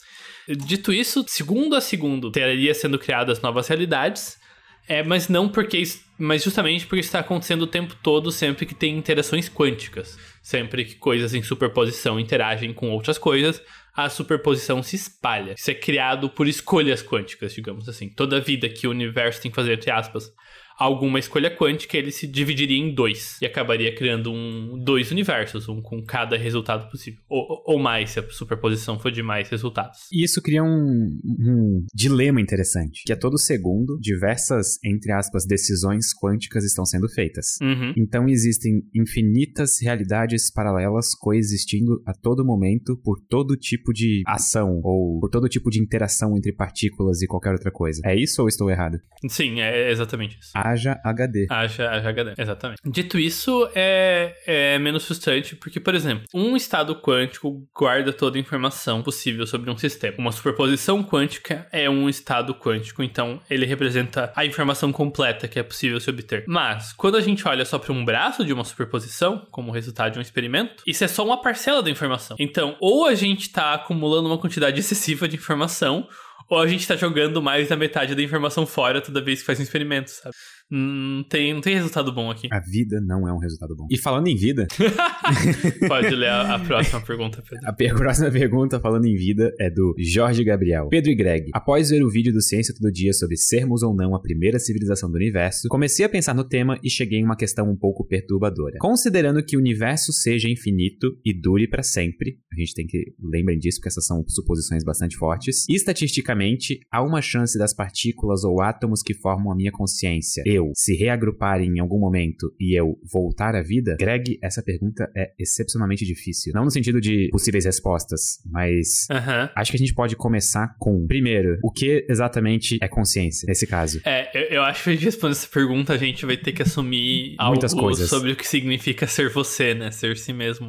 Dito 0.48 0.92
isso, 0.92 1.24
segundo 1.26 1.74
a 1.74 1.80
segundo, 1.80 2.30
teria 2.30 2.74
sendo 2.74 2.98
criadas 2.98 3.40
novas 3.40 3.66
realidades, 3.68 4.38
é, 4.86 5.02
mas 5.02 5.28
não 5.28 5.48
porque. 5.48 5.82
Mas 6.18 6.44
justamente 6.44 6.86
porque 6.86 7.00
está 7.00 7.20
acontecendo 7.20 7.62
o 7.62 7.66
tempo 7.66 7.96
todo 8.02 8.30
sempre 8.30 8.66
que 8.66 8.74
tem 8.74 8.96
interações 8.96 9.48
quânticas. 9.48 10.18
Sempre 10.42 10.84
que 10.84 10.94
coisas 10.96 11.34
em 11.34 11.42
superposição 11.42 12.20
interagem 12.20 12.72
com 12.72 12.90
outras 12.90 13.16
coisas, 13.16 13.62
a 13.96 14.08
superposição 14.08 14.82
se 14.82 14.96
espalha. 14.96 15.54
Isso 15.56 15.70
é 15.70 15.74
criado 15.74 16.28
por 16.28 16.46
escolhas 16.46 17.02
quânticas, 17.02 17.54
digamos 17.54 17.88
assim. 17.88 18.08
Toda 18.08 18.40
vida 18.40 18.68
que 18.68 18.86
o 18.86 18.90
universo 18.90 19.40
tem 19.40 19.50
que 19.50 19.54
fazer, 19.54 19.72
entre 19.72 19.90
aspas, 19.90 20.30
alguma 20.78 21.18
escolha 21.18 21.54
quântica, 21.54 21.96
ele 21.96 22.10
se 22.10 22.26
dividiria 22.26 22.78
em 22.78 22.94
dois 22.94 23.38
e 23.40 23.46
acabaria 23.46 23.94
criando 23.94 24.32
um 24.32 24.78
dois 24.78 25.10
universos, 25.10 25.68
um 25.68 25.80
com 25.80 26.02
cada 26.02 26.36
resultado 26.36 26.90
possível. 26.90 27.20
Ou, 27.28 27.62
ou 27.66 27.78
mais, 27.78 28.10
se 28.10 28.20
a 28.20 28.30
superposição 28.30 28.98
for 28.98 29.10
de 29.10 29.22
mais 29.22 29.48
resultados. 29.48 29.98
E 30.12 30.24
isso 30.24 30.42
cria 30.42 30.62
um, 30.62 31.18
um 31.24 31.86
dilema 31.94 32.40
interessante, 32.40 33.02
que 33.04 33.12
a 33.12 33.16
todo 33.16 33.38
segundo, 33.38 33.98
diversas, 34.00 34.78
entre 34.84 35.12
aspas, 35.12 35.46
decisões 35.46 36.06
quânticas 36.14 36.64
estão 36.64 36.84
sendo 36.84 37.08
feitas. 37.08 37.58
Uhum. 37.62 37.92
Então 37.96 38.28
existem 38.28 38.82
infinitas 38.94 39.80
realidades 39.80 40.52
paralelas 40.52 41.14
coexistindo 41.14 42.02
a 42.06 42.12
todo 42.12 42.44
momento 42.44 42.96
por 43.02 43.20
todo 43.28 43.56
tipo 43.56 43.92
de 43.92 44.22
ação 44.26 44.80
ou 44.82 45.20
por 45.20 45.30
todo 45.30 45.48
tipo 45.48 45.70
de 45.70 45.80
interação 45.80 46.36
entre 46.36 46.52
partículas 46.52 47.22
e 47.22 47.26
qualquer 47.26 47.52
outra 47.52 47.70
coisa. 47.70 48.00
É 48.04 48.14
isso 48.14 48.42
ou 48.42 48.48
estou 48.48 48.70
errado? 48.70 48.98
Sim, 49.28 49.60
é 49.60 49.90
exatamente 49.90 50.38
isso. 50.38 50.50
Haja 50.64 50.98
HD. 51.04 51.46
Haja, 51.50 51.90
haja 51.90 52.08
HD, 52.08 52.34
exatamente. 52.38 52.80
Dito 52.86 53.18
isso, 53.18 53.68
é, 53.74 54.34
é 54.46 54.78
menos 54.78 55.04
frustrante 55.04 55.54
porque, 55.56 55.78
por 55.78 55.94
exemplo, 55.94 56.24
um 56.32 56.56
estado 56.56 56.96
quântico 56.96 57.68
guarda 57.74 58.12
toda 58.12 58.38
a 58.38 58.40
informação 58.40 59.02
possível 59.02 59.46
sobre 59.46 59.70
um 59.70 59.76
sistema. 59.76 60.16
Uma 60.18 60.32
superposição 60.32 61.02
quântica 61.02 61.66
é 61.70 61.88
um 61.90 62.08
estado 62.08 62.54
quântico, 62.54 63.02
então 63.02 63.40
ele 63.50 63.66
representa 63.66 64.32
a 64.34 64.46
informação 64.46 64.90
completa 64.90 65.46
que 65.46 65.58
é 65.58 65.62
possível 65.62 66.00
se 66.00 66.08
obter. 66.08 66.44
Mas, 66.48 66.92
quando 66.94 67.16
a 67.16 67.20
gente 67.20 67.46
olha 67.46 67.64
só 67.64 67.78
para 67.78 67.92
um 67.92 68.04
braço 68.04 68.44
de 68.44 68.52
uma 68.52 68.64
superposição, 68.64 69.46
como 69.50 69.70
resultado 69.70 70.12
de 70.12 70.18
um 70.18 70.22
experimento, 70.22 70.82
isso 70.86 71.04
é 71.04 71.08
só 71.08 71.24
uma 71.24 71.40
parcela 71.40 71.82
da 71.82 71.90
informação. 71.90 72.36
Então, 72.40 72.76
ou 72.80 73.06
a 73.06 73.14
gente 73.14 73.42
está 73.42 73.74
acumulando 73.74 74.28
uma 74.28 74.38
quantidade 74.38 74.80
excessiva 74.80 75.28
de 75.28 75.36
informação, 75.36 76.08
ou 76.48 76.58
a 76.58 76.66
gente 76.66 76.86
tá 76.86 76.96
jogando 76.96 77.40
mais 77.42 77.68
da 77.68 77.76
metade 77.76 78.14
da 78.14 78.22
informação 78.22 78.66
fora 78.66 79.00
toda 79.00 79.22
vez 79.22 79.40
que 79.40 79.46
faz 79.46 79.58
um 79.58 79.62
experimento, 79.62 80.10
sabe? 80.10 80.34
Não 80.70 81.22
tem, 81.24 81.52
não 81.52 81.60
tem 81.60 81.74
resultado 81.74 82.12
bom 82.12 82.30
aqui. 82.30 82.48
A 82.50 82.60
vida 82.60 83.00
não 83.00 83.28
é 83.28 83.32
um 83.32 83.38
resultado 83.38 83.76
bom. 83.76 83.86
E 83.90 83.98
falando 83.98 84.28
em 84.28 84.36
vida. 84.36 84.66
Pode 85.86 86.14
ler 86.14 86.30
a, 86.30 86.54
a 86.54 86.58
próxima 86.58 87.00
pergunta, 87.00 87.42
Pedro. 87.42 87.94
A 87.94 87.98
próxima 87.98 88.30
pergunta, 88.30 88.80
falando 88.80 89.04
em 89.06 89.14
vida, 89.14 89.52
é 89.60 89.70
do 89.70 89.94
Jorge 89.98 90.42
Gabriel. 90.42 90.88
Pedro 90.88 91.10
e 91.10 91.14
Greg. 91.14 91.50
Após 91.52 91.90
ver 91.90 92.02
o 92.02 92.10
vídeo 92.10 92.32
do 92.32 92.40
Ciência 92.40 92.74
Todo 92.74 92.90
Dia 92.90 93.12
sobre 93.12 93.36
sermos 93.36 93.82
ou 93.82 93.94
não 93.94 94.14
a 94.14 94.20
primeira 94.20 94.58
civilização 94.58 95.10
do 95.10 95.16
universo, 95.16 95.68
comecei 95.68 96.04
a 96.04 96.08
pensar 96.08 96.34
no 96.34 96.44
tema 96.44 96.78
e 96.82 96.90
cheguei 96.90 97.20
em 97.20 97.24
uma 97.24 97.36
questão 97.36 97.70
um 97.70 97.76
pouco 97.76 98.06
perturbadora. 98.06 98.78
Considerando 98.80 99.44
que 99.44 99.56
o 99.56 99.60
universo 99.60 100.12
seja 100.12 100.48
infinito 100.48 101.08
e 101.24 101.38
dure 101.38 101.68
para 101.68 101.82
sempre, 101.82 102.38
a 102.52 102.58
gente 102.58 102.74
tem 102.74 102.86
que 102.86 103.14
lembrem 103.22 103.58
disso, 103.58 103.78
porque 103.78 103.88
essas 103.88 104.06
são 104.06 104.24
suposições 104.26 104.82
bastante 104.82 105.16
fortes, 105.16 105.68
e 105.68 105.74
estatisticamente 105.74 106.80
há 106.90 107.02
uma 107.02 107.20
chance 107.20 107.58
das 107.58 107.74
partículas 107.74 108.44
ou 108.44 108.62
átomos 108.62 109.02
que 109.02 109.14
formam 109.14 109.52
a 109.52 109.56
minha 109.56 109.72
consciência 109.72 110.42
eu 110.54 110.72
se 110.74 110.94
reagruparem 110.94 111.76
em 111.76 111.80
algum 111.80 111.98
momento 111.98 112.52
e 112.60 112.78
eu 112.78 112.98
voltar 113.10 113.54
à 113.54 113.62
vida? 113.62 113.96
Greg, 113.98 114.38
essa 114.42 114.62
pergunta 114.62 115.10
é 115.16 115.32
excepcionalmente 115.38 116.04
difícil. 116.04 116.52
Não 116.54 116.64
no 116.64 116.70
sentido 116.70 117.00
de 117.00 117.28
possíveis 117.30 117.64
respostas, 117.64 118.38
mas 118.46 119.06
uhum. 119.10 119.48
acho 119.56 119.70
que 119.70 119.76
a 119.76 119.78
gente 119.78 119.94
pode 119.94 120.16
começar 120.16 120.74
com, 120.78 121.06
primeiro, 121.06 121.58
o 121.62 121.70
que 121.70 122.06
exatamente 122.08 122.78
é 122.80 122.88
consciência 122.88 123.46
nesse 123.46 123.66
caso? 123.66 124.00
É, 124.04 124.30
eu, 124.34 124.56
eu 124.56 124.62
acho 124.62 124.84
que 124.84 124.90
a 124.90 124.92
gente 124.92 125.04
responder 125.04 125.32
essa 125.32 125.48
pergunta, 125.48 125.92
a 125.92 125.98
gente 125.98 126.24
vai 126.24 126.36
ter 126.36 126.52
que 126.52 126.62
assumir 126.62 127.36
Muitas 127.40 127.72
algo 127.72 127.86
coisas. 127.86 128.08
sobre 128.08 128.32
o 128.32 128.36
que 128.36 128.46
significa 128.46 129.06
ser 129.06 129.30
você, 129.30 129.74
né? 129.74 129.90
Ser 129.90 130.16
si 130.16 130.32
mesmo. 130.32 130.68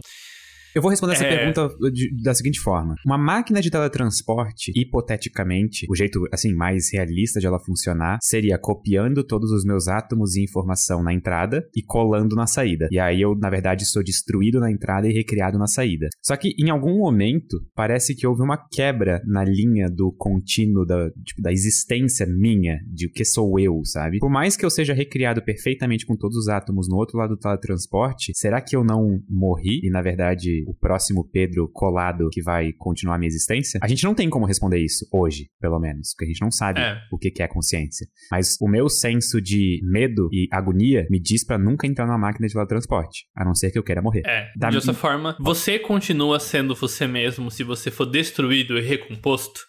Eu 0.75 0.81
vou 0.81 0.91
responder 0.91 1.13
essa 1.13 1.23
É. 1.23 1.37
pergunta 1.37 1.69
de- 1.91 2.11
da 2.21 2.33
seguinte 2.33 2.59
forma. 2.59 2.95
Uma 3.05 3.17
máquina 3.17 3.61
de 3.61 3.71
teletransporte, 3.71 4.73
hipoteticamente, 4.75 5.85
o 5.89 5.95
jeito, 5.95 6.27
assim, 6.33 6.53
mais 6.53 6.91
realista 6.91 7.39
de 7.39 7.45
ela 7.47 7.59
funcionar, 7.59 8.17
seria 8.21 8.57
copiando 8.57 9.23
todos 9.23 9.51
os 9.51 9.63
meus 9.63 9.87
átomos 9.87 10.35
e 10.35 10.43
informação 10.43 11.01
na 11.01 11.13
entrada 11.13 11.65
e 11.75 11.81
colando 11.81 12.35
na 12.35 12.45
saída. 12.45 12.87
E 12.91 12.99
aí 12.99 13.21
eu, 13.21 13.35
na 13.35 13.49
verdade, 13.49 13.85
sou 13.85 14.03
destruído 14.03 14.59
na 14.59 14.69
entrada 14.71 15.07
e 15.07 15.13
recriado 15.13 15.57
na 15.57 15.67
saída. 15.67 16.09
Só 16.21 16.35
que, 16.35 16.53
em 16.59 16.69
algum 16.69 16.97
momento, 16.97 17.57
parece 17.73 18.13
que 18.13 18.27
houve 18.27 18.41
uma 18.41 18.57
quebra 18.57 19.21
na 19.25 19.43
linha 19.45 19.89
do 19.89 20.11
contínuo 20.17 20.85
da, 20.85 21.09
tipo, 21.23 21.41
da 21.41 21.51
existência 21.53 22.25
minha, 22.25 22.79
de 22.91 23.07
o 23.07 23.11
que 23.11 23.23
sou 23.23 23.57
eu, 23.59 23.79
sabe? 23.85 24.19
Por 24.19 24.29
mais 24.29 24.57
que 24.57 24.65
eu 24.65 24.69
seja 24.69 24.93
recriado 24.93 25.41
perfeitamente 25.41 26.05
com 26.05 26.17
todos 26.17 26.35
os 26.37 26.49
átomos 26.49 26.89
no 26.89 26.97
outro 26.97 27.17
lado 27.17 27.29
do 27.29 27.37
teletransporte, 27.37 28.31
será 28.35 28.59
que 28.61 28.75
eu 28.75 28.83
não 28.83 29.19
morri 29.29 29.79
e, 29.83 29.89
na 29.89 30.01
verdade, 30.01 30.64
o 30.67 30.73
próximo 30.73 31.27
Pedro 31.31 31.69
colado 31.71 32.29
que 32.31 32.41
vai 32.41 32.71
continuar 32.73 33.15
a 33.15 33.17
minha 33.17 33.27
existência? 33.27 33.79
A 33.81 33.87
gente 33.87 34.03
não 34.03 34.13
tem 34.15 34.29
como 34.29 34.45
responder 34.45 34.79
isso 34.79 35.07
hoje, 35.11 35.49
pelo 35.59 35.79
menos, 35.79 36.13
porque 36.13 36.25
a 36.25 36.27
gente 36.27 36.41
não 36.41 36.51
sabe 36.51 36.79
É. 36.79 36.97
o 37.11 37.17
que 37.17 37.41
é 37.41 37.47
consciência. 37.47 38.07
Mas 38.31 38.55
o 38.61 38.67
meu 38.67 38.89
senso 38.89 39.41
de 39.41 39.79
medo 39.83 40.29
e 40.31 40.47
agonia 40.51 41.05
me 41.09 41.19
diz 41.19 41.43
pra 41.45 41.57
nunca 41.57 41.87
entrar 41.87 42.05
numa 42.05 42.17
máquina 42.17 42.47
de 42.47 42.53
teletransporte, 42.53 43.25
a 43.35 43.43
não 43.45 43.53
ser 43.53 43.71
que 43.71 43.77
eu 43.79 43.83
queira 43.83 44.01
morrer. 44.01 44.21
É, 44.25 44.47
Da 44.57 44.69
de 44.69 44.77
outra 44.77 44.93
forma, 44.93 45.35
você 45.39 45.77
continua 45.79 46.39
sendo 46.39 46.75
você 46.75 47.07
mesmo 47.07 47.49
se 47.51 47.63
você 47.63 47.91
for 47.91 48.05
destruído 48.05 48.77
e 48.77 48.81
recomposto? 48.81 49.61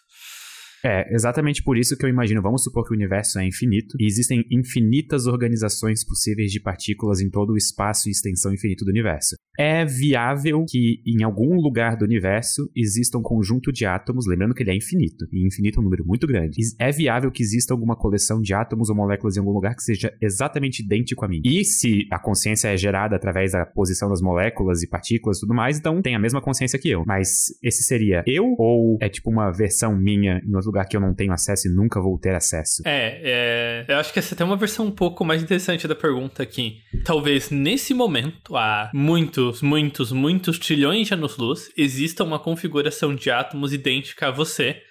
É, 0.85 1.13
exatamente 1.13 1.63
por 1.63 1.77
isso 1.77 1.97
que 1.97 2.05
eu 2.05 2.09
imagino, 2.09 2.41
vamos 2.41 2.63
supor 2.63 2.85
que 2.85 2.93
o 2.93 2.95
universo 2.95 3.39
é 3.39 3.47
infinito 3.47 3.95
e 3.99 4.05
existem 4.05 4.43
infinitas 4.51 5.25
organizações 5.25 6.05
possíveis 6.05 6.51
de 6.51 6.59
partículas 6.59 7.19
em 7.19 7.29
todo 7.29 7.53
o 7.53 7.57
espaço 7.57 8.07
e 8.07 8.11
extensão 8.11 8.53
infinito 8.53 8.85
do 8.85 8.91
universo. 8.91 9.35
É 9.57 9.85
viável 9.85 10.63
que 10.67 11.01
em 11.05 11.23
algum 11.23 11.55
lugar 11.55 11.97
do 11.97 12.05
universo 12.05 12.69
exista 12.75 13.17
um 13.17 13.23
conjunto 13.23 13.71
de 13.71 13.85
átomos, 13.85 14.27
lembrando 14.27 14.53
que 14.53 14.61
ele 14.61 14.71
é 14.71 14.75
infinito, 14.75 15.25
e 15.31 15.45
infinito 15.45 15.79
é 15.79 15.81
um 15.81 15.83
número 15.83 16.05
muito 16.05 16.27
grande. 16.27 16.57
É 16.79 16.91
viável 16.91 17.31
que 17.31 17.41
exista 17.41 17.73
alguma 17.73 17.95
coleção 17.95 18.39
de 18.39 18.53
átomos 18.53 18.89
ou 18.89 18.95
moléculas 18.95 19.35
em 19.35 19.39
algum 19.39 19.51
lugar 19.51 19.75
que 19.75 19.81
seja 19.81 20.13
exatamente 20.21 20.83
idêntico 20.83 21.25
a 21.25 21.27
mim. 21.27 21.41
E 21.43 21.63
se 21.65 22.07
a 22.11 22.19
consciência 22.19 22.69
é 22.69 22.77
gerada 22.77 23.15
através 23.15 23.53
da 23.53 23.65
posição 23.65 24.09
das 24.09 24.21
moléculas 24.21 24.83
e 24.83 24.87
partículas 24.87 25.37
e 25.37 25.41
tudo 25.41 25.55
mais, 25.55 25.79
então 25.79 26.01
tem 26.01 26.15
a 26.15 26.19
mesma 26.19 26.41
consciência 26.41 26.77
que 26.77 26.89
eu. 26.89 27.03
Mas 27.07 27.47
esse 27.63 27.83
seria 27.83 28.23
eu 28.27 28.55
ou 28.57 28.97
é 29.01 29.09
tipo 29.09 29.29
uma 29.31 29.51
versão 29.51 29.97
minha 29.97 30.39
em 30.45 30.55
outro 30.55 30.66
lugar 30.67 30.85
que 30.85 30.95
eu 30.95 31.01
não 31.01 31.13
tenho 31.13 31.33
acesso 31.33 31.67
e 31.67 31.71
nunca 31.71 32.01
vou 32.01 32.17
ter 32.19 32.35
acesso? 32.35 32.83
É, 32.85 33.21
é, 33.23 33.85
eu 33.87 33.97
acho 33.97 34.13
que 34.13 34.19
essa 34.19 34.33
é 34.33 34.35
até 34.35 34.43
uma 34.43 34.55
versão 34.55 34.85
um 34.85 34.91
pouco 34.91 35.25
mais 35.25 35.41
interessante 35.41 35.87
da 35.87 35.95
pergunta 35.95 36.43
aqui. 36.43 36.81
Talvez 37.03 37.49
nesse 37.49 37.93
momento, 37.93 38.55
há 38.55 38.91
muitos, 38.93 39.61
muitos, 39.61 40.11
muitos 40.11 40.59
trilhões 40.59 41.07
de 41.07 41.13
anos-luz, 41.13 41.69
exista 41.77 42.23
uma 42.23 42.39
configuração 42.39 43.15
de 43.15 43.29
átomos 43.31 43.73
idêntica 43.73 44.27
a 44.27 44.31
você, 44.31 44.81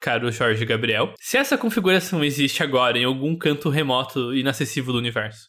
caro 0.00 0.30
Jorge 0.30 0.64
Gabriel. 0.64 1.14
Se 1.20 1.36
essa 1.36 1.56
configuração 1.56 2.24
existe 2.24 2.62
agora 2.62 2.98
em 2.98 3.04
algum 3.04 3.36
canto 3.36 3.68
remoto 3.68 4.34
e 4.34 4.40
inacessível 4.40 4.92
do 4.92 4.98
universo, 4.98 5.48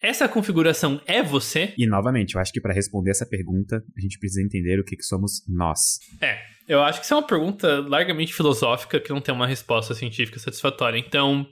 essa 0.00 0.28
configuração 0.28 1.00
é 1.06 1.22
você? 1.22 1.72
E 1.76 1.86
novamente, 1.86 2.34
eu 2.34 2.40
acho 2.40 2.52
que 2.52 2.60
para 2.60 2.74
responder 2.74 3.10
essa 3.10 3.26
pergunta, 3.26 3.82
a 3.96 4.00
gente 4.00 4.18
precisa 4.18 4.42
entender 4.42 4.78
o 4.78 4.84
que, 4.84 4.94
que 4.94 5.02
somos 5.02 5.42
nós. 5.48 5.98
É, 6.20 6.38
eu 6.68 6.82
acho 6.82 7.00
que 7.00 7.04
isso 7.04 7.14
é 7.14 7.16
uma 7.16 7.26
pergunta 7.26 7.84
largamente 7.88 8.34
filosófica 8.34 9.00
que 9.00 9.10
não 9.10 9.20
tem 9.20 9.34
uma 9.34 9.46
resposta 9.46 9.94
científica 9.94 10.38
satisfatória. 10.38 10.98
Então, 10.98 11.46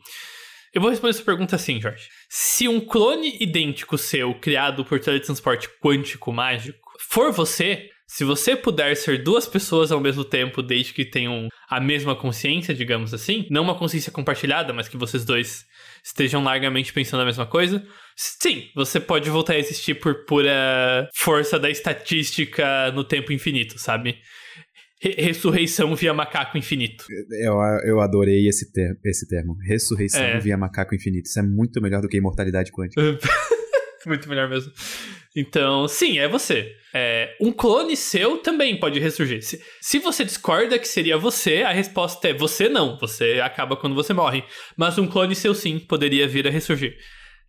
eu 0.73 0.81
vou 0.81 0.91
responder 0.91 1.11
essa 1.11 1.23
pergunta 1.23 1.55
assim, 1.55 1.81
Jorge. 1.81 2.09
Se 2.29 2.67
um 2.67 2.81
clone 2.81 3.37
idêntico 3.41 3.97
seu, 3.97 4.35
criado 4.35 4.85
por 4.85 4.99
teletransporte 4.99 5.69
quântico 5.81 6.33
mágico, 6.33 6.91
for 6.99 7.31
você, 7.31 7.91
se 8.07 8.25
você 8.25 8.57
puder 8.57 8.97
ser 8.97 9.23
duas 9.23 9.47
pessoas 9.47 9.93
ao 9.93 10.01
mesmo 10.01 10.25
tempo, 10.25 10.63
desde 10.63 10.93
que 10.93 11.05
tenham 11.05 11.49
a 11.71 11.81
mesma 11.81 12.17
consciência, 12.17 12.75
digamos 12.75 13.15
assim, 13.15 13.47
não 13.51 13.63
uma 13.63 13.79
consciência 13.79 14.13
compartilhada, 14.13 14.73
mas 14.73 14.89
que 14.89 14.97
vocês 14.97 15.25
dois 15.25 15.65
estejam 16.05 16.43
largamente 16.43 16.93
pensando 16.93 17.23
a 17.23 17.27
mesma 17.27 17.47
coisa, 17.47 17.87
sim, 18.17 18.69
você 18.75 19.01
pode 19.01 19.31
voltar 19.31 19.55
a 19.55 19.59
existir 19.59 19.95
por 19.95 20.27
pura 20.27 21.09
força 21.15 21.59
da 21.59 21.71
estatística 21.71 22.91
no 22.93 23.05
tempo 23.05 23.33
infinito, 23.33 23.79
sabe? 23.79 24.19
Re- 25.03 25.15
ressurreição 25.19 25.95
via 25.95 26.15
macaco 26.15 26.57
infinito. 26.57 27.05
Eu, 27.41 27.55
eu 27.87 28.01
adorei 28.01 28.49
esse, 28.49 28.73
ter, 28.73 28.97
esse 29.05 29.29
termo. 29.29 29.57
Ressurreição 29.67 30.23
É. 30.23 30.39
via 30.41 30.57
macaco 30.57 30.95
infinito. 30.95 31.27
Isso 31.27 31.39
é 31.39 31.43
muito 31.43 31.81
melhor 31.81 32.01
do 32.01 32.09
que 32.09 32.17
imortalidade 32.17 32.71
quântica. 32.73 33.01
Muito 34.07 34.29
melhor 34.29 34.51
mesmo. 34.51 34.71
Então, 35.35 35.89
sim, 35.89 36.19
é 36.19 36.29
você. 36.29 36.71
É, 36.95 37.35
um 37.41 37.51
clone 37.51 37.97
seu 37.97 38.37
também 38.37 38.79
pode 38.79 39.01
ressurgir. 39.01 39.43
Se, 39.43 39.59
se 39.81 39.99
você 39.99 40.23
discorda 40.27 40.79
que 40.79 40.87
seria 40.87 41.17
você, 41.17 41.63
a 41.63 41.73
resposta 41.73 42.29
é 42.29 42.35
você 42.35 42.69
não. 42.69 42.99
Você 43.01 43.41
acaba 43.43 43.77
quando 43.79 43.95
você 43.95 44.13
morre. 44.13 44.45
Mas 44.77 44.99
um 44.99 45.07
clone 45.07 45.35
seu 45.35 45.55
sim 45.55 45.79
poderia 45.79 46.29
vir 46.29 46.47
a 46.47 46.51
ressurgir. 46.51 46.99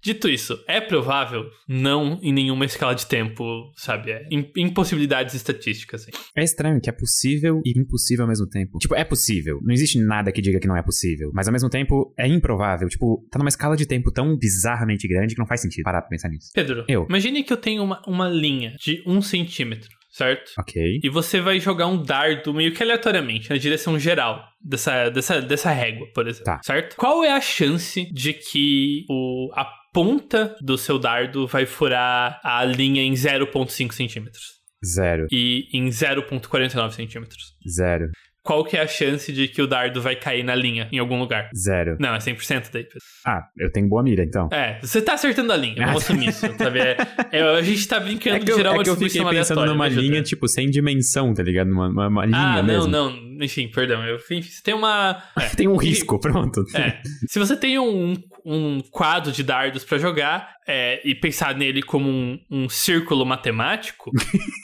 Dito 0.03 0.29
isso, 0.29 0.58
é 0.67 0.79
provável? 0.79 1.45
Não 1.67 2.19
em 2.21 2.31
nenhuma 2.31 2.65
escala 2.65 2.93
de 2.93 3.05
tempo, 3.08 3.43
sabe? 3.75 4.12
É 4.12 4.27
im- 4.31 4.51
impossibilidades 4.55 5.34
estatísticas. 5.34 6.01
assim. 6.03 6.12
É 6.38 6.43
estranho 6.43 6.79
que 6.79 6.89
é 6.89 6.93
possível 6.93 7.60
e 7.65 7.79
impossível 7.79 8.23
ao 8.23 8.29
mesmo 8.29 8.47
tempo. 8.47 8.77
Tipo, 8.77 8.93
é 8.95 9.03
possível. 9.03 9.60
Não 9.63 9.73
existe 9.73 9.99
nada 9.99 10.31
que 10.31 10.41
diga 10.41 10.60
que 10.60 10.67
não 10.67 10.77
é 10.77 10.84
possível. 10.84 11.31
Mas 11.34 11.47
ao 11.47 11.51
mesmo 11.53 11.69
tempo, 11.69 12.13
é 12.17 12.27
improvável. 12.27 12.88
Tipo, 12.88 13.25
tá 13.31 13.39
numa 13.39 13.49
escala 13.49 13.75
de 13.75 13.88
tempo 13.88 14.12
tão 14.12 14.38
bizarramente 14.38 15.08
grande 15.08 15.34
que 15.34 15.39
não 15.39 15.47
faz 15.47 15.62
sentido 15.62 15.84
parar 15.84 16.01
pra 16.01 16.10
pensar 16.10 16.29
nisso. 16.29 16.49
Pedro, 16.53 16.86
Eu. 16.88 17.05
imagine 17.10 17.43
que 17.43 17.51
eu 17.53 17.58
tenho 17.58 17.84
uma, 17.84 18.01
uma 18.08 18.29
linha 18.29 18.75
de 18.79 19.01
um 19.08 19.21
centímetro, 19.21 19.89
certo? 20.12 20.51
Ok. 20.60 20.99
E 21.03 21.10
você 21.10 21.41
vai 21.41 21.60
jogar 21.60 21.88
um 21.88 22.01
dardo 22.01 22.53
meio 22.53 22.71
que 22.73 22.84
aleatoriamente 22.84 23.49
na 23.49 23.58
direção 23.58 23.97
geral 23.97 24.43
dessa, 24.63 25.10
dessa, 25.10 25.41
dessa 25.41 25.71
régua, 25.71 26.05
por 26.13 26.27
exemplo. 26.27 26.45
Tá. 26.45 26.60
Certo? 26.63 26.95
Qual 26.95 27.23
é 27.23 27.31
a 27.31 27.41
chance 27.41 28.05
de 28.13 28.34
que 28.34 29.03
o, 29.10 29.49
a 29.55 29.65
ponta 29.95 30.58
do 30.60 30.77
seu 30.77 30.99
dardo 30.99 31.47
vai 31.47 31.65
furar 31.65 32.41
a 32.43 32.65
linha 32.65 33.01
em 33.01 33.13
0,5 33.13 33.93
centímetros? 33.93 34.55
Zero. 34.86 35.25
E 35.31 35.69
em 35.71 35.88
0,49 35.88 36.91
centímetros? 36.91 37.55
Zero. 37.65 38.12
Qual 38.45 38.63
que 38.63 38.77
é 38.77 38.81
a 38.81 38.88
chance 38.88 39.34
de 39.34 39.47
que 39.47 39.60
o 39.60 39.65
dardo 39.65 39.99
vai 39.99 40.15
cair 40.15 40.43
na 40.43 40.53
linha 40.53 40.88
em 40.91 40.99
algum 40.99 41.17
lugar? 41.17 41.49
Zero. 41.58 41.97
Não, 41.99 42.13
é 42.13 42.19
100% 42.19 42.69
daí. 42.71 42.86
Ah, 43.25 43.41
eu 43.58 43.71
tenho 43.71 43.89
boa 43.89 44.03
mira, 44.03 44.23
então. 44.23 44.47
É, 44.51 44.77
você 44.79 45.01
tá 45.01 45.13
acertando 45.15 45.51
a 45.51 45.58
linha, 45.58 45.84
vamos 45.88 46.03
assumir 46.03 46.29
isso, 46.29 46.41
sabe? 46.55 46.79
É, 46.79 46.95
é, 47.31 47.41
a 47.41 47.62
gente 47.63 47.88
tá 47.88 47.99
brincando 47.99 48.36
É 48.36 48.39
que 48.39 48.45
de 48.45 48.51
eu, 48.51 48.58
gerar 48.58 48.69
é 48.69 48.73
uma 48.73 48.84
que 48.84 48.89
eu 48.91 48.95
fiquei 48.95 49.25
pensando 49.25 49.65
numa 49.65 49.88
linha, 49.88 50.21
tipo, 50.21 50.47
sem 50.47 50.69
dimensão, 50.69 51.34
tá 51.34 51.41
ligado? 51.41 51.71
Uma, 51.71 51.89
uma, 51.89 52.08
uma 52.08 52.25
linha 52.27 52.38
Ah, 52.38 52.55
não, 52.58 52.63
mesmo. 52.63 52.88
não. 52.88 53.25
Enfim, 53.43 53.67
perdão. 53.67 54.05
Eu, 54.05 54.17
enfim, 54.17 54.43
você 54.43 54.62
tem 54.62 54.75
uma. 54.75 55.23
É. 55.41 55.49
Tem 55.55 55.67
um 55.67 55.75
risco, 55.75 56.19
pronto. 56.19 56.63
É. 56.75 57.01
Se 57.27 57.39
você 57.39 57.58
tem 57.58 57.79
um, 57.79 58.13
um 58.45 58.79
quadro 58.91 59.31
de 59.31 59.41
dardos 59.41 59.84
pra 59.84 59.97
jogar 59.97 60.53
é, 60.67 61.01
e 61.03 61.15
pensar 61.15 61.55
nele 61.55 61.81
como 61.81 62.08
um, 62.08 62.39
um 62.49 62.69
círculo 62.69 63.25
matemático, 63.25 64.12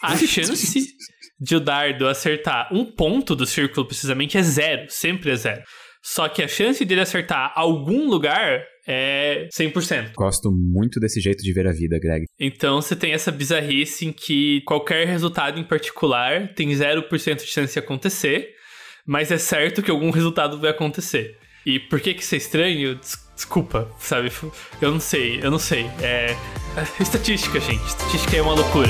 a 0.03 0.15
chance 0.21 0.85
de 1.41 1.55
o 1.55 1.59
dardo 1.59 2.07
acertar 2.07 2.69
um 2.71 2.85
ponto 2.85 3.35
do 3.35 3.45
círculo 3.47 3.85
precisamente 3.87 4.37
é 4.37 4.43
zero. 4.43 4.85
Sempre 4.89 5.31
é 5.31 5.35
zero. 5.35 5.61
Só 6.03 6.29
que 6.29 6.41
a 6.43 6.47
chance 6.47 6.85
dele 6.85 7.01
acertar 7.01 7.51
algum 7.55 8.07
lugar 8.09 8.63
é 8.87 9.47
100%. 9.55 10.13
Gosto 10.15 10.51
muito 10.51 10.99
desse 10.99 11.19
jeito 11.19 11.43
de 11.43 11.53
ver 11.53 11.67
a 11.67 11.71
vida, 11.71 11.99
Greg. 11.99 12.25
Então 12.39 12.81
você 12.81 12.95
tem 12.95 13.13
essa 13.13 13.31
bizarrice 13.31 14.07
em 14.07 14.11
que 14.11 14.61
qualquer 14.65 15.05
resultado 15.07 15.59
em 15.59 15.63
particular 15.63 16.47
tem 16.55 16.69
0% 16.69 17.35
de 17.35 17.45
chance 17.47 17.73
de 17.73 17.79
acontecer, 17.79 18.49
mas 19.05 19.31
é 19.31 19.37
certo 19.37 19.81
que 19.83 19.91
algum 19.91 20.09
resultado 20.11 20.59
vai 20.59 20.71
acontecer. 20.71 21.37
E 21.65 21.79
por 21.79 21.99
que 21.99 22.13
que 22.15 22.23
isso 22.23 22.33
é 22.35 22.37
estranho? 22.37 22.95
Des- 22.95 23.29
Desculpa, 23.35 23.89
sabe? 23.99 24.31
Eu 24.79 24.91
não 24.91 24.99
sei, 24.99 25.39
eu 25.41 25.49
não 25.49 25.57
sei. 25.57 25.85
É. 26.01 26.35
é 26.77 27.01
Estatística, 27.01 27.59
gente. 27.59 27.83
Estatística 27.87 28.37
é 28.37 28.41
uma 28.41 28.53
loucura. 28.53 28.89